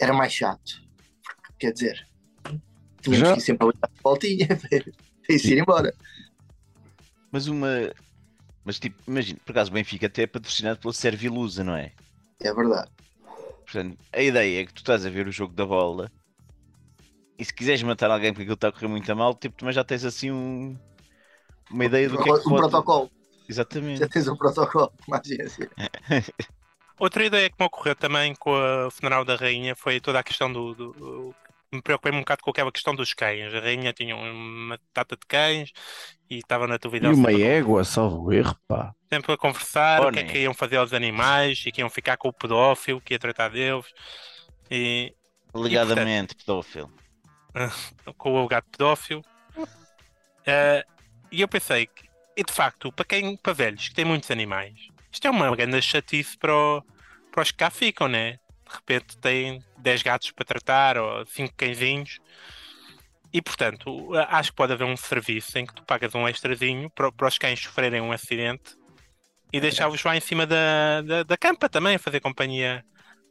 Era 0.00 0.12
mais 0.12 0.32
chato. 0.32 0.80
Porque, 1.24 1.54
quer 1.58 1.72
dizer, 1.72 2.06
tínhamos 3.02 3.18
Já- 3.28 3.32
que 3.32 3.40
ir 3.40 3.42
sempre 3.42 3.66
a 3.66 3.70
dar 3.72 3.90
a 3.98 4.00
voltinha 4.00 4.46
para 5.26 5.34
ir 5.34 5.58
embora. 5.58 5.92
Mas 7.32 7.48
uma. 7.48 7.92
Mas 8.64 8.78
tipo, 8.78 8.96
imagina, 9.08 9.40
por 9.44 9.50
acaso 9.50 9.72
o 9.72 9.74
Benfica 9.74 10.06
até 10.06 10.22
é 10.22 10.26
patrocinado 10.28 10.78
pela 10.78 10.94
Servilusa, 10.94 11.64
não 11.64 11.74
é? 11.74 11.90
É 12.40 12.54
verdade. 12.54 12.88
Portanto, 13.74 13.98
a 14.12 14.22
ideia 14.22 14.62
é 14.62 14.66
que 14.66 14.72
tu 14.72 14.78
estás 14.78 15.04
a 15.04 15.10
ver 15.10 15.26
o 15.26 15.32
jogo 15.32 15.52
da 15.52 15.66
bola 15.66 16.08
e 17.36 17.44
se 17.44 17.52
quiseres 17.52 17.82
matar 17.82 18.08
alguém 18.08 18.30
porque 18.32 18.42
aquilo 18.42 18.54
está 18.54 18.68
a 18.68 18.72
correr 18.72 18.86
muito 18.86 19.10
a 19.10 19.16
mal, 19.16 19.34
tipo, 19.34 19.56
também 19.56 19.74
já 19.74 19.82
tens 19.82 20.04
assim 20.04 20.30
um. 20.30 20.78
Uma 21.68 21.84
ideia 21.86 22.08
do 22.08 22.22
que 22.22 22.30
é 22.30 22.32
que 22.32 22.38
um 22.38 22.50
pode... 22.50 22.60
protocolo. 22.60 23.10
Exatamente. 23.48 23.98
Já 23.98 24.08
tens 24.08 24.28
um 24.28 24.36
protocolo 24.36 24.92
uma 25.08 25.18
agência. 25.18 25.68
Outra 27.00 27.24
ideia 27.24 27.50
que 27.50 27.56
me 27.58 27.66
ocorreu 27.66 27.96
também 27.96 28.32
com 28.36 28.52
o 28.52 28.90
funeral 28.92 29.24
da 29.24 29.34
rainha 29.34 29.74
foi 29.74 30.00
toda 30.00 30.20
a 30.20 30.22
questão 30.22 30.52
do. 30.52 30.72
do- 30.72 30.92
do- 30.92 31.34
me 31.74 31.82
preocupei 31.82 32.12
um 32.12 32.20
bocado 32.20 32.42
com 32.42 32.50
aquela 32.50 32.72
questão 32.72 32.94
dos 32.94 33.12
cães. 33.14 33.52
A 33.54 33.60
rainha 33.60 33.92
tinha 33.92 34.16
uma 34.16 34.78
data 34.94 35.16
de 35.16 35.26
cães 35.26 35.70
e 36.30 36.38
estava 36.38 36.66
na 36.66 36.76
E 36.76 36.78
televisão 36.78 37.12
uma 37.14 37.28
a- 37.30 37.40
égua, 37.40 37.84
salvo 37.84 38.32
erro, 38.32 38.56
pá. 38.66 38.94
sempre 39.12 39.32
a 39.32 39.36
conversar 39.36 40.00
o 40.00 40.12
que 40.12 40.18
é 40.18 40.22
Pony. 40.22 40.32
que 40.32 40.38
iam 40.40 40.54
fazer 40.54 40.76
aos 40.76 40.92
animais 40.92 41.62
e 41.66 41.72
que 41.72 41.80
iam 41.80 41.90
ficar 41.90 42.16
com 42.16 42.28
o 42.28 42.32
pedófilo 42.32 43.00
que 43.00 43.14
ia 43.14 43.18
tratar 43.18 43.48
deles 43.50 43.86
e 44.70 45.14
Alegadamente, 45.52 46.34
pedófilo. 46.34 46.92
com 48.18 48.32
o 48.32 48.38
alegado 48.38 48.64
pedófilo. 48.70 49.22
Eh, 50.46 50.84
e 51.30 51.40
eu 51.40 51.48
pensei 51.48 51.86
que, 51.86 52.08
e 52.36 52.44
de 52.44 52.52
facto, 52.52 52.92
para 52.92 53.04
quem, 53.04 53.36
para 53.36 53.52
velhos 53.52 53.88
que 53.88 53.94
têm 53.94 54.04
muitos 54.04 54.30
animais, 54.30 54.74
isto 55.10 55.26
é 55.26 55.30
uma 55.30 55.54
grande 55.54 55.80
chatice 55.80 56.36
para, 56.36 56.54
o- 56.54 56.82
para 57.32 57.42
os 57.42 57.50
que 57.50 57.56
cá 57.58 57.70
ficam, 57.70 58.08
né? 58.08 58.38
De 58.74 58.78
repente 58.78 59.16
têm 59.18 59.62
10 59.78 60.02
gatos 60.02 60.30
para 60.32 60.44
tratar 60.44 60.98
ou 60.98 61.24
5 61.26 61.54
cãezinhos. 61.56 62.18
E 63.32 63.40
portanto, 63.42 64.14
acho 64.28 64.50
que 64.50 64.56
pode 64.56 64.72
haver 64.72 64.84
um 64.84 64.96
serviço 64.96 65.58
em 65.58 65.66
que 65.66 65.74
tu 65.74 65.84
pagas 65.84 66.14
um 66.14 66.28
extrazinho 66.28 66.90
para, 66.90 67.10
para 67.10 67.28
os 67.28 67.38
cães 67.38 67.60
sofrerem 67.60 68.00
um 68.00 68.12
acidente 68.12 68.76
e 69.52 69.60
deixá-los 69.60 70.02
lá 70.02 70.16
em 70.16 70.20
cima 70.20 70.46
da, 70.46 71.02
da, 71.02 71.22
da 71.22 71.36
campa 71.36 71.68
também, 71.68 71.98
fazer 71.98 72.20
companhia 72.20 72.84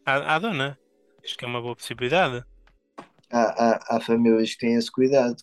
à, 0.05 0.35
à 0.35 0.39
dona. 0.39 0.77
Acho 1.23 1.37
que 1.37 1.45
é 1.45 1.47
uma 1.47 1.61
boa 1.61 1.75
possibilidade. 1.75 2.43
Há, 3.31 3.41
há, 3.41 3.95
há 3.95 3.99
famílias 3.99 4.51
que 4.51 4.59
têm 4.59 4.75
esse 4.75 4.91
cuidado, 4.91 5.37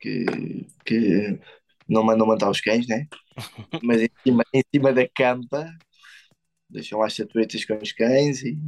que, 0.00 0.66
que 0.84 1.38
não 1.88 2.02
mandam 2.02 2.26
matar 2.26 2.50
os 2.50 2.60
cães, 2.60 2.86
né? 2.86 3.06
Mas 3.82 4.02
em 4.02 4.10
cima, 4.22 4.44
em 4.52 4.62
cima 4.74 4.92
da 4.92 5.06
campa 5.08 5.66
deixam 6.68 6.98
lá 6.98 7.06
as 7.06 7.12
estatuetas 7.12 7.64
com 7.64 7.74
os 7.76 7.92
cães 7.92 8.42
e 8.42 8.58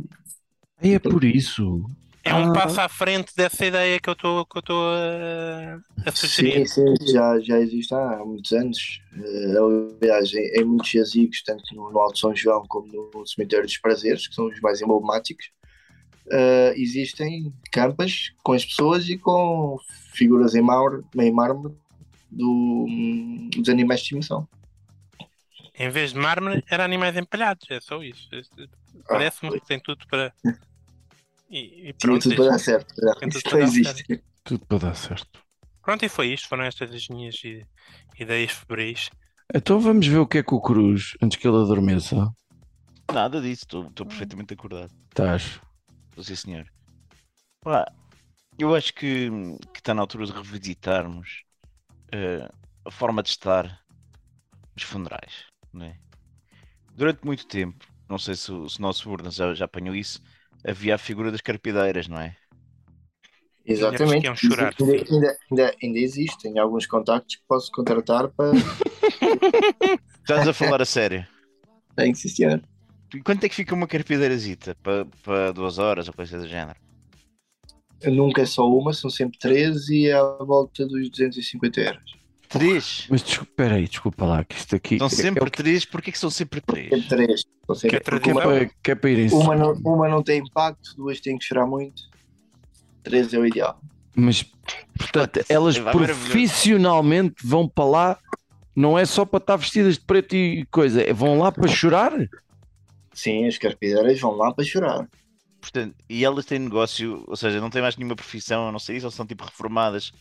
É 0.80 0.98
por 0.98 1.24
isso. 1.24 1.84
É 2.24 2.34
um 2.34 2.50
Ah. 2.50 2.52
passo 2.52 2.80
à 2.80 2.88
frente 2.88 3.34
dessa 3.34 3.64
ideia 3.64 3.98
que 3.98 4.08
eu 4.08 4.12
estou 4.12 4.46
eu 4.54 4.58
estou 4.60 4.90
a, 4.90 5.80
a 6.06 6.12
sugerir. 6.12 6.68
Sim, 6.68 6.94
sim, 6.96 7.12
já, 7.12 7.38
já 7.40 7.58
existe 7.58 7.94
há 7.94 8.22
muitos 8.24 8.52
anos. 8.52 9.00
Eh, 9.14 9.54
aliás, 10.02 10.32
em, 10.34 10.60
em 10.60 10.64
muitos 10.64 10.90
jazigos, 10.90 11.42
tanto 11.42 11.62
no, 11.74 11.90
no 11.90 11.98
Alto 11.98 12.18
São 12.18 12.34
João 12.36 12.66
como 12.68 12.86
no 13.14 13.26
Cemitério 13.26 13.64
dos 13.64 13.78
Prazeres, 13.78 14.26
que 14.28 14.34
são 14.34 14.46
os 14.46 14.60
mais 14.60 14.82
emblemáticos, 14.82 15.50
eh, 16.30 16.74
existem 16.76 17.50
campas 17.72 18.32
com 18.42 18.52
as 18.52 18.64
pessoas 18.64 19.08
e 19.08 19.16
com 19.16 19.78
figuras 20.12 20.54
em 20.54 20.60
mármore, 20.60 21.02
em 21.16 21.32
mármore 21.32 21.74
do, 22.30 22.86
dos 23.56 23.70
animais 23.70 24.00
de 24.00 24.04
estimação. 24.04 24.46
Em 25.78 25.88
vez 25.88 26.12
de 26.12 26.18
mármore, 26.18 26.62
era 26.68 26.84
animais 26.84 27.16
empalhados. 27.16 27.64
É 27.70 27.80
só 27.80 28.02
isso. 28.02 28.28
Parece-me 29.06 29.58
que 29.60 29.66
tem 29.66 29.80
tudo 29.80 30.04
para. 30.08 30.34
E, 31.50 31.58
e 31.88 31.92
Tinha 31.92 31.94
pronto, 31.98 32.22
tudo 32.22 32.36
para 32.36 32.44
dar 32.50 32.58
certo. 32.58 32.94
Tem 33.20 33.28
tudo 33.28 33.58
existe. 33.58 34.22
Tudo 34.44 34.66
para 34.66 34.78
dar 34.78 34.94
certo. 34.94 35.40
pronto, 35.82 36.04
e 36.04 36.08
foi 36.08 36.28
isto. 36.32 36.48
Foram 36.48 36.64
estas 36.64 36.92
as 36.92 37.08
minhas 37.08 37.36
ideias 38.18 38.52
febris. 38.52 39.10
Então 39.54 39.80
vamos 39.80 40.06
ver 40.06 40.18
o 40.18 40.26
que 40.26 40.38
é 40.38 40.42
que 40.42 40.54
o 40.54 40.60
Cruz, 40.60 41.16
antes 41.22 41.38
que 41.38 41.48
ele 41.48 41.56
adormeça. 41.56 42.30
Nada 43.12 43.40
disso, 43.40 43.64
estou 43.64 44.06
perfeitamente 44.06 44.52
acordado. 44.52 44.92
Estás. 45.08 45.60
Estou 46.10 46.22
sim, 46.24 46.36
senhor. 46.36 46.66
Pá, 47.62 47.90
eu 48.58 48.74
acho 48.74 48.92
que, 48.92 49.30
que 49.72 49.80
está 49.80 49.94
na 49.94 50.02
altura 50.02 50.26
de 50.26 50.32
revisitarmos 50.32 51.44
eh, 52.12 52.48
a 52.84 52.90
forma 52.90 53.22
de 53.22 53.30
estar 53.30 53.80
nos 54.74 54.84
funerais. 54.84 55.46
Não 55.72 55.86
é? 55.86 55.98
Durante 56.94 57.24
muito 57.24 57.46
tempo, 57.46 57.86
não 58.08 58.18
sei 58.18 58.34
se, 58.34 58.50
o- 58.52 58.68
se 58.68 58.78
o 58.78 58.82
nosso 58.82 59.08
Urna 59.10 59.30
já, 59.30 59.54
já 59.54 59.64
apanhou 59.64 59.94
isso, 59.94 60.20
havia 60.68 60.94
a 60.94 60.98
figura 60.98 61.30
das 61.30 61.40
carpideiras, 61.40 62.08
não 62.08 62.20
é? 62.20 62.36
Exatamente. 63.64 64.26
Ainda 64.26 64.36
chorar, 64.36 64.74
Ainda, 64.80 64.98
sim. 65.06 65.14
ainda, 65.14 65.38
ainda, 65.50 65.76
ainda 65.82 65.98
existe. 65.98 66.42
Tenho 66.42 66.62
alguns 66.62 66.86
contactos 66.86 67.36
que 67.36 67.42
posso 67.46 67.70
contratar 67.70 68.28
para. 68.28 68.52
Estás 70.20 70.48
a 70.48 70.52
falar 70.52 70.80
a 70.80 70.84
sério? 70.84 71.26
Tem 71.94 72.12
que. 72.12 72.28
E 73.14 73.20
quanto 73.22 73.44
é 73.44 73.48
que 73.48 73.54
fica 73.54 73.74
uma 73.74 73.86
carpideirazita? 73.86 74.74
Para 74.82 75.06
para 75.22 75.52
duas 75.52 75.78
horas 75.78 76.08
ou 76.08 76.14
coisa 76.14 76.38
do 76.38 76.48
género? 76.48 76.78
Nunca 78.04 78.42
é 78.42 78.46
só 78.46 78.68
uma, 78.68 78.92
são 78.92 79.10
sempre 79.10 79.38
três 79.38 79.88
e 79.88 80.06
é 80.06 80.14
à 80.14 80.22
volta 80.22 80.86
dos 80.86 81.10
250 81.10 81.80
euros. 81.80 82.17
Três? 82.48 83.06
Mas 83.10 83.22
desculpa, 83.22 83.52
peraí, 83.56 83.86
desculpa 83.88 84.24
lá, 84.24 84.42
que 84.44 84.56
isto 84.56 84.74
aqui 84.74 84.96
São 84.98 85.06
é- 85.06 85.10
sempre 85.10 85.44
é, 85.46 85.50
que- 85.50 85.56
três? 85.62 85.84
Porquê 85.84 86.10
que 86.12 86.18
são 86.18 86.30
sempre 86.30 86.60
três? 86.60 87.06
Três. 87.06 87.44
São 87.66 87.74
sempre- 87.74 88.00
Que 88.00 88.28
é 88.30 88.30
é 88.30 88.34
uma, 88.34 88.42
para, 88.42 88.66
que 88.82 88.90
é 88.90 88.94
para 88.94 89.10
irem 89.10 89.28
uma, 89.30 89.54
não, 89.54 89.72
uma 89.74 90.08
não 90.08 90.22
tem 90.22 90.40
impacto, 90.40 90.94
duas 90.96 91.20
têm 91.20 91.36
que 91.36 91.44
chorar 91.44 91.66
muito, 91.66 92.02
três 93.02 93.32
é 93.34 93.38
o 93.38 93.46
ideal. 93.46 93.78
Mas, 94.16 94.42
portanto, 94.98 95.40
elas 95.48 95.78
profissionalmente 95.78 97.36
vão 97.46 97.68
para 97.68 97.84
lá, 97.84 98.18
não 98.74 98.98
é 98.98 99.04
só 99.04 99.24
para 99.24 99.38
estar 99.38 99.56
vestidas 99.56 99.94
de 99.94 100.00
preto 100.04 100.34
e 100.34 100.64
coisa, 100.70 101.02
é- 101.02 101.12
vão 101.12 101.38
lá 101.38 101.52
para 101.52 101.68
chorar? 101.68 102.12
Sim, 103.12 103.46
as 103.46 103.58
carpideiras 103.58 104.18
vão 104.20 104.32
lá 104.36 104.52
para 104.54 104.64
chorar. 104.64 105.08
Portanto, 105.60 105.94
e 106.08 106.24
elas 106.24 106.46
têm 106.46 106.58
negócio, 106.60 107.24
ou 107.26 107.36
seja, 107.36 107.60
não 107.60 107.68
têm 107.68 107.82
mais 107.82 107.96
nenhuma 107.96 108.16
profissão, 108.16 108.68
a 108.68 108.72
não 108.72 108.78
sei 108.78 108.96
isso, 108.96 109.06
ou 109.06 109.10
são 109.12 109.26
tipo 109.26 109.44
reformadas 109.44 110.12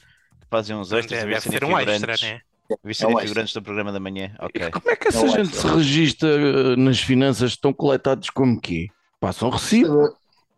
fazem 0.49 0.75
uns 0.75 0.91
extras, 0.91 1.19
Deve, 1.21 1.33
deve 1.33 1.49
ser 1.49 1.63
um 1.63 1.77
extra, 1.79 1.93
figurantes, 1.95 2.21
né? 2.21 2.41
ver 2.83 2.95
É 3.01 3.07
um 3.07 3.17
figurantes 3.19 3.53
do 3.53 3.61
programa 3.61 3.91
da 3.91 3.99
manhã. 3.99 4.35
Ok. 4.39 4.69
Como 4.71 4.89
é 4.91 4.95
que 4.95 5.07
essa 5.07 5.25
é 5.25 5.29
gente 5.29 5.55
só. 5.55 5.69
se 5.69 5.75
registra 5.75 6.29
eh, 6.29 6.75
nas 6.75 6.99
finanças? 6.99 7.51
Estão 7.51 7.73
coletados 7.73 8.29
como 8.29 8.59
quê? 8.59 8.87
Passam 9.19 9.49
recibo? 9.49 9.87
Prestador- 9.87 10.17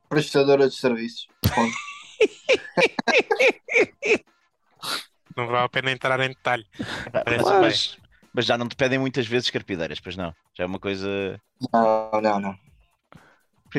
Prestadora 0.10 0.70
de 0.70 0.76
serviços. 0.76 1.28
Não 5.36 5.48
vale 5.48 5.66
a 5.66 5.70
pena 5.70 5.92
entrar 5.92 6.20
em 6.20 6.30
detalhe. 6.30 6.66
Parece 7.12 7.44
mas, 7.46 7.98
mas- 8.34 8.46
já 8.46 8.58
não 8.58 8.68
te 8.68 8.76
pedem 8.76 9.00
muitas 9.00 9.26
vezes 9.28 9.50
carpideiras, 9.50 10.00
pois 10.00 10.16
não? 10.18 10.34
Já 10.58 10.64
é 10.64 10.68
uma 10.68 10.80
coisa. 10.80 11.40
Não, 11.72 12.22
não, 12.22 12.40
não. 12.40 12.60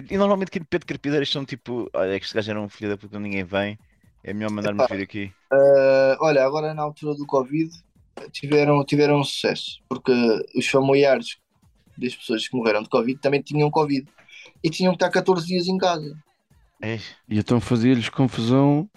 E 0.08 0.16
normalmente 0.16 0.50
quem 0.50 0.62
te 0.62 0.68
pede 0.68 0.86
carpideiras 0.86 1.28
são 1.28 1.44
tipo, 1.44 1.90
olha, 1.92 2.14
é 2.14 2.18
que 2.18 2.24
este 2.24 2.34
gajo 2.34 2.50
era 2.50 2.60
um 2.60 2.68
filho 2.68 2.90
da 2.90 2.96
puta, 2.96 3.18
ninguém 3.18 3.44
vem, 3.44 3.78
é 4.22 4.32
melhor 4.32 4.50
mandar-me 4.50 4.82
Epá. 4.82 4.94
vir 4.94 5.02
aqui. 5.02 5.32
Ah, 5.52 6.16
olha, 6.20 6.44
agora 6.44 6.74
na 6.74 6.82
altura 6.82 7.14
do 7.14 7.26
Covid 7.26 7.70
tiveram, 8.32 8.84
tiveram 8.84 9.20
um 9.20 9.24
sucesso, 9.24 9.80
porque 9.88 10.12
os 10.54 10.66
familiares 10.66 11.38
das 11.96 12.14
pessoas 12.14 12.46
que 12.48 12.56
morreram 12.56 12.82
de 12.82 12.88
Covid 12.88 13.18
também 13.20 13.42
tinham 13.42 13.70
Covid 13.70 14.06
e 14.62 14.70
tinham 14.70 14.92
que 14.92 14.96
estar 14.96 15.10
14 15.10 15.46
dias 15.46 15.66
em 15.68 15.76
casa. 15.78 16.16
Ei, 16.82 17.00
E 17.28 17.38
então 17.38 17.60
fazia-lhes 17.60 18.08
confusão, 18.08 18.88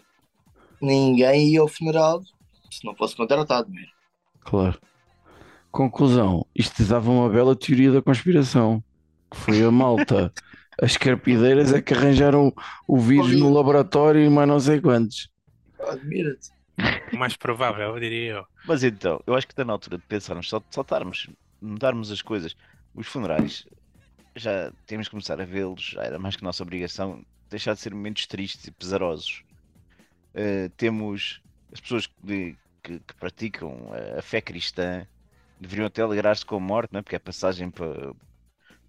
Ninguém 0.81 1.53
ia 1.53 1.61
ao 1.61 1.67
funeral 1.67 2.21
se 2.69 2.85
não 2.85 2.95
fosse 2.95 3.15
contratado. 3.15 3.69
mesmo. 3.69 3.91
claro. 4.41 4.79
Conclusão, 5.71 6.45
isto 6.55 6.83
dava 6.85 7.09
uma 7.09 7.27
bela 7.29 7.55
teoria 7.55 7.91
da 7.91 8.01
conspiração, 8.01 8.83
que 9.31 9.37
foi 9.37 9.63
a 9.63 9.71
malta. 9.71 10.31
As 10.81 10.97
carpideiras 10.97 11.73
é 11.73 11.81
que 11.81 11.93
arranjaram 11.93 12.53
o 12.87 12.97
vírus 12.97 13.35
no 13.35 13.51
laboratório 13.51 14.21
e 14.23 14.29
mais 14.29 14.47
não 14.47 14.59
sei 14.59 14.81
quantos. 14.81 15.29
Admira-te. 15.79 16.51
O 17.11 17.17
mais 17.17 17.35
provável, 17.35 17.89
eu 17.89 17.99
diria 17.99 18.31
eu. 18.33 18.45
Mas 18.65 18.83
então, 18.83 19.21
eu 19.27 19.35
acho 19.35 19.45
que 19.45 19.53
está 19.53 19.63
na 19.63 19.73
altura 19.73 19.97
de 19.97 20.03
pensarmos, 20.05 20.49
só 20.49 20.61
saltarmos, 20.71 21.29
mudarmos 21.61 22.11
as 22.11 22.21
coisas. 22.21 22.55
os 22.95 23.07
funerais 23.07 23.65
já 24.35 24.71
temos 24.87 25.07
que 25.07 25.11
começar 25.11 25.39
a 25.39 25.45
vê-los, 25.45 25.91
já 25.93 26.03
era 26.03 26.17
mais 26.17 26.35
que 26.35 26.43
nossa 26.43 26.63
obrigação 26.63 27.23
deixar 27.49 27.75
de 27.75 27.81
ser 27.81 27.93
momentos 27.93 28.25
tristes 28.25 28.65
e 28.65 28.71
pesarosos. 28.71 29.43
Uh, 30.33 30.69
temos 30.75 31.41
as 31.71 31.79
pessoas 31.79 32.07
que, 32.07 32.57
que, 32.81 32.99
que 32.99 33.13
praticam 33.19 33.91
a, 33.91 34.19
a, 34.19 34.21
fé 34.21 34.41
cristã 34.41 35.05
deveriam 35.59 35.85
até 35.85 36.01
alegrar-se 36.01 36.43
com 36.43 36.55
a 36.55 36.59
morte, 36.59 36.91
não 36.91 36.99
é? 36.99 37.01
porque 37.03 37.15
é 37.15 37.19
passagem 37.19 37.69
para, 37.69 38.13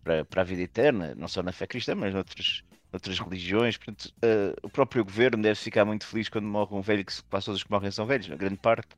para, 0.04 0.24
para 0.24 0.42
a 0.42 0.44
vida 0.44 0.62
eterna, 0.62 1.14
não 1.16 1.26
só 1.26 1.42
na 1.42 1.50
fé 1.50 1.66
cristã, 1.66 1.94
mas 1.94 2.12
noutras, 2.12 2.62
noutras 2.92 3.18
religiões. 3.18 3.76
Portanto, 3.76 4.12
uh, 4.18 4.54
o 4.62 4.68
próprio 4.68 5.04
governo 5.04 5.42
deve 5.42 5.56
ficar 5.56 5.84
muito 5.84 6.06
feliz 6.06 6.28
quando 6.28 6.46
morre 6.46 6.76
um 6.76 6.82
velho, 6.82 7.04
que 7.04 7.12
quase 7.24 7.46
todos 7.46 7.60
os 7.60 7.64
que 7.64 7.70
morrem 7.70 7.90
são 7.90 8.06
velhos, 8.06 8.28
na 8.28 8.36
grande 8.36 8.58
parte. 8.58 8.94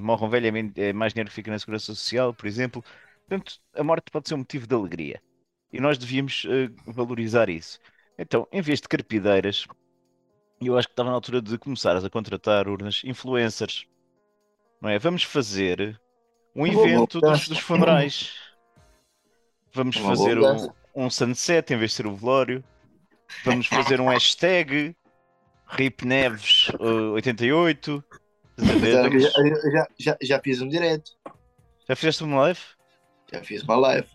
Morre 0.00 0.24
um 0.24 0.28
velho 0.28 0.72
é, 0.76 0.88
é 0.88 0.92
mais 0.92 1.12
dinheiro 1.12 1.28
que 1.28 1.34
fica 1.34 1.50
na 1.50 1.58
segurança 1.58 1.86
social, 1.86 2.32
por 2.32 2.46
exemplo. 2.46 2.84
Portanto, 3.26 3.60
a 3.74 3.82
morte 3.82 4.10
pode 4.10 4.28
ser 4.28 4.34
um 4.34 4.38
motivo 4.38 4.66
de 4.66 4.74
alegria. 4.74 5.22
E 5.72 5.80
nós 5.80 5.98
devíamos 5.98 6.44
uh, 6.44 6.92
valorizar 6.92 7.48
isso. 7.48 7.80
Então, 8.18 8.46
em 8.52 8.60
vez 8.60 8.80
de 8.80 8.88
carpideiras, 8.88 9.66
eu 10.60 10.78
acho 10.78 10.88
que 10.88 10.92
estava 10.92 11.10
na 11.10 11.14
altura 11.14 11.42
de 11.42 11.58
começar 11.58 11.96
a 11.96 12.10
contratar 12.10 12.68
urnas 12.68 13.02
influencers. 13.04 13.86
Não 14.80 14.88
é? 14.88 14.98
Vamos 14.98 15.22
fazer 15.22 16.00
um 16.54 16.66
evento 16.66 17.20
dos, 17.20 17.48
dos 17.48 17.58
funerais. 17.58 18.43
Vamos 19.74 19.96
fazer 19.96 20.38
um, 20.38 20.68
um 20.94 21.10
sunset 21.10 21.74
em 21.74 21.76
vez 21.76 21.90
de 21.90 21.96
ser 21.96 22.06
o 22.06 22.14
velório. 22.14 22.62
Vamos 23.44 23.66
fazer 23.66 24.00
um 24.00 24.08
hashtag 24.08 24.96
RIP 25.66 26.04
Neves 26.04 26.68
uh, 26.80 27.12
88. 27.14 28.04
Já, 28.56 29.08
já, 29.70 29.86
já, 29.98 30.16
já 30.22 30.40
fiz 30.40 30.60
um 30.60 30.68
direto. 30.68 31.10
Já 31.88 31.96
fizeste 31.96 32.22
uma 32.22 32.42
live? 32.42 32.60
Já 33.32 33.42
fiz 33.42 33.64
uma 33.64 33.74
live. 33.74 34.08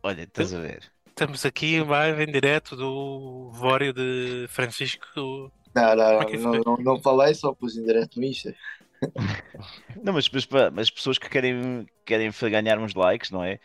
Olha, 0.00 0.22
estás 0.22 0.54
a 0.54 0.60
ver. 0.60 0.84
Estamos 1.08 1.44
aqui 1.44 1.74
em 1.74 1.82
live 1.82 2.22
em 2.22 2.30
direto 2.30 2.76
do 2.76 3.50
Vório 3.52 3.92
de 3.92 4.46
Francisco. 4.48 5.06
Não, 5.74 5.96
não, 5.96 6.22
é 6.22 6.36
não, 6.36 6.52
não, 6.52 6.76
não, 6.76 7.02
falei, 7.02 7.34
só 7.34 7.52
pus 7.52 7.76
em 7.76 7.84
direto 7.84 8.20
no 8.20 8.26
Insta. 8.26 8.54
Não, 10.02 10.12
mas, 10.12 10.28
mas, 10.28 10.48
mas 10.72 10.90
pessoas 10.90 11.18
que 11.18 11.28
querem, 11.28 11.86
querem 12.04 12.30
ganhar 12.50 12.78
uns 12.78 12.94
likes, 12.94 13.30
não 13.30 13.42
é? 13.42 13.58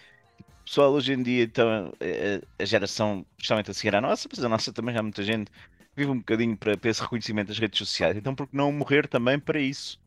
Pessoal 0.70 0.94
hoje 0.94 1.14
em 1.14 1.24
dia, 1.24 1.44
então, 1.44 1.92
a, 2.00 2.62
a 2.62 2.66
geração, 2.66 3.26
especialmente 3.32 3.72
a 3.72 3.74
seguir 3.74 3.96
à 3.96 4.00
nossa, 4.00 4.30
mas 4.30 4.44
a 4.44 4.48
nossa 4.48 4.72
também 4.72 4.94
já 4.94 5.02
muita 5.02 5.24
gente 5.24 5.52
vive 5.96 6.12
um 6.12 6.20
bocadinho 6.20 6.56
para, 6.56 6.78
para 6.78 6.92
esse 6.92 7.02
reconhecimento 7.02 7.48
das 7.48 7.58
redes 7.58 7.80
sociais. 7.80 8.16
Então, 8.16 8.36
por 8.36 8.48
que 8.48 8.56
não 8.56 8.72
morrer 8.72 9.08
também 9.08 9.40
para 9.40 9.60
isso? 9.60 10.00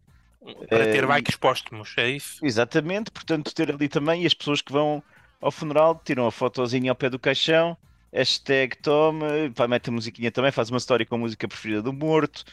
Para 0.68 0.84
ter 0.84 1.04
likes 1.04 1.34
póstumos, 1.34 1.94
é 1.98 2.10
isso? 2.10 2.44
Exatamente, 2.44 3.10
portanto, 3.10 3.52
ter 3.52 3.70
ali 3.70 3.88
também 3.88 4.22
e 4.22 4.26
as 4.26 4.34
pessoas 4.34 4.62
que 4.62 4.72
vão 4.72 5.02
ao 5.40 5.50
funeral 5.50 6.00
tiram 6.04 6.26
a 6.26 6.30
fotozinha 6.30 6.92
ao 6.92 6.96
pé 6.96 7.10
do 7.10 7.18
caixão, 7.18 7.76
hashtag 8.12 8.76
toma, 8.78 9.26
pá, 9.56 9.66
mete 9.66 9.88
a 9.88 9.92
musiquinha 9.92 10.30
também, 10.30 10.52
faz 10.52 10.70
uma 10.70 10.78
história 10.78 11.04
com 11.04 11.16
a 11.16 11.18
música 11.18 11.48
preferida 11.48 11.82
do 11.82 11.92
morto. 11.92 12.44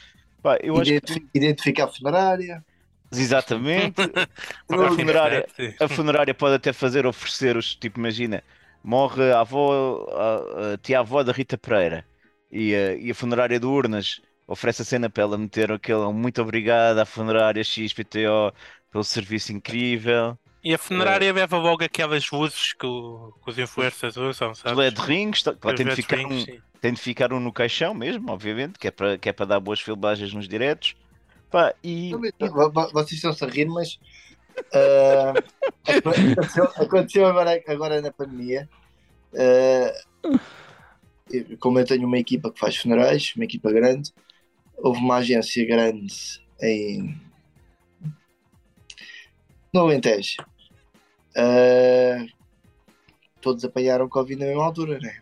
Pá, 0.41 0.57
eu 0.64 0.76
Identif 0.82 1.12
acho 1.12 1.20
que... 1.22 1.28
Identifica 1.38 1.86
a 1.86 1.88
funerária. 1.88 2.66
Exatamente. 3.12 4.01
a, 4.70 4.91
funerária, 4.91 5.47
a 5.80 5.88
funerária 5.88 6.34
pode 6.34 6.55
até 6.55 6.72
fazer 6.74 7.05
oferecer 7.05 7.57
os, 7.57 7.76
tipo, 7.76 7.99
imagina, 7.99 8.43
morre 8.84 9.32
a 9.32 9.41
avó, 9.41 10.07
a, 10.12 10.74
a 10.74 10.78
tia-avó 10.78 11.24
da 11.24 11.32
Rita 11.32 11.57
Pereira 11.57 12.05
e 12.51 12.76
a, 12.76 12.95
e 12.95 13.12
a 13.12 13.16
funerária 13.16 13.60
de 13.60 13.66
Urnas 13.66 14.22
oferece 14.47 14.82
a 14.82 14.86
cena 14.86 15.10
para 15.10 15.24
ela 15.24 15.38
meter 15.38 15.72
aquele 15.72 16.12
muito 16.12 16.41
obrigado 16.41 16.97
à 16.99 17.05
funerária 17.05 17.64
XPTO 17.64 18.53
pelo 18.91 19.03
serviço 19.03 19.53
incrível. 19.53 20.38
E 20.64 20.74
a 20.74 20.78
funerária 20.78 21.28
é. 21.28 21.32
leva 21.32 21.57
logo 21.57 21.84
aquelas 21.84 22.30
luzes 22.32 22.74
que, 22.74 22.86
o, 22.86 23.34
que 23.43 23.51
os 23.51 23.57
influencers 23.57 24.18
usam, 24.18 24.53
sabe? 24.53 24.76
LED 24.76 24.99
rings, 25.01 25.43
tá, 25.43 25.53
tem, 25.53 25.86
de 25.86 25.95
ficar 25.95 26.20
um, 26.20 26.45
tem 26.82 26.93
de 26.93 26.99
ficar 26.99 27.32
um 27.32 27.39
no 27.39 27.53
caixão 27.53 27.93
mesmo, 27.93 28.30
obviamente, 28.32 28.78
que 28.78 28.88
é 28.88 28.91
para, 28.91 29.18
que 29.18 29.30
é 29.30 29.34
para 29.34 29.45
dar 29.45 29.60
boas 29.60 29.80
filmagens 29.80 30.34
nos 30.34 30.47
diretos. 30.47 30.95
Pá, 31.50 31.74
e... 31.84 32.12
Vocês 32.93 33.14
estão-se 33.14 33.43
a 33.43 33.47
rir, 33.47 33.66
mas 33.66 34.00
uh, 34.58 35.34
aconteceu, 36.36 36.64
aconteceu, 36.76 37.26
agora, 37.26 37.62
agora 37.68 38.02
na 38.02 38.12
pandemia. 38.12 38.70
Uh, 39.34 40.39
como 41.60 41.80
eu 41.80 41.86
tenho 41.86 42.08
uma 42.08 42.18
equipa 42.18 42.52
que 42.52 42.60
faz 42.60 42.78
funerais, 42.78 43.34
uma 43.36 43.45
equipa 43.45 43.72
grande, 43.72 44.12
houve 44.78 45.00
uma 45.00 45.18
agência 45.18 45.66
grande 45.66 46.41
em 46.62 47.20
no 49.74 49.82
Alentejo. 49.82 50.38
Uh, 51.38 52.28
todos 53.39 53.64
apanharam 53.64 54.10
Covid 54.10 54.39
na 54.39 54.47
mesma 54.47 54.66
altura, 54.66 55.00
né? 55.00 55.20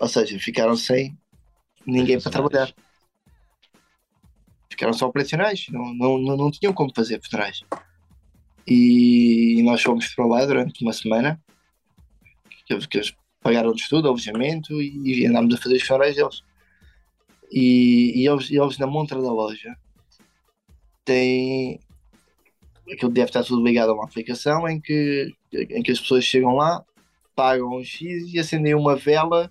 Ou 0.00 0.08
seja, 0.08 0.38
ficaram 0.38 0.76
sem 0.76 1.16
ninguém 1.86 2.20
para 2.20 2.30
trabalhar. 2.30 2.74
Ficaram 4.78 4.92
só 4.92 5.08
operacionais, 5.08 5.66
não, 5.70 5.92
não, 5.92 6.18
não, 6.18 6.36
não 6.36 6.50
tinham 6.52 6.72
como 6.72 6.94
fazer 6.94 7.20
funerais. 7.20 7.64
E 8.64 9.60
nós 9.64 9.82
fomos 9.82 10.14
para 10.14 10.24
lá 10.24 10.46
durante 10.46 10.84
uma 10.84 10.92
semana, 10.92 11.42
que 12.64 12.72
eles, 12.72 12.86
que 12.86 12.98
eles 12.98 13.12
pagaram-nos 13.40 13.88
tudo, 13.88 14.06
alojamento, 14.06 14.80
e, 14.80 15.22
e 15.22 15.26
andámos 15.26 15.52
a 15.52 15.58
fazer 15.58 15.74
os 15.74 15.82
funerais 15.82 16.14
deles. 16.14 16.44
E, 17.50 18.22
e 18.22 18.28
eles, 18.28 18.52
eles 18.52 18.78
na 18.78 18.86
montra 18.86 19.20
da 19.20 19.32
loja 19.32 19.76
têm 21.04 21.80
aquilo 22.88 23.10
deve 23.10 23.30
estar 23.30 23.42
tudo 23.42 23.66
ligado 23.66 23.90
a 23.90 23.94
uma 23.94 24.04
aplicação 24.04 24.68
em 24.68 24.80
que, 24.80 25.34
em 25.52 25.82
que 25.82 25.90
as 25.90 25.98
pessoas 25.98 26.22
chegam 26.22 26.54
lá, 26.54 26.84
pagam 27.34 27.76
um 27.76 27.82
X 27.82 28.32
e 28.32 28.38
acendem 28.38 28.76
uma 28.76 28.94
vela 28.94 29.50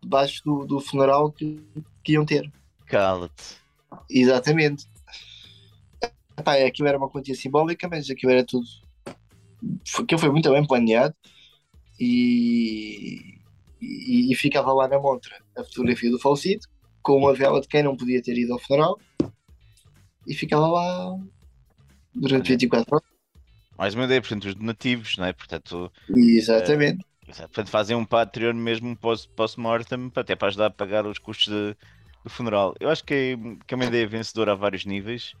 debaixo 0.00 0.40
do, 0.44 0.64
do 0.64 0.78
funeral 0.78 1.32
que, 1.32 1.60
que 2.04 2.12
iam 2.12 2.24
ter. 2.24 2.48
Cala-te. 2.86 3.63
Exatamente. 4.10 4.86
Epá, 6.36 6.54
aquilo 6.54 6.88
era 6.88 6.98
uma 6.98 7.08
quantia 7.08 7.34
simbólica, 7.34 7.88
mas 7.88 8.10
aquilo 8.10 8.32
era 8.32 8.44
tudo. 8.44 8.66
Aquilo 9.98 10.20
foi 10.20 10.30
muito 10.30 10.50
bem 10.50 10.66
planeado 10.66 11.14
e, 11.98 13.38
e, 13.80 14.32
e 14.32 14.34
ficava 14.34 14.72
lá 14.72 14.88
na 14.88 14.98
montra 14.98 15.36
a 15.56 15.64
fotografia 15.64 16.10
do 16.10 16.18
falecido 16.18 16.66
com 17.02 17.18
uma 17.18 17.34
vela 17.34 17.60
de 17.60 17.68
quem 17.68 17.82
não 17.82 17.96
podia 17.96 18.22
ter 18.22 18.36
ido 18.36 18.52
ao 18.52 18.58
funeral 18.58 18.98
e 20.26 20.34
ficava 20.34 20.66
lá 20.66 21.18
durante 22.14 22.52
24 22.52 22.96
horas. 22.96 23.08
Mais 23.76 23.94
uma 23.94 24.04
ideia, 24.04 24.20
portanto, 24.20 24.46
os 24.46 24.54
donativos, 24.54 25.16
não 25.16 25.26
é? 25.26 25.32
Portanto, 25.32 25.92
Exatamente. 26.08 27.04
É, 27.28 27.42
portanto, 27.42 27.68
fazem 27.68 27.96
um 27.96 28.04
Patreon 28.04 28.54
mesmo 28.54 28.96
post-mortem 28.96 30.10
até 30.14 30.36
para 30.36 30.48
ajudar 30.48 30.66
a 30.66 30.70
pagar 30.70 31.06
os 31.06 31.18
custos 31.18 31.52
de, 31.52 31.76
do 32.24 32.30
funeral. 32.30 32.74
Eu 32.80 32.88
acho 32.88 33.04
que 33.04 33.14
é, 33.14 33.36
que 33.66 33.74
é 33.74 33.76
uma 33.76 33.84
ideia 33.84 34.08
vencedora 34.08 34.52
a 34.52 34.54
vários 34.54 34.86
níveis 34.86 35.34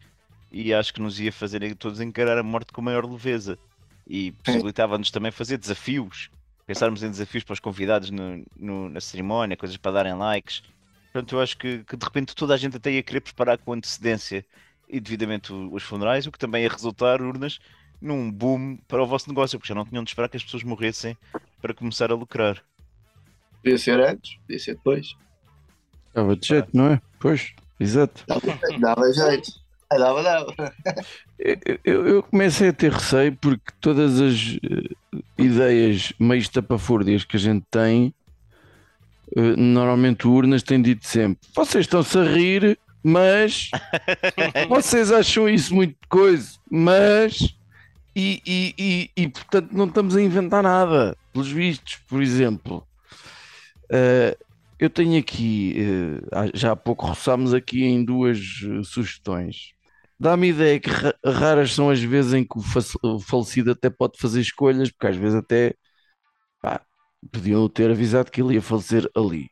e 0.52 0.72
acho 0.72 0.92
que 0.92 1.00
nos 1.00 1.18
ia 1.18 1.32
fazer 1.32 1.74
todos 1.76 2.00
encarar 2.00 2.38
a 2.38 2.42
morte 2.42 2.72
com 2.72 2.82
maior 2.82 3.10
leveza 3.10 3.58
e 4.06 4.32
possibilitava-nos 4.32 5.10
também 5.10 5.32
fazer 5.32 5.56
desafios, 5.56 6.30
pensarmos 6.66 7.02
em 7.02 7.10
desafios 7.10 7.42
para 7.42 7.54
os 7.54 7.60
convidados 7.60 8.10
no, 8.10 8.44
no, 8.54 8.90
na 8.90 9.00
cerimónia, 9.00 9.56
coisas 9.56 9.78
para 9.78 9.92
darem 9.92 10.14
likes. 10.14 10.62
Portanto, 11.10 11.34
eu 11.34 11.40
acho 11.40 11.56
que, 11.56 11.78
que, 11.84 11.96
de 11.96 12.04
repente 12.04 12.34
toda 12.34 12.54
a 12.54 12.56
gente 12.56 12.76
até 12.76 12.92
ia 12.92 13.02
querer 13.02 13.20
preparar 13.20 13.56
com 13.56 13.72
antecedência 13.72 14.44
e 14.88 15.00
devidamente 15.00 15.52
os 15.52 15.82
funerais, 15.82 16.26
o 16.26 16.32
que 16.32 16.38
também 16.38 16.64
ia 16.64 16.68
resultar, 16.68 17.22
urnas, 17.22 17.58
num 18.00 18.30
boom 18.30 18.76
para 18.86 19.02
o 19.02 19.06
vosso 19.06 19.28
negócio, 19.28 19.58
porque 19.58 19.68
já 19.68 19.74
não 19.74 19.86
tinham 19.86 20.04
de 20.04 20.10
esperar 20.10 20.28
que 20.28 20.36
as 20.36 20.44
pessoas 20.44 20.62
morressem 20.62 21.16
para 21.62 21.72
começar 21.72 22.10
a 22.10 22.14
lucrar. 22.14 22.62
Podia 23.62 23.78
ser 23.78 23.98
antes, 24.00 24.36
podia 24.40 24.58
ser 24.58 24.74
depois. 24.74 25.16
Dava 26.14 26.36
de 26.36 26.46
jeito, 26.46 26.68
não 26.72 26.86
é? 26.86 27.00
Pois, 27.18 27.52
exato. 27.78 28.24
Dava, 28.80 29.12
jeito. 29.12 29.50
Ah, 29.90 29.98
dava, 29.98 30.22
dava. 30.22 30.54
Eu, 31.84 32.06
eu, 32.06 32.22
comecei 32.22 32.68
a 32.68 32.72
ter 32.72 32.92
receio 32.92 33.36
porque 33.36 33.72
todas 33.80 34.20
as 34.20 34.56
uh, 34.56 35.22
ideias 35.36 36.12
meio 36.18 36.40
estapafúrdias 36.40 37.24
que 37.24 37.36
a 37.36 37.40
gente 37.40 37.64
tem, 37.70 38.14
uh, 39.36 39.56
normalmente 39.56 40.28
urnas 40.28 40.62
têm 40.62 40.80
dito 40.80 41.06
sempre: 41.06 41.38
vocês 41.54 41.84
estão-se 41.84 42.16
a 42.16 42.22
rir 42.22 42.78
mas 43.04 43.70
vocês 44.66 45.12
acham 45.12 45.46
isso 45.46 45.74
muito 45.74 45.94
coisa, 46.08 46.52
mas 46.70 47.54
e, 48.16 48.40
e, 48.46 48.74
e, 48.78 49.10
e, 49.14 49.28
portanto 49.28 49.72
não 49.72 49.84
estamos 49.84 50.16
a 50.16 50.22
inventar 50.22 50.62
nada, 50.62 51.14
pelos 51.30 51.50
vistos, 51.50 51.96
por 52.08 52.22
exemplo. 52.22 52.86
Uh, 53.84 54.34
eu 54.84 54.90
tenho 54.90 55.18
aqui, 55.18 55.76
uh, 55.78 56.50
já 56.54 56.72
há 56.72 56.76
pouco 56.76 57.06
roçámos 57.06 57.54
aqui 57.54 57.84
em 57.84 58.04
duas 58.04 58.38
uh, 58.62 58.84
sugestões. 58.84 59.72
Dá-me 60.18 60.48
ideia 60.48 60.78
que 60.78 60.90
raras 61.24 61.74
são 61.74 61.90
as 61.90 62.00
vezes 62.00 62.32
em 62.32 62.44
que 62.44 62.58
o, 62.58 63.18
falecido 63.20 63.72
até 63.72 63.90
pode 63.90 64.18
fazer 64.18 64.40
escolhas, 64.40 64.90
porque 64.90 65.08
às 65.08 65.16
vezes 65.16 65.36
até 65.36 65.74
pá, 66.62 66.80
podiam 67.32 67.68
ter 67.68 67.90
avisado 67.90 68.30
que 68.30 68.40
ele 68.40 68.54
ia 68.54 68.62
falecer 68.62 69.10
ali. 69.16 69.50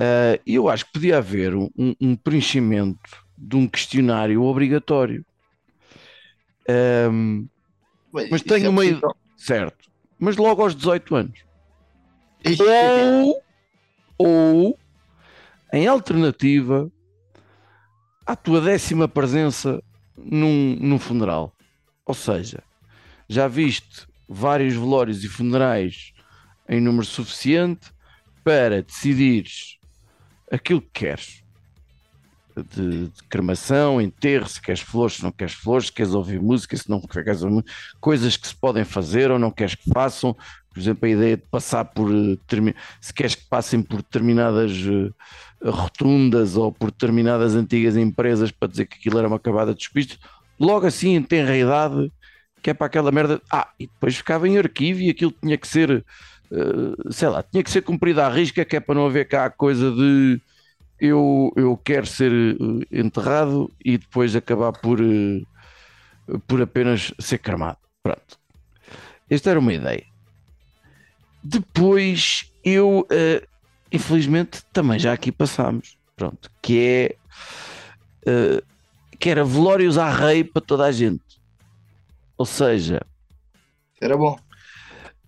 Uh, 0.00 0.40
eu 0.46 0.68
acho 0.68 0.84
que 0.86 0.92
podia 0.92 1.18
haver 1.18 1.54
um, 1.54 1.70
um, 1.76 2.14
preenchimento 2.16 3.24
de 3.36 3.56
um 3.56 3.66
questionário 3.66 4.42
obrigatório. 4.42 5.24
Um, 7.10 7.48
mas 8.12 8.42
tenho 8.42 8.66
é 8.66 8.68
uma 8.68 8.84
ideia. 8.84 9.14
Certo. 9.36 9.90
mas 10.18 10.36
logo 10.36 10.62
aos 10.62 10.74
18 10.74 11.14
anos. 11.14 11.44
Ixi, 12.44 12.62
Ou, 12.62 13.42
ou 14.18 14.78
em 15.72 15.86
alternativa, 15.86 16.90
à 18.24 18.34
tua 18.34 18.60
décima 18.60 19.06
presença 19.06 19.82
num, 20.16 20.76
num 20.80 20.98
funeral. 20.98 21.52
Ou 22.04 22.14
seja, 22.14 22.62
já 23.28 23.48
viste 23.48 24.06
vários 24.28 24.74
velórios 24.74 25.22
e 25.24 25.28
funerais 25.28 26.12
em 26.68 26.80
número 26.80 27.04
suficiente 27.04 27.92
para 28.42 28.82
decidires 28.82 29.78
aquilo 30.50 30.80
que 30.80 30.90
queres. 30.92 31.44
De, 32.56 33.08
de 33.08 33.22
cremação, 33.28 34.00
enterro, 34.00 34.48
se 34.48 34.62
queres 34.62 34.80
flores, 34.80 35.16
se 35.16 35.22
não 35.22 35.30
queres 35.30 35.52
flores, 35.52 35.88
se 35.88 35.92
queres 35.92 36.14
ouvir 36.14 36.40
música, 36.40 36.74
se 36.74 36.88
não 36.88 37.02
queres 37.02 37.42
ouvir 37.42 37.54
música, 37.56 37.72
coisas 38.00 38.34
que 38.36 38.48
se 38.48 38.56
podem 38.56 38.82
fazer 38.82 39.30
ou 39.30 39.38
não 39.38 39.50
queres 39.50 39.74
que 39.74 39.90
façam. 39.90 40.34
Por 40.76 40.82
exemplo, 40.82 41.06
a 41.06 41.10
ideia 41.10 41.36
de 41.38 41.42
passar 41.44 41.86
por 41.86 42.12
eh, 42.12 42.74
se 43.00 43.14
queres 43.14 43.34
que 43.34 43.48
passem 43.48 43.80
por 43.80 44.02
determinadas 44.02 44.72
eh, 44.72 45.70
rotundas 45.70 46.54
ou 46.54 46.70
por 46.70 46.90
determinadas 46.90 47.54
antigas 47.54 47.96
empresas 47.96 48.50
para 48.50 48.68
dizer 48.68 48.84
que 48.84 48.98
aquilo 48.98 49.18
era 49.18 49.26
uma 49.26 49.38
acabada 49.38 49.72
de 49.72 49.78
despiste, 49.78 50.18
logo 50.60 50.86
assim 50.86 51.22
tem 51.22 51.40
a 51.40 51.56
idade 51.56 52.12
que 52.62 52.68
é 52.68 52.74
para 52.74 52.88
aquela 52.88 53.10
merda. 53.10 53.40
Ah, 53.50 53.70
e 53.80 53.86
depois 53.86 54.16
ficava 54.16 54.46
em 54.46 54.58
arquivo 54.58 55.00
e 55.00 55.08
aquilo 55.08 55.32
tinha 55.32 55.56
que 55.56 55.66
ser, 55.66 56.04
eh, 56.52 57.10
sei 57.10 57.30
lá, 57.30 57.42
tinha 57.42 57.64
que 57.64 57.70
ser 57.70 57.80
cumprido 57.80 58.20
à 58.20 58.28
risca, 58.28 58.62
que 58.62 58.76
é 58.76 58.80
para 58.80 58.96
não 58.96 59.06
haver 59.06 59.26
cá 59.28 59.46
a 59.46 59.50
coisa 59.50 59.90
de 59.90 60.38
eu, 61.00 61.54
eu 61.56 61.74
quero 61.78 62.04
ser 62.04 62.30
enterrado 62.92 63.72
e 63.82 63.96
depois 63.96 64.36
acabar 64.36 64.72
por, 64.72 64.98
por 66.46 66.60
apenas 66.60 67.14
ser 67.18 67.38
cremado. 67.38 67.78
Pronto. 68.02 68.38
Esta 69.30 69.48
era 69.48 69.58
uma 69.58 69.72
ideia. 69.72 70.15
Depois 71.48 72.50
eu, 72.64 73.06
eh, 73.10 73.46
infelizmente, 73.92 74.62
também 74.72 74.98
já 74.98 75.12
aqui 75.12 75.30
passámos. 75.30 75.96
Pronto, 76.16 76.50
que 76.62 76.78
é 76.80 77.16
eh, 78.26 78.62
que 79.18 79.30
era 79.30 79.44
velórios 79.44 79.96
à 79.98 80.10
rei 80.10 80.42
para 80.42 80.62
toda 80.62 80.84
a 80.84 80.92
gente. 80.92 81.22
Ou 82.36 82.44
seja, 82.46 83.00
Era 84.00 84.16
bom. 84.16 84.36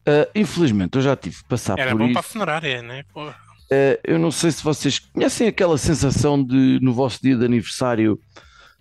eh, 0.07 0.29
infelizmente 0.35 0.97
eu 0.97 1.03
já 1.03 1.15
tive 1.17 1.37
que 1.37 1.45
passar 1.49 1.79
Era 1.79 1.91
por 1.93 1.99
bom 1.99 2.05
isso. 2.07 2.13
para 2.15 2.21
a 2.21 2.23
funerária, 2.23 2.83
né? 2.83 3.05
Eh, 3.71 4.01
eu 4.05 4.19
não 4.19 4.31
sei 4.31 4.51
se 4.51 4.63
vocês 4.65 4.99
conhecem 4.99 5.47
aquela 5.47 5.79
sensação 5.79 6.43
de 6.43 6.79
no 6.83 6.93
vosso 6.93 7.21
dia 7.23 7.37
de 7.37 7.45
aniversário 7.45 8.19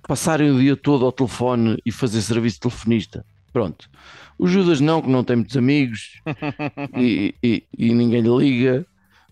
passarem 0.08 0.50
o 0.50 0.60
dia 0.60 0.76
todo 0.78 1.06
ao 1.06 1.12
telefone 1.12 1.78
e 1.86 1.92
fazer 1.92 2.22
serviço 2.22 2.60
telefonista. 2.62 3.26
Pronto. 3.52 3.90
O 4.38 4.48
Judas 4.48 4.80
não, 4.80 5.02
que 5.02 5.10
não 5.10 5.24
tem 5.24 5.38
muitos 5.38 5.58
amigos 5.58 6.22
e, 6.96 7.34
e- 7.44 7.64
e 7.78 7.94
ninguém 7.94 8.22
lhe 8.22 8.30
liga, 8.38 8.86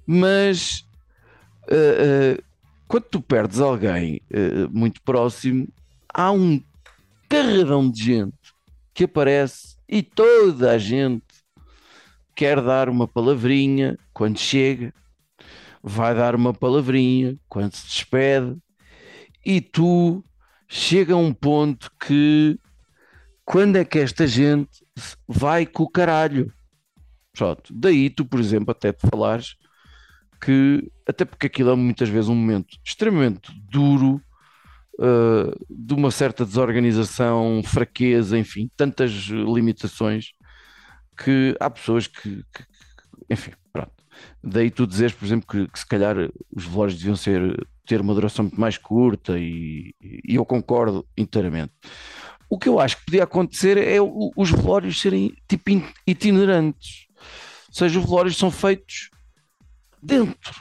mas 0.06 0.86
eh, 1.70 2.38
eh, 2.40 2.44
quando 2.88 3.04
tu 3.06 3.22
perdes 3.22 3.60
alguém 3.60 4.22
eh, 4.32 4.68
muito 4.72 5.02
próximo, 5.04 5.68
há 6.14 6.32
um 6.32 6.62
carradão 7.30 7.90
de 7.90 8.04
gente 8.04 8.34
que 8.94 9.04
aparece 9.04 9.76
e 9.90 10.02
toda 10.02 10.72
a 10.72 10.78
gente 10.78 11.24
quer 12.36 12.62
dar 12.62 12.90
uma 12.90 13.08
palavrinha 13.08 13.98
quando 14.14 14.38
chega, 14.40 14.94
vai 15.82 16.14
dar 16.16 16.36
uma 16.36 16.54
palavrinha 16.54 17.38
quando 17.48 17.74
se 17.74 17.86
despede, 17.88 18.56
e 19.46 19.62
tu 19.62 20.24
chega 20.68 21.14
a 21.14 21.18
um 21.18 21.34
ponto 21.34 21.92
que 22.06 22.58
quando 23.46 23.78
é 23.78 23.86
que 23.86 24.00
esta 24.00 24.28
gente 24.28 24.86
vai 25.28 25.66
com 25.66 25.84
o 25.84 25.90
caralho? 25.90 26.52
Pronto. 27.34 27.74
Daí 27.76 28.10
tu, 28.10 28.26
por 28.26 28.40
exemplo, 28.40 28.72
até 28.72 28.94
te 28.94 29.08
falares 29.10 29.56
que, 30.42 30.92
até 31.08 31.26
porque 31.26 31.48
aquilo 31.48 31.72
é 31.72 31.76
muitas 31.76 32.10
vezes 32.10 32.30
um 32.30 32.36
momento 32.36 32.78
extremamente 32.86 33.52
duro, 33.72 34.22
uh, 35.00 35.66
de 35.70 35.94
uma 35.94 36.12
certa 36.12 36.46
desorganização, 36.46 37.62
fraqueza, 37.66 38.38
enfim, 38.38 38.70
tantas 38.78 39.12
limitações 39.12 40.32
que 41.18 41.56
há 41.60 41.70
pessoas 41.70 42.08
que, 42.08 42.22
que- 42.54 42.64
que- 42.64 42.66
enfim, 43.30 43.52
pronto. 43.74 43.92
Daí 44.44 44.72
tu 44.72 44.88
dizeres, 44.88 45.14
por 45.16 45.26
exemplo, 45.26 45.48
que, 45.48 45.68
que 45.68 45.80
se 45.80 45.88
calhar 45.88 46.18
os 46.56 46.66
velórios 46.66 46.98
deviam 46.98 47.16
ser, 47.16 47.68
ter 47.86 48.02
uma 48.02 48.14
duração 48.14 48.46
muito 48.46 48.60
mais 48.60 48.78
curta 48.78 49.38
e, 49.40 49.94
e 50.02 50.36
eu 50.36 50.46
concordo 50.46 51.08
inteiramente. 51.18 51.74
O 52.50 52.58
que 52.58 52.70
eu 52.70 52.80
acho 52.80 52.98
que 52.98 53.06
podia 53.06 53.24
acontecer 53.24 53.78
é 53.78 53.98
os 54.02 54.52
velórios 54.52 55.00
serem 55.00 55.34
tipo 55.48 55.72
in- 55.72 55.88
itinerantes. 56.06 57.08
Ou 57.70 57.74
seja, 57.74 58.00
os 58.00 58.06
velórios 58.06 58.38
são 58.38 58.52
feitos 58.52 59.10
dentro. 60.02 60.54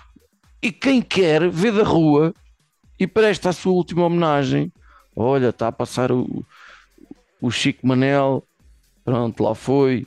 E 0.62 0.72
quem 0.72 1.02
quer 1.02 1.48
vê 1.50 1.70
da 1.70 1.82
rua 1.82 2.32
e 2.98 3.06
presta 3.06 3.50
a 3.50 3.52
sua 3.52 3.72
última 3.72 4.06
homenagem. 4.06 4.72
Olha, 5.14 5.50
está 5.50 5.68
a 5.68 5.72
passar 5.72 6.10
o, 6.10 6.44
o 7.40 7.50
Chico 7.50 7.86
Manel, 7.86 8.42
pronto, 9.04 9.42
lá 9.42 9.54
foi. 9.54 10.06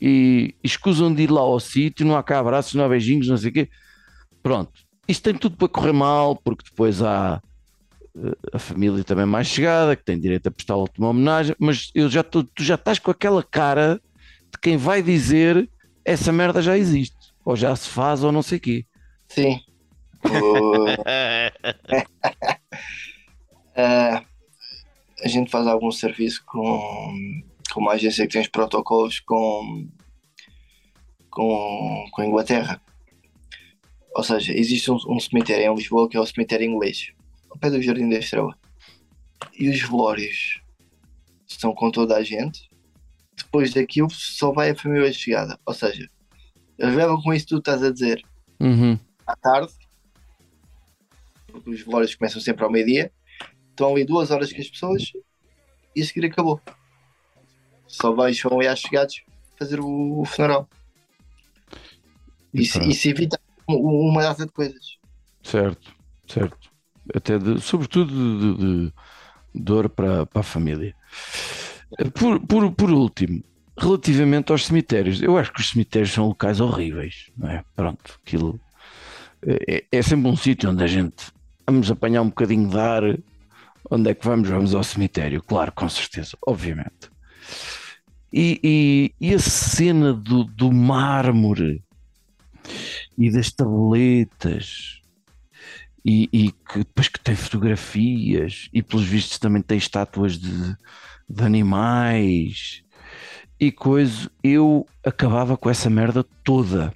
E, 0.00 0.54
e 0.62 0.66
escusam 0.66 1.12
de 1.12 1.22
ir 1.22 1.30
lá 1.30 1.40
ao 1.40 1.58
sítio, 1.58 2.06
não 2.06 2.16
há 2.16 2.22
cá 2.22 2.38
abraços, 2.38 2.74
não 2.74 2.84
há 2.84 2.88
beijinhos, 2.88 3.26
não 3.26 3.36
sei 3.36 3.50
o 3.50 3.52
quê. 3.52 3.68
Pronto, 4.42 4.72
isto 5.08 5.22
tem 5.24 5.34
tudo 5.34 5.56
para 5.56 5.68
correr 5.68 5.92
mal, 5.92 6.36
porque 6.36 6.64
depois 6.70 7.02
há 7.02 7.42
a 8.52 8.58
família 8.58 9.02
também 9.04 9.26
mais 9.26 9.46
chegada, 9.46 9.94
que 9.96 10.04
tem 10.04 10.18
direito 10.18 10.46
a 10.48 10.50
prestar 10.50 10.74
a 10.74 10.78
última 10.78 11.08
homenagem, 11.08 11.54
mas 11.58 11.90
eu 11.94 12.08
já 12.08 12.22
tô- 12.22 12.42
tu 12.44 12.62
já 12.64 12.74
estás 12.74 12.98
com 12.98 13.10
aquela 13.10 13.42
cara 13.42 14.00
de 14.52 14.58
quem 14.60 14.76
vai 14.76 15.02
dizer 15.02 15.68
essa 16.04 16.32
merda 16.32 16.60
já 16.62 16.76
existe, 16.76 17.16
ou 17.44 17.54
já 17.56 17.74
se 17.76 17.88
faz, 17.88 18.24
ou 18.24 18.32
não 18.32 18.42
sei 18.42 18.58
o 18.58 18.60
quê. 18.60 18.86
Sim. 19.28 19.60
O- 20.24 20.86
Ah, 23.76 24.24
a 25.22 25.28
gente 25.28 25.50
faz 25.50 25.66
algum 25.66 25.90
serviço 25.90 26.42
com, 26.46 27.42
com 27.72 27.80
uma 27.80 27.92
agência 27.92 28.26
que 28.26 28.32
tem 28.32 28.42
os 28.42 28.48
protocolos 28.48 29.20
com, 29.20 29.86
com, 31.30 32.04
com 32.10 32.22
a 32.22 32.26
Inglaterra. 32.26 32.80
Ou 34.14 34.22
seja, 34.24 34.52
existe 34.52 34.90
um, 34.90 34.98
um 35.08 35.20
cemitério 35.20 35.70
em 35.70 35.74
Lisboa 35.76 36.08
que 36.08 36.16
é 36.16 36.20
o 36.20 36.26
cemitério 36.26 36.66
inglês, 36.66 37.12
ao 37.58 37.60
pé 37.60 37.70
do 37.70 37.82
Jardim 37.82 38.08
da 38.08 38.18
Estrela. 38.18 38.56
E 39.58 39.68
os 39.68 39.80
velórios 39.80 40.60
são 41.46 41.74
com 41.74 41.90
toda 41.90 42.16
a 42.16 42.22
gente. 42.22 42.70
Depois 43.36 43.74
daquilo 43.74 44.10
só 44.10 44.52
vai 44.52 44.70
a 44.70 44.76
família 44.76 45.12
chegada. 45.12 45.58
Ou 45.66 45.74
seja, 45.74 46.08
eles 46.78 46.94
levam 46.94 47.20
com 47.20 47.34
isso 47.34 47.46
que 47.46 47.54
tu 47.54 47.58
estás 47.58 47.82
a 47.82 47.90
dizer 47.92 48.22
Uhum. 48.60 48.98
à 49.26 49.36
tarde, 49.36 49.72
porque 51.46 51.70
os 51.70 51.80
velórios 51.82 52.14
começam 52.14 52.40
sempre 52.40 52.64
ao 52.64 52.70
meio-dia, 52.70 53.12
estão 53.70 53.92
ali 53.92 54.04
duas 54.04 54.30
horas 54.30 54.52
com 54.52 54.60
as 54.60 54.68
pessoas 54.68 55.12
e 55.94 56.02
a 56.02 56.04
seguir 56.04 56.26
acabou. 56.26 56.60
Só 57.86 58.12
vais 58.12 58.38
só 58.38 58.48
ali 58.52 58.66
às 58.66 58.80
chegados 58.80 59.22
fazer 59.58 59.80
o, 59.80 60.20
o 60.20 60.24
funeral. 60.24 60.68
Isso, 62.52 62.80
isso 62.82 63.08
evita 63.08 63.40
um- 63.68 64.08
uma 64.10 64.22
data 64.22 64.44
de 64.46 64.52
coisas. 64.52 64.98
Certo, 65.42 65.94
certo. 66.26 66.67
Até 67.14 67.38
de, 67.38 67.60
sobretudo 67.60 68.12
de, 68.56 68.86
de- 68.86 68.92
dor 69.54 69.88
para, 69.88 70.26
para 70.26 70.40
a 70.40 70.44
família. 70.44 70.94
Por, 72.14 72.38
por, 72.40 72.70
por 72.72 72.90
último, 72.90 73.42
relativamente 73.78 74.52
aos 74.52 74.66
cemitérios, 74.66 75.22
eu 75.22 75.38
acho 75.38 75.52
que 75.52 75.60
os 75.60 75.70
cemitérios 75.70 76.12
são 76.12 76.26
locais 76.28 76.60
horríveis, 76.60 77.30
não 77.36 77.48
é? 77.48 77.64
Pronto, 77.74 78.20
aquilo 78.24 78.60
é, 79.46 79.84
é 79.90 80.02
sempre 80.02 80.28
um 80.28 80.36
sítio 80.36 80.70
onde 80.70 80.84
a 80.84 80.86
gente 80.86 81.32
vamos 81.66 81.90
apanhar 81.90 82.22
um 82.22 82.28
bocadinho 82.28 82.68
de 82.68 82.78
ar. 82.78 83.02
Onde 83.90 84.10
é 84.10 84.14
que 84.14 84.26
vamos? 84.26 84.48
Vamos 84.48 84.74
ao 84.74 84.84
cemitério, 84.84 85.42
claro, 85.42 85.72
com 85.72 85.88
certeza, 85.88 86.36
obviamente. 86.46 87.10
E, 88.30 88.60
e, 88.62 89.28
e 89.28 89.34
a 89.34 89.38
cena 89.38 90.12
do, 90.12 90.44
do 90.44 90.70
mármore 90.70 91.82
e 93.16 93.30
das 93.30 93.50
tabletas 93.50 94.97
e, 96.08 96.26
e 96.32 96.52
que 96.52 96.78
depois 96.78 97.06
que 97.06 97.20
tem 97.20 97.36
fotografias 97.36 98.70
e 98.72 98.82
pelos 98.82 99.04
vistos 99.04 99.38
também 99.38 99.60
tem 99.60 99.76
estátuas 99.76 100.38
de, 100.38 100.74
de 101.28 101.44
animais 101.44 102.82
e 103.60 103.70
coisa, 103.70 104.30
eu 104.42 104.86
acabava 105.04 105.54
com 105.54 105.68
essa 105.68 105.90
merda 105.90 106.24
toda. 106.42 106.94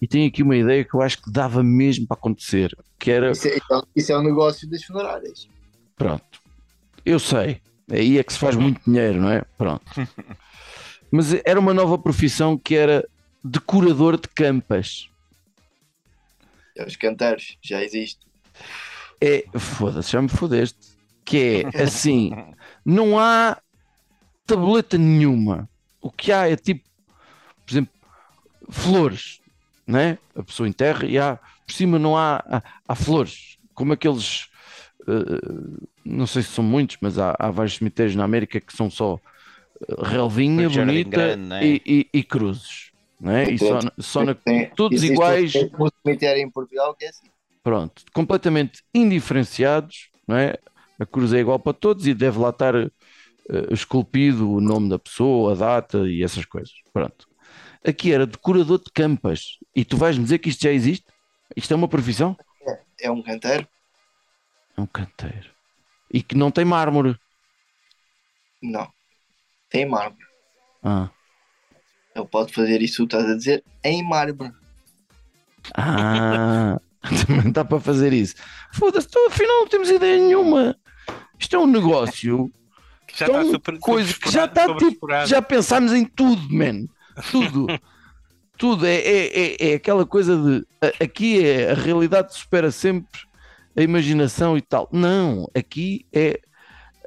E 0.00 0.06
tenho 0.06 0.28
aqui 0.28 0.44
uma 0.44 0.56
ideia 0.56 0.84
que 0.84 0.94
eu 0.94 1.02
acho 1.02 1.20
que 1.20 1.32
dava 1.32 1.60
mesmo 1.60 2.06
para 2.06 2.16
acontecer, 2.16 2.78
que 2.96 3.10
era 3.10 3.32
Isso 3.32 3.48
é, 3.48 3.58
isso 3.96 4.12
é 4.12 4.18
um 4.18 4.22
negócio 4.22 4.70
das 4.70 4.84
funerárias. 4.84 5.48
Pronto. 5.96 6.40
Eu 7.04 7.18
sei. 7.18 7.60
Aí 7.90 8.18
é 8.18 8.22
que 8.22 8.32
se 8.32 8.38
faz 8.38 8.54
muito 8.54 8.80
dinheiro, 8.86 9.20
não 9.20 9.30
é? 9.30 9.42
Pronto. 9.56 9.82
Mas 11.10 11.34
era 11.44 11.58
uma 11.58 11.74
nova 11.74 11.98
profissão 11.98 12.56
que 12.56 12.76
era 12.76 13.04
decorador 13.42 14.16
de 14.16 14.28
campas. 14.28 15.08
É 16.78 16.84
Os 16.86 16.96
canteiros, 16.96 17.58
já 17.62 17.82
existe. 17.82 18.20
É, 19.20 19.44
foda-se, 19.58 20.12
já 20.12 20.22
me 20.22 20.28
fodeste. 20.28 20.96
Que 21.24 21.66
é 21.74 21.82
assim, 21.82 22.30
não 22.84 23.18
há 23.18 23.60
tableta 24.46 24.96
nenhuma 24.96 25.68
o 26.00 26.10
que 26.10 26.32
há 26.32 26.48
é 26.48 26.56
tipo, 26.56 26.88
por 27.66 27.72
exemplo, 27.72 27.92
flores, 28.70 29.40
né? 29.86 30.18
A 30.34 30.42
pessoa 30.42 30.68
enterra 30.68 31.04
e 31.06 31.18
há, 31.18 31.38
por 31.66 31.72
cima 31.74 31.98
não 31.98 32.16
há, 32.16 32.36
há, 32.48 32.62
há 32.88 32.94
flores, 32.94 33.58
como 33.74 33.92
aqueles, 33.92 34.48
eh, 35.06 35.88
não 36.04 36.26
sei 36.26 36.42
se 36.42 36.50
são 36.50 36.64
muitos, 36.64 36.96
mas 37.00 37.18
há, 37.18 37.36
há 37.38 37.50
vários 37.50 37.76
cemitérios 37.76 38.14
na 38.16 38.24
América 38.24 38.60
que 38.60 38.74
são 38.74 38.90
só 38.90 39.18
eh, 39.88 39.94
relvinha 40.02 40.68
Um 40.68 40.72
bonita 40.72 41.10
grande, 41.10 41.42
né? 41.42 41.66
e, 41.66 41.82
e- 41.86 42.18
e 42.18 42.22
cruzes, 42.24 42.87
né? 43.20 43.44
E 43.50 43.58
só, 43.58 43.78
só 43.98 44.24
na, 44.24 44.34
Tem- 44.34 44.70
todos 44.70 45.02
iguais, 45.02 45.54
Um 45.54 45.86
um 45.86 45.88
cemitério 46.04 46.42
em 46.42 46.50
Portugal 46.50 46.94
que 46.94 47.04
é 47.04 47.08
assim. 47.08 47.26
pronto, 47.62 48.02
completamente 48.12 48.82
indiferenciados, 48.94 50.10
não 50.26 50.36
é? 50.36 50.54
A 51.00 51.06
cruz 51.06 51.32
é 51.32 51.38
igual 51.38 51.58
para 51.58 51.72
todos 51.72 52.06
e 52.06 52.14
deve 52.14 52.38
lá 52.38 52.50
estar 52.50 52.74
eh, 52.74 52.90
esculpido 53.70 54.50
o 54.50 54.60
nome 54.60 54.88
da 54.88 54.98
pessoa, 54.98 55.52
a 55.52 55.54
data 55.54 55.98
e 56.08 56.22
essas 56.22 56.44
coisas. 56.44 56.72
Pronto. 56.92 57.26
Aqui 57.86 58.12
era 58.12 58.26
decorador 58.26 58.78
de 58.78 58.90
campas 58.92 59.58
e 59.74 59.84
tu 59.84 59.96
vais-me 59.96 60.24
dizer 60.24 60.38
que 60.38 60.48
isto 60.48 60.62
já 60.62 60.72
existe? 60.72 61.06
Isto 61.56 61.72
é 61.72 61.76
uma 61.76 61.88
profissão? 61.88 62.36
É 63.00 63.10
um 63.10 63.22
canteiro? 63.22 63.66
É 64.76 64.80
um 64.80 64.86
canteiro. 64.86 65.50
E 66.12 66.22
que 66.22 66.36
não 66.36 66.50
tem 66.50 66.64
mármore. 66.64 67.16
Não. 68.62 68.88
Tem 69.70 69.86
mármore. 69.86 70.24
Ah, 70.82 71.10
Ele 72.18 72.26
pode 72.28 72.52
fazer 72.52 72.82
isso 72.82 73.02
que 73.04 73.08
tu 73.08 73.16
estás 73.16 73.30
a 73.32 73.36
dizer 73.36 73.64
em 73.84 74.02
mármore. 74.06 74.52
ah 75.76 76.78
também 77.26 77.52
dá 77.52 77.64
para 77.64 77.80
fazer 77.80 78.12
isso. 78.12 78.34
Foda-se, 78.72 79.08
tu, 79.08 79.18
afinal 79.28 79.60
não 79.60 79.68
temos 79.68 79.88
ideia 79.88 80.18
nenhuma. 80.18 80.76
Isto 81.38 81.56
é 81.56 81.58
um 81.58 81.66
negócio 81.66 82.50
Que 83.06 83.18
já 83.20 83.26
Então, 83.26 83.40
está 83.42 83.52
super. 83.52 83.78
coisa 83.78 84.14
que 84.14 84.30
já 84.30 84.44
está 84.46 84.76
tipo, 84.76 85.06
já 85.26 85.40
pensámos 85.40 85.92
em 85.92 86.04
tudo, 86.04 86.42
man. 86.52 86.86
Tudo. 87.30 87.66
tudo 88.58 88.84
é, 88.86 88.96
é, 88.96 89.26
é, 89.66 89.70
é 89.70 89.74
aquela 89.74 90.04
coisa 90.04 90.36
de 90.36 90.66
a- 90.82 91.04
aqui 91.04 91.44
é 91.46 91.70
a 91.70 91.74
realidade 91.74 92.34
supera 92.34 92.70
sempre 92.72 93.20
a 93.76 93.82
imaginação 93.82 94.56
e 94.58 94.60
tal. 94.60 94.88
Não, 94.92 95.48
aqui 95.54 96.04
é 96.12 96.40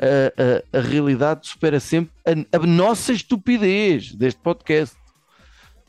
a, 0.01 0.78
a, 0.78 0.80
a 0.80 0.82
realidade 0.82 1.47
supera 1.47 1.80
sempre 1.82 2.14
a, 2.26 2.57
a 2.57 2.59
nossa 2.66 3.12
estupidez 3.12 4.14
deste 4.16 4.39
podcast. 4.39 4.95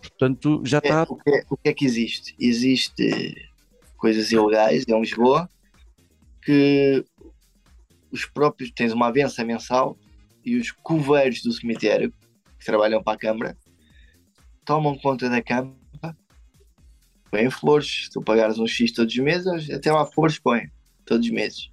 Portanto, 0.03 0.63
já 0.65 0.79
É, 0.79 0.81
está. 0.89 1.03
o, 1.09 1.17
que 1.17 1.31
é, 1.31 1.45
o 1.49 1.57
que 1.57 1.69
é 1.69 1.75
que 1.75 1.85
existe? 1.85 2.35
Existe 2.39 3.49
coisas 3.97 4.31
ilegais 4.33 4.85
em 4.87 5.01
Lisboa 5.01 5.49
que 6.45 7.05
os 8.11 8.27
próprios 8.27 8.71
tens 8.73 8.93
uma 8.93 9.07
avença 9.09 9.45
mensal 9.45 9.97
e 10.45 10.57
os 10.57 10.71
coveiros 10.73 11.41
do 11.43 11.53
cemitério 11.53 12.13
que 12.59 12.65
trabalham 12.67 13.03
para 13.03 13.15
a 13.15 13.19
Câmara 13.19 13.57
tomam 14.65 14.97
conta 14.99 15.31
da 15.31 15.41
campa, 15.41 16.17
põem 17.31 17.49
flores, 17.51 18.05
se 18.05 18.11
tu 18.11 18.21
pagares 18.21 18.59
um 18.59 18.67
X 18.67 18.93
todos 18.93 19.15
os 19.15 19.21
meses, 19.21 19.71
até 19.71 19.93
lá 19.93 20.05
flores 20.05 20.39
põem 20.39 20.69
todos 21.07 21.27
os 21.27 21.33
meses. 21.33 21.71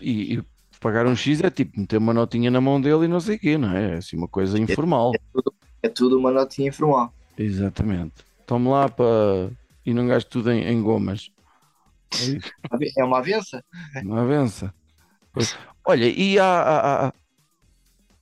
E, 0.00 0.34
e 0.34 0.42
pagar 0.80 1.06
um 1.06 1.14
X 1.16 1.40
é 1.42 1.50
tipo 1.50 1.78
meter 1.78 1.98
uma 1.98 2.14
notinha 2.14 2.50
na 2.50 2.60
mão 2.60 2.80
dele 2.80 3.04
e 3.04 3.08
não 3.08 3.20
sei 3.20 3.36
o 3.36 3.38
quê, 3.38 3.58
não 3.58 3.76
é? 3.76 3.92
É 3.92 3.94
assim 3.96 4.16
uma 4.16 4.28
coisa 4.28 4.58
informal. 4.58 5.12
É 5.82 5.88
tudo 5.88 6.18
uma 6.18 6.30
notinha 6.30 6.68
informal. 6.68 7.12
Exatamente. 7.38 8.14
Tome 8.46 8.68
lá 8.68 8.88
para. 8.88 9.50
E 9.84 9.92
não 9.92 10.06
gaste 10.06 10.30
tudo 10.30 10.50
em, 10.52 10.64
em 10.64 10.82
gomas. 10.82 11.30
É. 12.14 13.00
É 13.00 13.04
uma 13.04 13.18
avença? 13.18 13.64
Não 14.04 14.16
avança. 14.16 14.72
Pois. 15.32 15.56
Olha, 15.84 16.06
e 16.06 16.38
há, 16.38 16.44
há, 16.44 17.12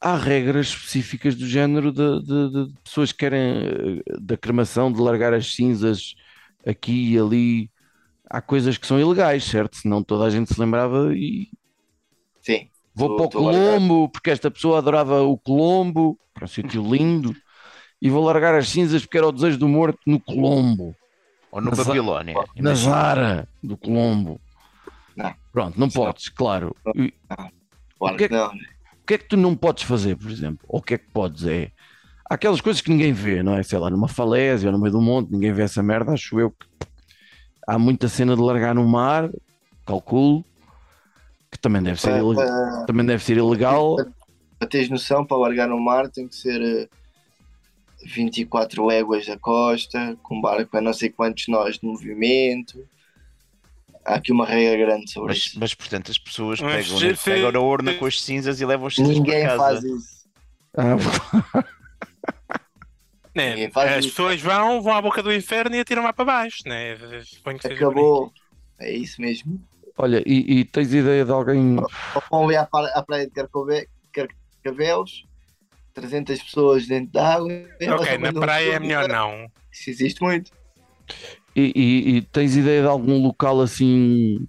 há- 0.00 0.16
regras 0.16 0.68
específicas 0.68 1.34
do 1.34 1.46
género 1.46 1.92
de, 1.92 2.20
de- 2.22 2.66
de 2.68 2.72
pessoas 2.82 3.12
que 3.12 3.18
querem 3.18 3.40
eh, 3.40 4.02
da 4.20 4.36
cremação, 4.36 4.90
de 4.92 5.00
largar 5.00 5.34
as 5.34 5.54
cinzas 5.54 6.14
aqui 6.66 7.12
e 7.14 7.18
ali. 7.18 7.70
Há 8.32 8.40
coisas 8.40 8.78
que 8.78 8.86
são 8.86 8.98
ilegais, 9.00 9.42
certo? 9.44 9.76
Senão 9.76 10.04
toda 10.04 10.24
a 10.24 10.30
gente 10.30 10.54
se 10.54 10.60
lembrava 10.60 11.12
e 11.14 11.48
Sim. 12.40 12.70
vou 12.94 13.16
Tô- 13.16 13.28
para 13.28 13.40
o. 13.40 13.42
Colombo, 13.42 14.08
porque 14.08 14.30
esta 14.30 14.48
pessoa 14.50 14.78
adorava 14.78 15.20
o 15.22 15.36
Colombo, 15.36 16.16
é 16.40 16.44
um 16.44 16.46
sítio 16.46 16.80
lindo, 16.88 17.34
e 18.00 18.08
vou 18.10 18.24
largar 18.24 18.54
as 18.54 18.68
cinzas 18.68 19.02
porque 19.02 19.18
era 19.18 19.26
o 19.28 19.32
desejo 19.32 19.58
do 19.58 19.68
morto 19.68 19.98
no 20.06 20.18
Colombo. 20.20 20.94
Ou 21.52 21.60
no 21.60 21.70
Mas- 21.70 21.84
Babilónia. 21.86 22.34
na. 22.56 22.74
Zara 22.74 23.48
do 23.62 23.76
Colombo. 23.76 24.40
Não. 25.16 25.34
Pronto, 25.52 25.78
não 25.78 25.86
não. 25.86 25.92
podes, 25.92 26.28
claro. 26.28 26.74
Claro 27.98 28.14
O 28.14 28.16
que 28.16 28.24
é 28.24 28.28
que 28.28 28.34
não. 28.34 28.46
o 28.48 29.06
que 29.06 29.14
é 29.14 29.18
que 29.18 29.24
tu 29.28 29.36
não 29.36 29.56
podes 29.56 29.82
fazer, 29.82 30.16
por 30.16 30.30
exemplo? 30.30 30.60
Ou 30.68 30.78
o 30.78 30.82
que 30.82 30.94
é 30.94 30.98
que 30.98 31.08
podes? 31.12 31.44
É 31.46 31.70
há 32.28 32.34
aquelas 32.34 32.60
coisas 32.60 32.80
que 32.80 32.90
ninguém 32.90 33.12
vê, 33.12 33.42
não 33.42 33.54
é? 33.56 33.62
Sei 33.64 33.78
lá, 33.78 33.90
numa 33.90 34.06
falésia 34.08 34.68
ou 34.68 34.72
no 34.72 34.80
meio 34.80 34.92
do 34.92 35.00
monte, 35.00 35.30
ninguém 35.32 35.52
vê 35.52 35.62
essa 35.62 35.82
merda, 35.82 36.12
acho 36.12 36.38
eu 36.38 36.50
que 36.52 36.66
há 37.66 37.76
muita 37.78 38.08
cena 38.08 38.36
de 38.36 38.40
largar 38.42 38.72
no 38.74 38.86
mar, 38.86 39.28
calculo, 39.84 40.44
que 41.50 41.58
também 41.58 41.82
deve 41.82 42.00
ser, 42.00 42.10
Para- 42.10 42.18
ile- 42.22 42.34
para- 42.36 42.84
também 42.86 43.04
deve 43.04 43.22
ser 43.24 43.36
ilegal. 43.36 43.96
para 44.58 44.68
teres 44.68 44.88
noção, 44.88 45.26
para 45.26 45.36
largar 45.36 45.68
no 45.68 45.80
mar 45.80 46.08
tem 46.08 46.28
que 46.28 46.36
ser 46.36 46.62
eh, 46.62 46.88
24 48.04 48.84
léguas 48.86 49.26
da 49.26 49.38
costa, 49.38 50.16
com 50.22 50.40
barco 50.40 50.76
a 50.76 50.80
não 50.80 50.92
sei 50.92 51.10
quantos 51.10 51.46
nós 51.48 51.78
de 51.78 51.86
movimento. 51.86 52.86
Há 54.04 54.14
aqui 54.14 54.32
uma 54.32 54.46
regra 54.46 54.76
grande 54.86 55.10
sobre 55.10 55.28
Mas, 55.28 55.38
isso. 55.38 55.60
mas 55.60 55.74
portanto 55.74 56.10
as 56.10 56.18
pessoas 56.18 56.60
Mas 56.60 56.86
pegam, 56.86 56.98
se- 56.98 57.06
né, 57.08 57.16
pegam 57.34 57.52
na 57.52 57.60
urna 57.60 57.94
com 57.94 58.06
as 58.06 58.20
cinzas 58.22 58.60
e 58.60 58.64
levam 58.66 58.86
as 58.86 58.94
cinzas 58.94 59.14
Ninguém 59.16 59.40
para 59.46 59.56
casa. 59.56 59.62
faz 59.62 59.84
isso. 59.84 60.20
Ah, 60.76 60.96
Né? 63.34 63.50
Ninguém 63.50 63.70
faz 63.70 63.92
As 63.92 63.98
isso. 64.04 64.08
pessoas 64.16 64.40
vão, 64.40 64.82
vão 64.82 64.92
à 64.92 65.00
boca 65.00 65.22
do 65.22 65.32
inferno 65.32 65.76
e 65.76 65.80
atiram 65.80 66.02
lá 66.02 66.12
para 66.12 66.24
baixo, 66.24 66.62
né? 66.66 66.96
Acabou. 67.64 68.32
É 68.78 68.90
isso 68.92 69.20
mesmo. 69.20 69.60
olha, 69.96 70.22
e, 70.26 70.60
e 70.60 70.64
tens 70.64 70.92
ideia 70.92 71.24
de 71.24 71.30
alguém. 71.30 71.76
Ou 71.78 72.22
Vão 72.30 72.44
ali 72.46 72.56
à, 72.56 72.64
pra- 72.66 72.90
à 72.94 73.02
praia 73.02 73.26
de 73.26 73.32
Carcove- 73.32 73.86
Carcavelos, 74.64 75.24
300 76.00 76.42
pessoas 76.42 76.86
dentro 76.86 77.12
da 77.12 77.34
água. 77.34 77.48
Ok, 77.98 78.18
na 78.18 78.32
praia 78.32 78.74
é 78.74 78.78
melhor 78.80 79.08
não. 79.08 79.46
Isso 79.72 79.90
existe 79.90 80.22
muito. 80.22 80.50
E, 81.54 81.72
e- 81.74 82.16
e 82.16 82.22
tens 82.22 82.56
ideia 82.56 82.82
de 82.82 82.88
algum 82.88 83.20
local 83.22 83.60
assim 83.60 84.46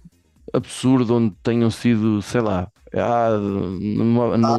absurdo 0.52 1.16
onde 1.16 1.34
tenham 1.42 1.70
sido, 1.70 2.22
sei 2.22 2.40
lá, 2.40 2.68
ah, 2.94 3.30
numa- 3.38 4.36
no, 4.36 4.58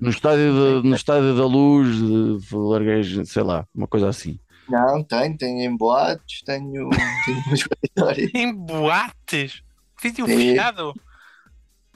no 0.00 0.10
estádio, 0.10 0.52
da- 0.82 0.88
no 0.88 0.94
estádio 0.94 1.36
da 1.36 1.46
luz, 1.46 1.96
de 1.96 2.54
larguei, 2.56 3.02
sei 3.24 3.42
lá, 3.42 3.66
uma 3.74 3.86
coisa 3.86 4.08
assim. 4.08 4.38
Não, 4.68 5.02
tenho, 5.02 5.36
tenho 5.36 5.60
em 5.60 5.76
boates, 5.76 6.42
tenho, 6.44 6.88
tenho 7.24 7.38
umas 7.46 7.60
histórias. 7.82 8.30
Em 8.34 8.54
boates? 8.54 9.62
Sítio 10.00 10.26
Sim. 10.26 10.36
fechado? 10.36 10.94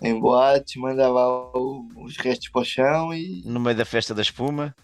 Em 0.05 0.19
boates, 0.21 0.77
mandava 0.77 1.51
o- 1.57 1.89
os 1.97 2.17
restos 2.17 2.49
para 2.49 2.61
o 2.63 2.65
chão 2.65 3.15
e 3.15 3.43
No 3.45 3.59
meio 3.61 3.77
da 3.77 3.85
festa 3.85 4.15
da 4.15 4.23
espuma. 4.23 4.75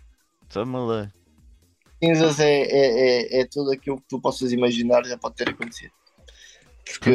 Toma 0.49 0.79
lá. 0.81 1.13
cinzas 2.03 2.41
é, 2.41 2.63
é, 2.63 3.39
é, 3.39 3.41
é 3.41 3.45
tudo 3.47 3.71
aquilo 3.73 3.99
que 4.01 4.07
tu 4.09 4.19
possas 4.21 4.53
imaginar 4.53 5.05
já 5.05 5.19
pode 5.19 5.35
ter 5.37 5.51
acontecido. 5.51 5.93
Porque 6.85 7.11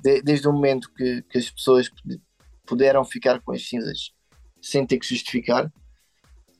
de- 0.00 0.22
desde 0.22 0.46
o 0.48 0.52
momento 0.52 0.90
que, 0.94 1.22
que 1.22 1.38
as 1.38 1.50
pessoas 1.50 1.88
pude- 1.88 2.20
puderam 2.64 3.04
ficar 3.04 3.40
com 3.40 3.52
as 3.52 3.68
cinzas 3.68 4.12
sem 4.62 4.86
ter 4.86 4.98
que 4.98 5.06
justificar, 5.08 5.70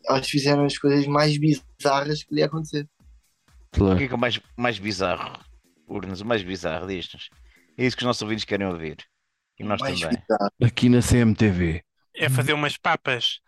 elas 0.06 0.28
fizeram 0.28 0.64
as 0.64 0.76
coisas 0.76 1.06
mais 1.06 1.36
bizarras 1.38 2.22
que 2.22 2.28
podia 2.30 2.46
acontecer. 2.46 2.88
O 3.74 3.78
Claro. 3.78 3.96
que 3.98 4.04
é 4.04 4.08
que 4.08 4.12
é 4.12 4.16
o 4.16 4.20
mais, 4.20 4.40
mais 4.56 4.78
bizarro? 4.78 5.38
Urnas, 5.86 6.20
o 6.20 6.26
mais 6.26 6.42
bizarro 6.42 6.86
diz-nos. 6.88 7.30
É 7.78 7.86
isso 7.86 7.96
que 7.96 8.02
os 8.02 8.06
nossos 8.06 8.22
ouvintes 8.22 8.44
querem 8.44 8.66
ouvir. 8.66 8.96
E 9.60 9.64
nós 9.64 9.80
mais 9.80 10.00
também. 10.00 10.18
bizarro. 10.18 10.50
Aqui 10.62 10.88
na 10.88 11.00
CMTV. 11.02 11.82
É 12.16 12.28
fazer 12.28 12.52
umas 12.54 12.76
papas. 12.76 13.40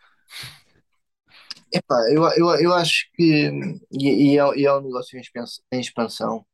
Epá, 1.73 1.97
eu, 2.11 2.23
eu, 2.37 2.61
eu 2.61 2.75
acho 2.75 3.11
que 3.15 3.51
e, 3.91 4.33
e 4.35 4.39
é, 4.39 4.57
e 4.59 4.67
é 4.67 4.73
um 4.77 4.83
negócio 4.83 5.17
em 5.17 5.21
expans- 5.23 5.61
em 5.73 5.81
expansão. 5.81 6.45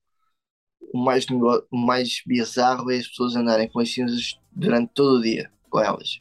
O 0.95 0.99
mais, 1.05 1.27
nego- 1.27 1.67
o 1.71 1.77
mais 1.77 2.23
bizarro 2.25 2.91
é 2.91 2.97
as 2.97 3.09
pessoas 3.09 3.35
andarem 3.37 3.69
com 3.69 3.81
as 3.81 3.93
cinzas 3.93 4.39
durante 4.53 4.93
todo 4.95 5.19
o 5.19 5.23
dia 5.23 5.51
com 5.69 5.81
elas. 5.81 6.21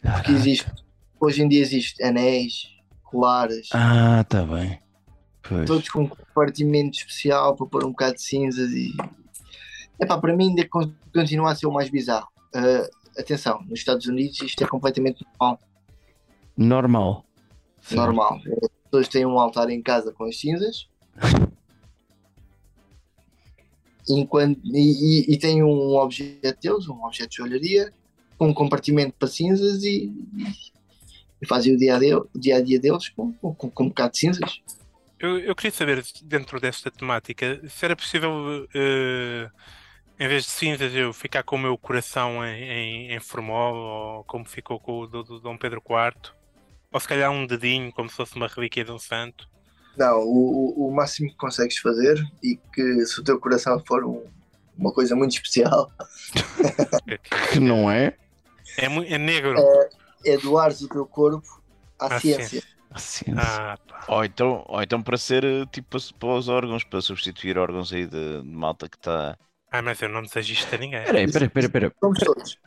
Porque 0.00 0.32
existe, 0.32 0.66
hoje 1.20 1.42
em 1.42 1.48
dia 1.48 1.60
existe 1.60 2.02
anéis, 2.02 2.66
colares, 3.02 3.68
Ah, 3.72 4.24
tá 4.24 4.42
bem. 4.44 4.80
Pois. 5.46 5.66
todos 5.66 5.88
com 5.90 6.02
um 6.04 6.08
compartimento 6.08 6.96
especial 6.98 7.54
para 7.54 7.66
pôr 7.66 7.84
um 7.84 7.90
bocado 7.90 8.14
de 8.14 8.22
cinzas 8.22 8.70
e 8.72 8.92
epá, 10.00 10.18
para 10.18 10.36
mim 10.36 10.50
ainda 10.50 10.68
con- 10.68 10.92
continua 11.12 11.52
a 11.52 11.54
ser 11.54 11.66
o 11.66 11.72
mais 11.72 11.88
bizarro. 11.90 12.28
Ah, 12.54 12.88
atenção, 13.18 13.62
nos 13.62 13.78
Estados 13.80 14.06
Unidos 14.06 14.40
isto 14.42 14.62
é 14.62 14.66
completamente 14.66 15.24
normal. 15.24 15.58
Normal. 16.56 17.24
Sim. 17.80 17.96
normal. 17.96 18.40
As 18.62 18.68
pessoas 18.84 19.08
têm 19.08 19.26
um 19.26 19.38
altar 19.38 19.70
em 19.70 19.82
casa 19.82 20.12
com 20.12 20.24
as 20.24 20.38
cinzas. 20.38 20.88
Enquanto, 24.08 24.60
e, 24.64 25.24
e, 25.30 25.34
e 25.34 25.38
têm 25.38 25.62
um 25.62 25.96
objeto 25.96 26.60
deles, 26.60 26.88
um 26.88 27.02
objeto 27.04 27.30
de 27.30 27.36
joalharia, 27.36 27.92
com 28.36 28.48
um 28.48 28.54
compartimento 28.54 29.14
para 29.18 29.28
cinzas 29.28 29.82
e, 29.82 30.12
e 31.40 31.46
fazem 31.46 31.74
o 31.74 31.78
dia 31.78 31.96
a 31.96 31.98
dia, 31.98 32.18
o 32.18 32.28
dia, 32.34 32.58
-a 32.58 32.60
-dia 32.60 32.78
deles 32.78 33.08
com, 33.08 33.32
com, 33.32 33.54
com 33.54 33.84
um 33.84 33.88
bocado 33.88 34.12
de 34.12 34.18
cinzas. 34.18 34.60
Eu, 35.18 35.38
eu 35.38 35.54
queria 35.54 35.70
saber, 35.70 36.04
dentro 36.22 36.60
desta 36.60 36.90
temática, 36.90 37.60
se 37.66 37.84
era 37.84 37.96
possível, 37.96 38.68
eh, 38.74 39.48
em 40.18 40.28
vez 40.28 40.44
de 40.44 40.50
cinzas, 40.50 40.94
eu 40.94 41.12
ficar 41.12 41.42
com 41.42 41.56
o 41.56 41.58
meu 41.58 41.76
coração 41.76 42.44
em, 42.44 42.62
em, 42.62 43.12
em 43.14 43.20
formol, 43.20 43.74
ou 43.74 44.24
como 44.24 44.44
ficou 44.44 44.78
com 44.78 45.00
o 45.00 45.06
do, 45.06 45.22
do 45.22 45.40
Dom 45.40 45.56
Pedro 45.56 45.82
IV, 45.88 46.32
ou 46.92 47.00
se 47.00 47.08
calhar 47.08 47.30
um 47.30 47.46
dedinho, 47.46 47.92
como 47.92 48.08
se 48.08 48.16
fosse 48.16 48.36
uma 48.36 48.46
relíquia 48.46 48.84
de 48.84 48.92
um 48.92 48.98
santo. 48.98 49.48
Não, 49.96 50.18
o, 50.20 50.88
o- 50.88 50.94
máximo 50.94 51.28
que 51.30 51.36
consegues 51.36 51.78
fazer 51.78 52.20
e 52.42 52.56
que 52.72 53.06
se 53.06 53.20
o 53.20 53.24
teu 53.24 53.38
coração 53.38 53.80
for 53.86 54.04
um- 54.04 54.24
uma 54.76 54.92
coisa 54.92 55.14
muito 55.14 55.32
especial 55.32 55.88
Que 57.52 57.60
não 57.60 57.88
é? 57.90 58.16
É, 58.76 58.86
é 58.86 59.18
negro. 59.18 59.54
é 60.26 60.36
doares 60.38 60.80
o 60.80 60.88
teu 60.88 61.06
corpo 61.06 61.46
à 61.98 62.06
À 62.16 62.20
ciência. 62.20 62.62
A 62.90 62.98
ciência. 62.98 63.40
Ah. 63.40 63.78
Ou 64.08 64.24
então, 64.24 64.64
ou 64.68 64.82
então 64.82 65.00
para 65.02 65.16
ser 65.16 65.44
eh, 65.44 65.64
tipo 65.70 65.88
para, 65.90 66.00
para 66.18 66.28
os 66.28 66.48
órgãos, 66.48 66.82
para 66.84 67.00
substituir 67.00 67.56
órgãos 67.58 67.92
aí 67.92 68.06
de, 68.06 68.42
de 68.42 68.48
malta 68.48 68.88
que 68.88 68.96
está. 68.96 69.36
Ah, 69.74 69.82
mas 69.82 70.00
eu 70.00 70.08
não 70.08 70.22
desejo 70.22 70.52
isto 70.52 70.72
a 70.72 70.78
ninguém. 70.78 71.02
Peraí, 71.02 71.28
peraí, 71.28 71.48
peraí, 71.48 71.68
peraí. 71.68 71.90
Somos 71.98 72.20
todos. 72.20 72.58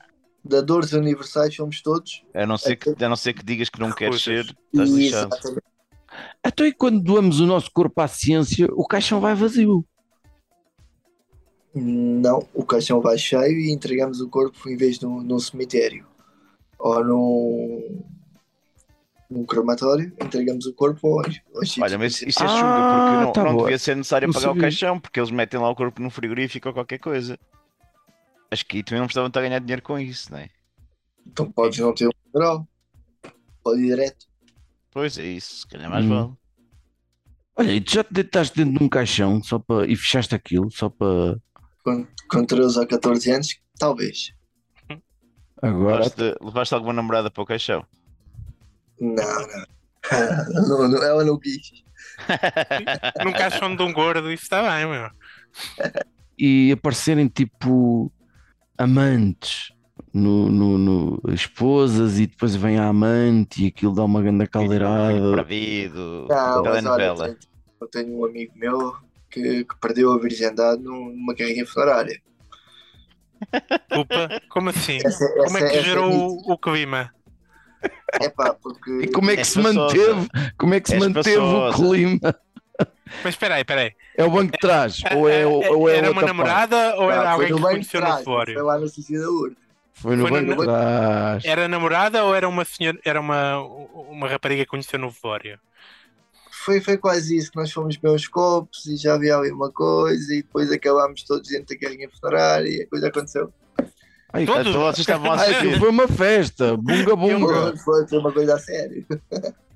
Dadores 0.44 0.92
universais 0.92 1.56
somos 1.56 1.82
todos. 1.82 2.22
A 2.34 2.46
não 2.46 2.58
ser 2.58 2.76
que, 2.76 3.02
a 3.02 3.08
não 3.08 3.16
ser 3.16 3.32
que 3.32 3.46
digas 3.46 3.70
que 3.70 3.80
não 3.80 3.94
queres 3.94 4.22
ser, 4.22 4.46
estás 4.74 4.90
lixado. 4.90 5.34
Exatamente. 5.34 5.64
Então 6.46 6.66
e 6.66 6.74
quando 6.74 7.00
doamos 7.00 7.40
o 7.40 7.46
nosso 7.46 7.72
corpo 7.72 8.02
à 8.02 8.10
ciência, 8.10 8.68
o 8.74 8.86
caixão 8.86 9.22
vai 9.22 9.34
vazio. 9.36 9.86
Não, 11.74 12.46
o 12.54 12.66
caixão 12.66 13.00
vai 13.00 13.18
cheio 13.18 13.58
e 13.58 13.72
entregamos 13.72 14.20
o 14.20 14.28
corpo 14.28 14.68
em 14.68 14.76
vez 14.76 15.00
de 15.00 15.06
num, 15.06 15.22
num 15.22 15.40
cemitério 15.40 16.06
ou 16.78 17.06
num, 17.06 18.04
num 19.30 19.46
crematório, 19.46 20.14
entregamos 20.22 20.66
o 20.66 20.74
corpo 20.74 21.20
aos, 21.20 21.40
aos. 21.56 21.78
Olha, 21.78 21.98
mas 21.98 22.22
isso 22.22 22.44
é 22.44 22.46
Ah, 22.46 22.48
chunga, 22.48 22.84
porque 22.90 23.18
não, 23.18 23.32
tá 23.34 23.44
não 23.44 23.58
devia 23.58 23.78
ser 23.78 23.96
necessário 23.96 24.28
Não 24.28 24.34
pagar 24.34 24.48
o 24.48 24.52
sabia. 24.52 24.62
caixão, 24.62 25.00
porque 25.00 25.20
eles 25.20 25.32
metem 25.32 25.60
lá 25.60 25.70
o 25.70 25.76
corpo 25.76 26.02
num 26.02 26.10
frigorífico 26.10 26.68
ou 26.70 26.74
qualquer 26.74 27.00
coisa. 27.00 27.38
Acho 28.50 28.66
que 28.66 28.78
aí 28.78 28.84
também 28.84 29.00
não 29.02 29.08
precisavam 29.08 29.28
estar 29.28 29.42
a 29.42 29.44
ganhar 29.44 29.60
dinheiro 29.60 29.82
com 29.82 30.00
isso, 30.00 30.32
não 30.32 30.40
é? 30.40 30.50
Então 31.26 31.52
podes 31.52 31.80
não 31.80 31.94
ter 31.94 32.08
um 32.08 32.12
funeral, 32.32 32.66
pode 33.62 33.82
ir 33.82 33.88
direto. 33.88 34.26
Pois 34.92 35.18
é 35.18 35.26
isso, 35.26 35.58
se 35.62 35.68
calhar 35.68 35.90
mais 35.90 36.06
Hum. 36.06 36.10
vale. 36.10 36.34
Olha, 37.58 37.72
e 37.74 37.82
tu 37.82 37.92
já 37.94 38.04
te 38.04 38.14
deitaste 38.14 38.56
dentro 38.56 38.78
de 38.80 38.84
um 38.86 38.88
caixão 38.88 39.44
só 39.44 39.60
para 39.60 39.86
e 39.86 39.96
fechaste 39.96 40.34
aquilo 40.36 40.72
só 40.72 40.90
para 40.90 41.38
Com, 41.84 42.08
com 42.30 42.46
13 42.46 42.80
ou 42.80 42.88
14 42.88 43.32
anos, 43.32 43.48
talvez. 43.80 44.32
agora. 45.62 45.98
Levaste, 45.98 46.36
levaste 46.42 46.74
alguma 46.76 46.94
namorada 46.94 47.30
para 47.32 47.44
o 47.44 47.46
caixão? 47.46 47.86
Não, 49.00 49.16
não. 49.16 50.68
não, 50.68 50.88
não 50.90 51.04
ela 51.04 51.24
não 51.24 51.38
quis. 51.40 51.84
Num 53.24 53.32
caixão 53.32 53.76
de 53.76 53.84
um 53.84 53.94
gordo, 53.94 54.32
isso 54.32 54.44
está 54.44 54.62
bem, 54.64 54.88
meu. 54.88 55.10
E 56.38 56.72
aparecerem 56.72 57.28
tipo 57.28 58.12
amantes 58.78 59.72
no, 60.14 60.50
no, 60.50 60.78
no- 60.78 61.22
esposas 61.34 62.20
e 62.20 62.28
depois 62.28 62.56
vem 62.56 62.78
a 62.78 62.88
amante 62.88 63.64
e 63.64 63.68
aquilo 63.68 63.94
dá 63.94 64.04
uma 64.04 64.22
grande 64.22 64.48
caldeirada. 64.48 65.36
Perdido, 65.36 66.28
Não, 66.30 66.64
mas 66.64 66.86
olha, 66.86 67.04
eu 67.04 67.16
tenho- 67.16 67.38
eu 67.82 67.88
tenho 67.88 68.20
um 68.20 68.26
amigo 68.26 68.54
meu 68.56 68.96
que, 69.30 69.64
que 69.66 69.76
perdeu 69.80 70.14
a 70.14 70.20
virgindade 70.20 70.82
num- 70.82 71.10
numa 71.12 71.36
carrinha 71.36 71.66
funerária. 71.66 72.20
Desculpa, 73.90 74.42
como 74.50 74.70
assim? 74.70 74.98
Essa, 75.04 75.28
Como 75.34 75.58
é 75.58 75.62
essa- 75.62 75.70
que 75.70 75.76
essa 75.78 75.84
gerou 75.84 76.10
nítido. 76.10 76.50
o, 76.50 76.54
o 76.54 76.58
clima? 76.58 77.12
É 78.22 78.30
pá, 78.30 78.54
porque. 78.54 79.02
E 79.02 79.08
como 79.12 79.30
é 79.30 79.36
que 79.36 79.42
És 79.42 79.50
se 79.50 79.60
manteve? 79.60 80.28
Como 80.58 80.74
é 80.74 80.80
que 80.80 80.90
se 80.90 80.96
És 80.96 81.04
manteve 81.04 81.38
o 81.38 81.74
clima? 81.74 82.36
Mas 83.24 83.34
espera 83.34 83.56
aí, 83.56 83.62
espera 83.62 83.82
aí. 83.82 83.92
É 84.16 84.24
o 84.24 84.32
banco 84.32 84.52
de 84.52 84.58
trás? 84.60 85.02
ou 85.16 85.30
é, 85.30 85.46
ou 85.46 85.90
é 85.90 85.98
era 85.98 86.12
uma 86.12 86.22
namorada 86.22 86.96
ou 86.96 87.12
era 87.12 87.24
Não, 87.24 87.32
alguém 87.32 87.54
que 87.54 87.62
conheceu 87.62 88.02
no 88.02 88.08
trás, 88.08 88.24
Foi 88.24 88.62
lá 88.62 88.78
no 88.78 88.88
sítio 88.88 89.20
da 89.20 89.30
urna. 89.30 89.56
Foi 89.94 90.16
no 90.16 90.28
Foi 90.28 90.32
banco 90.32 90.62
de 90.62 90.66
trás. 90.66 91.46
Era 91.46 91.68
namorada 91.68 92.24
ou 92.24 92.36
era 92.36 92.48
uma 92.48 92.66
senhora, 92.66 93.00
era 93.04 93.20
uma, 93.20 93.60
uma 93.60 94.28
rapariga 94.28 94.64
que 94.64 94.70
conheceu 94.70 95.00
no 95.00 95.10
velório? 95.10 95.60
Foi, 96.52 96.82
foi 96.82 96.98
quase 96.98 97.38
isso 97.38 97.52
que 97.52 97.58
nós 97.58 97.72
fomos 97.72 97.96
beber 97.96 98.14
uns 98.14 98.28
copos 98.28 98.86
e 98.86 98.98
já 98.98 99.16
havia 99.16 99.38
ali 99.38 99.52
uma 99.52 99.72
coisa 99.72 100.34
e 100.34 100.42
depois 100.42 100.72
acabámos 100.72 101.24
todos 101.24 101.50
dentro 101.50 101.76
da 101.76 101.80
carrinha 101.80 102.10
funerária 102.10 102.70
e 102.70 102.82
a 102.82 102.88
coisa 102.88 103.08
aconteceu. 103.08 103.52
Ai, 104.34 104.46
Todos? 104.46 104.68
Então 104.68 104.82
vocês 104.82 105.00
estavam 105.08 105.32
a 105.32 105.40
ai, 105.40 105.80
foi 105.80 105.90
uma 105.90 106.08
festa. 106.08 106.76
Bunga 106.78 107.16
bunga. 107.16 107.78
Foi, 107.78 108.08
foi, 108.08 108.20
uma 108.20 108.32
coisa 108.32 108.56
a 108.56 108.60
sério. 108.60 109.06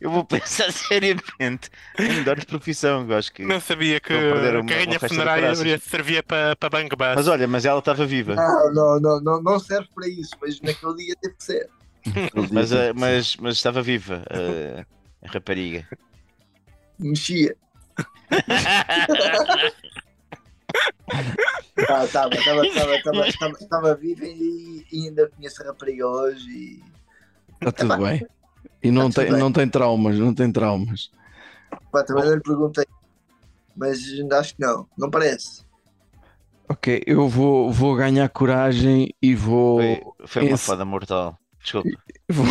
Eu 0.00 0.10
vou 0.10 0.24
pensar 0.24 0.70
seriamente 0.72 1.70
em 1.98 2.12
mudar 2.18 2.38
de 2.38 2.46
profissão, 2.46 3.04
eu 3.08 3.16
acho 3.16 3.32
que. 3.32 3.42
Não 3.42 3.60
sabia 3.60 3.98
que 3.98 4.12
a 4.12 4.64
carrinha 4.64 5.00
funerária 5.00 5.54
servia 5.78 6.22
para 6.22 6.54
para 6.54 6.68
banco 6.70 6.96
base. 6.96 7.16
Mas 7.16 7.26
olha, 7.26 7.48
mas 7.48 7.64
ela 7.64 7.80
estava 7.80 8.06
viva. 8.06 8.34
Não, 8.34 8.72
não, 8.72 9.00
não, 9.00 9.20
não, 9.20 9.42
não 9.42 9.58
serve 9.58 9.88
para 9.94 10.06
isso, 10.06 10.30
mas 10.40 10.60
naquele 10.60 10.94
dia 10.94 11.14
teve 11.20 11.34
que 11.34 11.44
ser. 11.44 11.68
Mas, 12.52 12.72
eh, 12.72 12.92
mas, 12.94 13.36
mas 13.36 13.56
estava 13.56 13.82
viva 13.82 14.22
eh, 14.30 14.84
a 15.22 15.30
rapariga. 15.30 15.86
Mexia. 16.98 17.54
Ah, 21.88 22.04
Estava, 22.04 22.34
estava, 22.34 22.66
estava, 22.66 23.52
estava 23.58 23.94
viva 23.96 24.24
e, 24.24 24.84
e 24.92 25.06
ainda 25.08 25.28
conheço 25.28 25.62
a 25.62 25.66
rapariga 25.66 26.06
hoje 26.06 26.48
e 26.50 26.82
Está 27.54 27.72
tudo 27.72 27.96
bem. 27.98 28.26
E 28.82 28.90
não 28.90 29.10
Tá 29.10 29.22
tem, 29.22 29.30
bem. 29.32 29.40
não 29.40 29.52
tem 29.52 29.68
traumas, 29.68 30.18
não 30.18 30.34
tem 30.34 30.52
traumas. 30.52 31.10
pá, 31.90 32.02
também 32.04 32.24
não 32.24 32.34
lhe 32.34 32.40
perguntei. 32.40 32.84
Mas 33.76 33.98
acho 34.32 34.54
que 34.56 34.60
não, 34.62 34.86
não 34.98 35.10
parece. 35.10 35.62
Ok, 36.68 37.02
eu 37.06 37.28
vou, 37.28 37.72
vou 37.72 37.96
ganhar 37.96 38.28
coragem 38.28 39.14
e 39.22 39.34
vou. 39.34 39.78
Foi, 39.80 40.02
foi 40.26 40.42
uma 40.42 40.54
esse- 40.54 40.64
foda 40.66 40.84
mortal. 40.84 41.38
Desculpa. 41.62 41.88
Vou, 42.30 42.44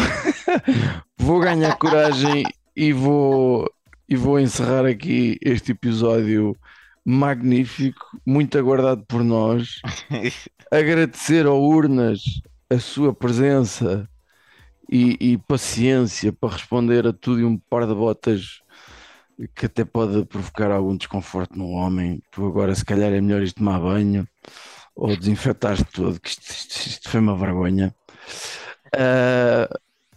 vou 1.17 1.39
ganhar 1.39 1.75
coragem 1.77 2.43
e 2.75 2.91
vou, 2.91 3.71
e 4.09 4.15
vou 4.15 4.39
encerrar 4.39 4.85
aqui 4.85 5.37
este 5.41 5.71
episódio 5.71 6.55
magnífico, 7.07 8.05
muito 8.25 8.57
aguardado 8.57 9.05
por 9.07 9.23
nós. 9.23 9.79
Agradecer 10.71 11.45
ao 11.45 11.61
Urnas 11.61 12.21
a 12.69 12.79
sua 12.79 13.13
presença 13.13 14.09
e, 14.91 15.17
e 15.33 15.37
paciência 15.37 16.33
para 16.33 16.53
responder 16.53 17.07
a 17.07 17.13
tudo 17.13 17.41
e 17.41 17.45
um 17.45 17.57
par 17.57 17.87
de 17.87 17.93
botas 17.95 18.61
que 19.55 19.67
até 19.67 19.85
pode 19.85 20.25
provocar 20.25 20.71
algum 20.71 20.97
desconforto 20.97 21.57
no 21.57 21.69
homem. 21.69 22.21
Tu 22.31 22.45
agora, 22.45 22.73
se 22.75 22.85
calhar, 22.85 23.11
é 23.13 23.21
melhor 23.21 23.41
ir 23.43 23.53
tomar 23.53 23.79
banho 23.79 24.27
ou 24.95 25.15
desinfetar-te 25.15 25.85
todo, 25.85 26.19
que 26.19 26.29
isto, 26.29 26.43
isto- 26.51 26.87
isto 26.87 27.09
foi 27.09 27.19
uma 27.19 27.37
vergonha. 27.37 27.95
Ah, 28.95 29.69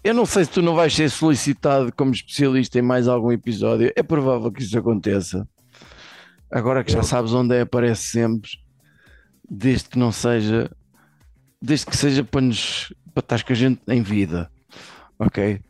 eu 0.02 0.14
não 0.14 0.24
sei 0.26 0.44
se 0.44 0.50
tu 0.52 0.62
não 0.62 0.74
vais 0.74 0.94
ser 0.94 1.10
solicitado 1.10 1.92
como 1.94 2.12
especialista 2.12 2.78
em 2.78 2.82
mais 2.82 3.06
algum 3.08 3.30
episódio. 3.32 3.92
É 3.96 4.02
provável 4.02 4.50
que 4.50 4.62
isso 4.62 4.78
aconteça. 4.78 5.46
Agora 6.50 6.84
que 6.84 6.92
já 6.92 7.02
sabes 7.02 7.32
onde 7.32 7.54
é, 7.56 7.60
aparece 7.62 8.02
sempre. 8.04 8.50
Desde 9.48 9.88
que 9.88 9.98
não 9.98 10.12
seja. 10.12 10.70
Desde 11.62 11.86
que 11.86 11.96
seja 11.96 12.24
para 12.24 12.40
nos. 12.40 12.92
para 13.14 13.20
estar 13.20 13.42
com 13.44 13.52
a 13.52 13.56
gente 13.56 13.80
em 13.88 14.02
vida. 14.02 14.50
Ok? 15.18 15.60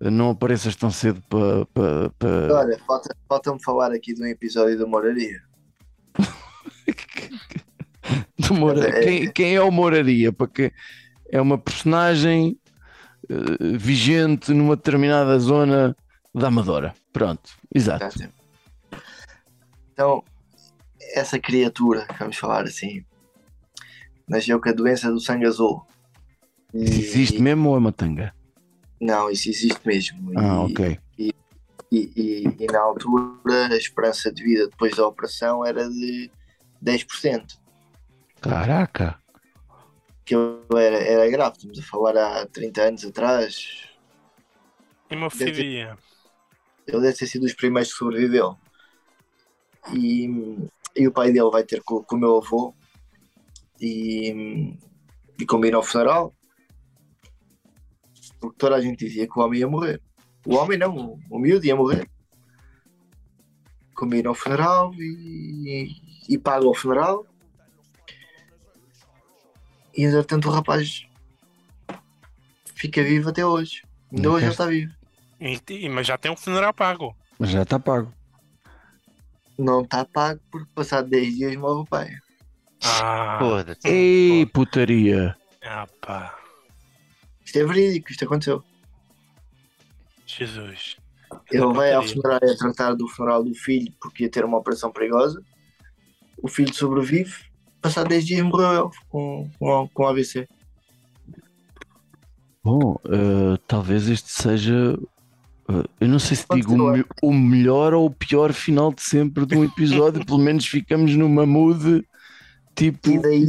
Não 0.00 0.30
apareças 0.30 0.76
tão 0.76 0.90
cedo 0.90 1.20
para. 1.28 1.66
para, 1.66 2.10
para... 2.18 2.54
Olha, 2.60 2.78
falta- 2.86 3.16
falta-me 3.28 3.62
falar 3.62 3.92
aqui 3.92 4.14
de 4.14 4.22
um 4.22 4.26
episódio 4.26 4.78
da 4.78 4.86
Moraria. 4.86 5.42
do 8.38 8.54
Moura- 8.54 8.88
É- 8.88 9.00
Quem, 9.02 9.32
quem 9.32 9.54
é 9.56 9.60
o 9.62 9.70
Moraria? 9.70 10.32
Porque 10.32 10.72
é 11.30 11.40
uma 11.40 11.58
personagem 11.58 12.58
eh, 13.28 13.76
vigente 13.76 14.52
numa 14.52 14.76
determinada 14.76 15.38
zona 15.38 15.96
da 16.34 16.48
Amadora. 16.48 16.94
Pronto, 17.12 17.50
exato. 17.74 18.04
Então, 19.98 20.22
essa 21.12 21.40
criatura, 21.40 22.06
vamos 22.20 22.36
falar 22.36 22.62
assim, 22.62 23.04
nasceu 24.28 24.60
com 24.60 24.68
a 24.68 24.72
doença 24.72 25.10
do 25.10 25.18
sangue 25.18 25.44
azul. 25.44 25.84
E- 26.72 26.84
Existe 26.84 27.42
mesmo 27.42 27.70
ou 27.70 27.74
é 27.74 27.78
uma 27.80 27.90
tanga? 27.90 28.32
Não, 29.00 29.28
isso 29.28 29.48
existe 29.50 29.80
mesmo. 29.84 30.30
Ah, 30.38 30.64
E- 30.68 30.72
ok. 30.72 30.98
e, 31.18 31.34
e- 31.90 32.44
e 32.60 32.66
na 32.70 32.78
altura 32.80 33.66
a 33.72 33.76
esperança 33.76 34.32
de 34.32 34.44
vida 34.44 34.68
depois 34.68 34.94
da 34.94 35.04
operação 35.04 35.64
era 35.66 35.90
de 35.90 36.30
10%. 36.80 37.58
Caraca. 38.40 39.18
Que 40.24 40.36
eu 40.36 40.64
era, 40.76 40.96
era 40.98 41.28
grave, 41.28 41.56
estamos 41.56 41.76
a 41.80 41.82
falar 41.82 42.16
há 42.16 42.46
30 42.46 42.82
anos 42.82 43.04
atrás. 43.04 43.88
Hemofilia. 45.10 45.98
Ele 46.86 47.00
deve 47.00 47.16
ter 47.18 47.26
sido 47.26 47.42
dos 47.42 47.54
primeiros 47.54 47.90
que 47.90 47.98
sobreviveu. 47.98 48.56
E, 49.94 50.28
e 50.96 51.06
o 51.08 51.12
pai 51.12 51.32
dele 51.32 51.50
vai 51.50 51.64
ter 51.64 51.82
com, 51.82 52.02
com 52.02 52.16
o 52.16 52.18
meu 52.18 52.36
avô 52.38 52.74
e, 53.80 54.74
e 55.38 55.46
combina 55.46 55.78
o 55.78 55.82
funeral. 55.82 56.34
porque 58.40 58.56
toda 58.58 58.76
a 58.76 58.80
gente 58.80 59.04
dizia 59.06 59.26
que 59.26 59.38
o 59.38 59.42
homem 59.42 59.60
ia 59.60 59.68
morrer. 59.68 60.00
O 60.46 60.54
homem 60.56 60.78
não, 60.78 61.18
o, 61.30 61.38
miúdo 61.38 61.66
ia 61.66 61.76
morrer. 61.76 62.08
Combina 63.94 64.30
o 64.30 64.34
funeral 64.34 64.92
e, 64.94 65.88
e 66.28 66.38
paga 66.38 66.66
o 66.66 66.74
funeral. 66.74 67.26
E 69.96 70.04
entretanto 70.04 70.48
o 70.48 70.52
rapaz 70.52 71.04
fica 72.74 73.02
vivo 73.02 73.30
até 73.30 73.44
hoje. 73.44 73.82
Ainda 74.12 74.30
hoje 74.30 74.44
ele 74.44 74.52
está 74.52 74.66
vivo. 74.66 74.94
E- 75.40 75.60
e- 75.70 75.88
mas 75.88 76.06
já 76.06 76.16
tem 76.16 76.30
um 76.30 76.36
funeral 76.36 76.72
pago. 76.72 77.16
Mas 77.38 77.50
já 77.50 77.62
está 77.62 77.78
pago. 77.78 78.12
Não 79.58 79.82
está 79.82 80.04
pago 80.04 80.40
porque 80.50 80.68
passado 80.74 81.08
10 81.08 81.36
dias 81.36 81.56
morre 81.56 81.80
o 81.80 81.84
pai. 81.84 82.10
Ah, 82.84 83.38
Foda-se. 83.40 83.88
Ei, 83.88 84.46
putaria. 84.46 85.36
ah 85.64 85.86
pá, 86.00 86.38
Isto 87.44 87.58
é 87.58 87.64
verídico, 87.64 88.10
isto 88.10 88.24
aconteceu. 88.24 88.62
Jesus. 90.26 90.96
Ele 91.50 91.72
vai 91.72 91.92
ao 91.92 92.02
funeral 92.02 92.38
a 92.42 92.56
tratar 92.56 92.94
do 92.94 93.08
funeral 93.08 93.42
do 93.42 93.54
filho 93.54 93.92
porque 94.00 94.24
ia 94.24 94.30
ter 94.30 94.44
uma 94.44 94.58
operação 94.58 94.92
perigosa. 94.92 95.42
O 96.42 96.48
filho 96.48 96.72
sobrevive. 96.72 97.34
Passado 97.80 98.08
10 98.08 98.26
dias 98.26 98.42
morreu 98.42 98.84
ele 98.84 98.90
com, 99.08 99.50
com, 99.58 99.88
com 99.88 100.06
AVC. 100.06 100.48
Bom, 102.62 102.96
eh, 103.06 103.58
talvez 103.66 104.08
este 104.08 104.30
seja. 104.30 104.98
Eu 106.00 106.08
não 106.08 106.18
sei 106.18 106.36
se 106.36 106.46
Pode 106.46 106.62
digo 106.62 106.74
o, 106.74 107.04
o 107.28 107.34
melhor 107.34 107.92
ou 107.92 108.06
o 108.06 108.10
pior 108.10 108.54
final 108.54 108.92
de 108.92 109.02
sempre 109.02 109.44
de 109.44 109.54
um 109.54 109.64
episódio. 109.64 110.24
Pelo 110.24 110.38
menos 110.38 110.66
ficamos 110.66 111.14
numa 111.14 111.44
mood 111.44 112.06
tipo. 112.74 113.10
E 113.10 113.18
daí, 113.18 113.46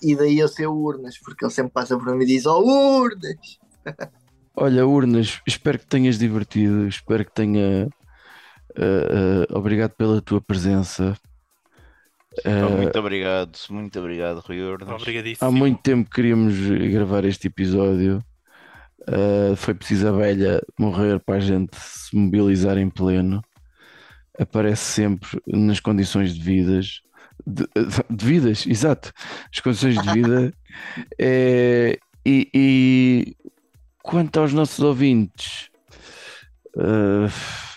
e 0.00 0.14
daí 0.14 0.38
eu 0.38 0.48
ser 0.48 0.68
o 0.68 0.74
Urnas, 0.74 1.18
porque 1.18 1.44
ele 1.44 1.52
sempre 1.52 1.72
passa 1.72 1.98
por 1.98 2.14
mim 2.14 2.22
e 2.22 2.26
diz: 2.26 2.46
Oh, 2.46 2.60
Urnas! 2.60 3.58
Olha, 4.54 4.86
Urnas, 4.86 5.40
espero 5.46 5.78
que 5.78 5.86
tenhas 5.86 6.18
divertido. 6.18 6.86
Espero 6.86 7.24
que 7.24 7.34
tenha. 7.34 7.88
eh, 8.76 9.46
eh, 9.46 9.46
obrigado 9.50 9.90
pela 9.92 10.22
tua 10.22 10.40
presença. 10.40 11.16
Oh, 12.44 12.76
muito 12.76 12.98
obrigado, 12.98 13.58
muito 13.70 13.98
obrigado, 13.98 14.38
Rui 14.40 14.62
Urnas. 14.62 15.02
Há 15.40 15.50
muito 15.50 15.80
tempo 15.82 16.08
que 16.08 16.16
queríamos 16.16 16.54
gravar 16.92 17.24
este 17.24 17.48
episódio. 17.48 18.22
Uh, 19.08 19.54
foi 19.54 19.72
preciso 19.74 20.08
a 20.08 20.12
velha 20.12 20.60
morrer 20.78 21.20
para 21.20 21.36
a 21.36 21.40
gente 21.40 21.76
se 21.76 22.16
mobilizar 22.16 22.76
em 22.76 22.90
pleno. 22.90 23.42
Aparece 24.38 24.82
sempre 24.82 25.40
nas 25.46 25.80
condições 25.80 26.36
devidas. 26.36 27.00
De, 27.46 27.66
devidas, 28.10 28.66
exato. 28.66 29.12
As 29.52 29.60
condições 29.60 30.00
de 30.00 30.12
vida. 30.12 30.52
É, 31.18 31.98
e, 32.22 32.50
e 32.52 33.36
quanto 34.02 34.38
aos 34.38 34.52
nossos 34.52 34.80
ouvintes, 34.80 35.70
uh, 36.76 37.32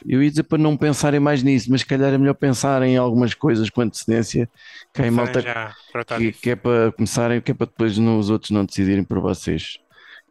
eu 0.06 0.22
ia 0.22 0.30
dizer 0.30 0.44
para 0.44 0.58
não 0.58 0.76
pensarem 0.76 1.20
mais 1.20 1.42
nisso, 1.44 1.72
mas 1.72 1.82
se 1.82 1.88
calhar 1.88 2.14
é 2.14 2.18
melhor 2.18 2.34
pensar 2.34 2.82
em 2.84 2.98
algumas 2.98 3.34
coisas 3.34 3.70
com 3.70 3.82
antecedência. 3.82 4.50
Que 4.94 5.04
aí 5.04 5.12
malta 5.12 5.40
já 5.40 5.74
que, 6.18 6.32
que 6.34 6.50
é 6.50 6.56
para 6.56 6.92
começarem, 6.92 7.40
que 7.40 7.52
é 7.52 7.54
para 7.54 7.68
depois 7.68 7.98
não, 7.98 8.20
os 8.20 8.30
outros 8.30 8.52
não 8.52 8.66
decidirem 8.66 9.04
por 9.04 9.20
vocês. 9.20 9.80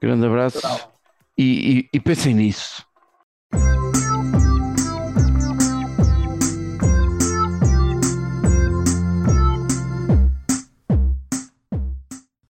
Grande 0.01 0.27
abraço 0.27 0.61
e, 1.37 1.79
e- 1.81 1.89
e 1.93 2.01
pensem 2.01 2.35
nisso. 2.35 2.85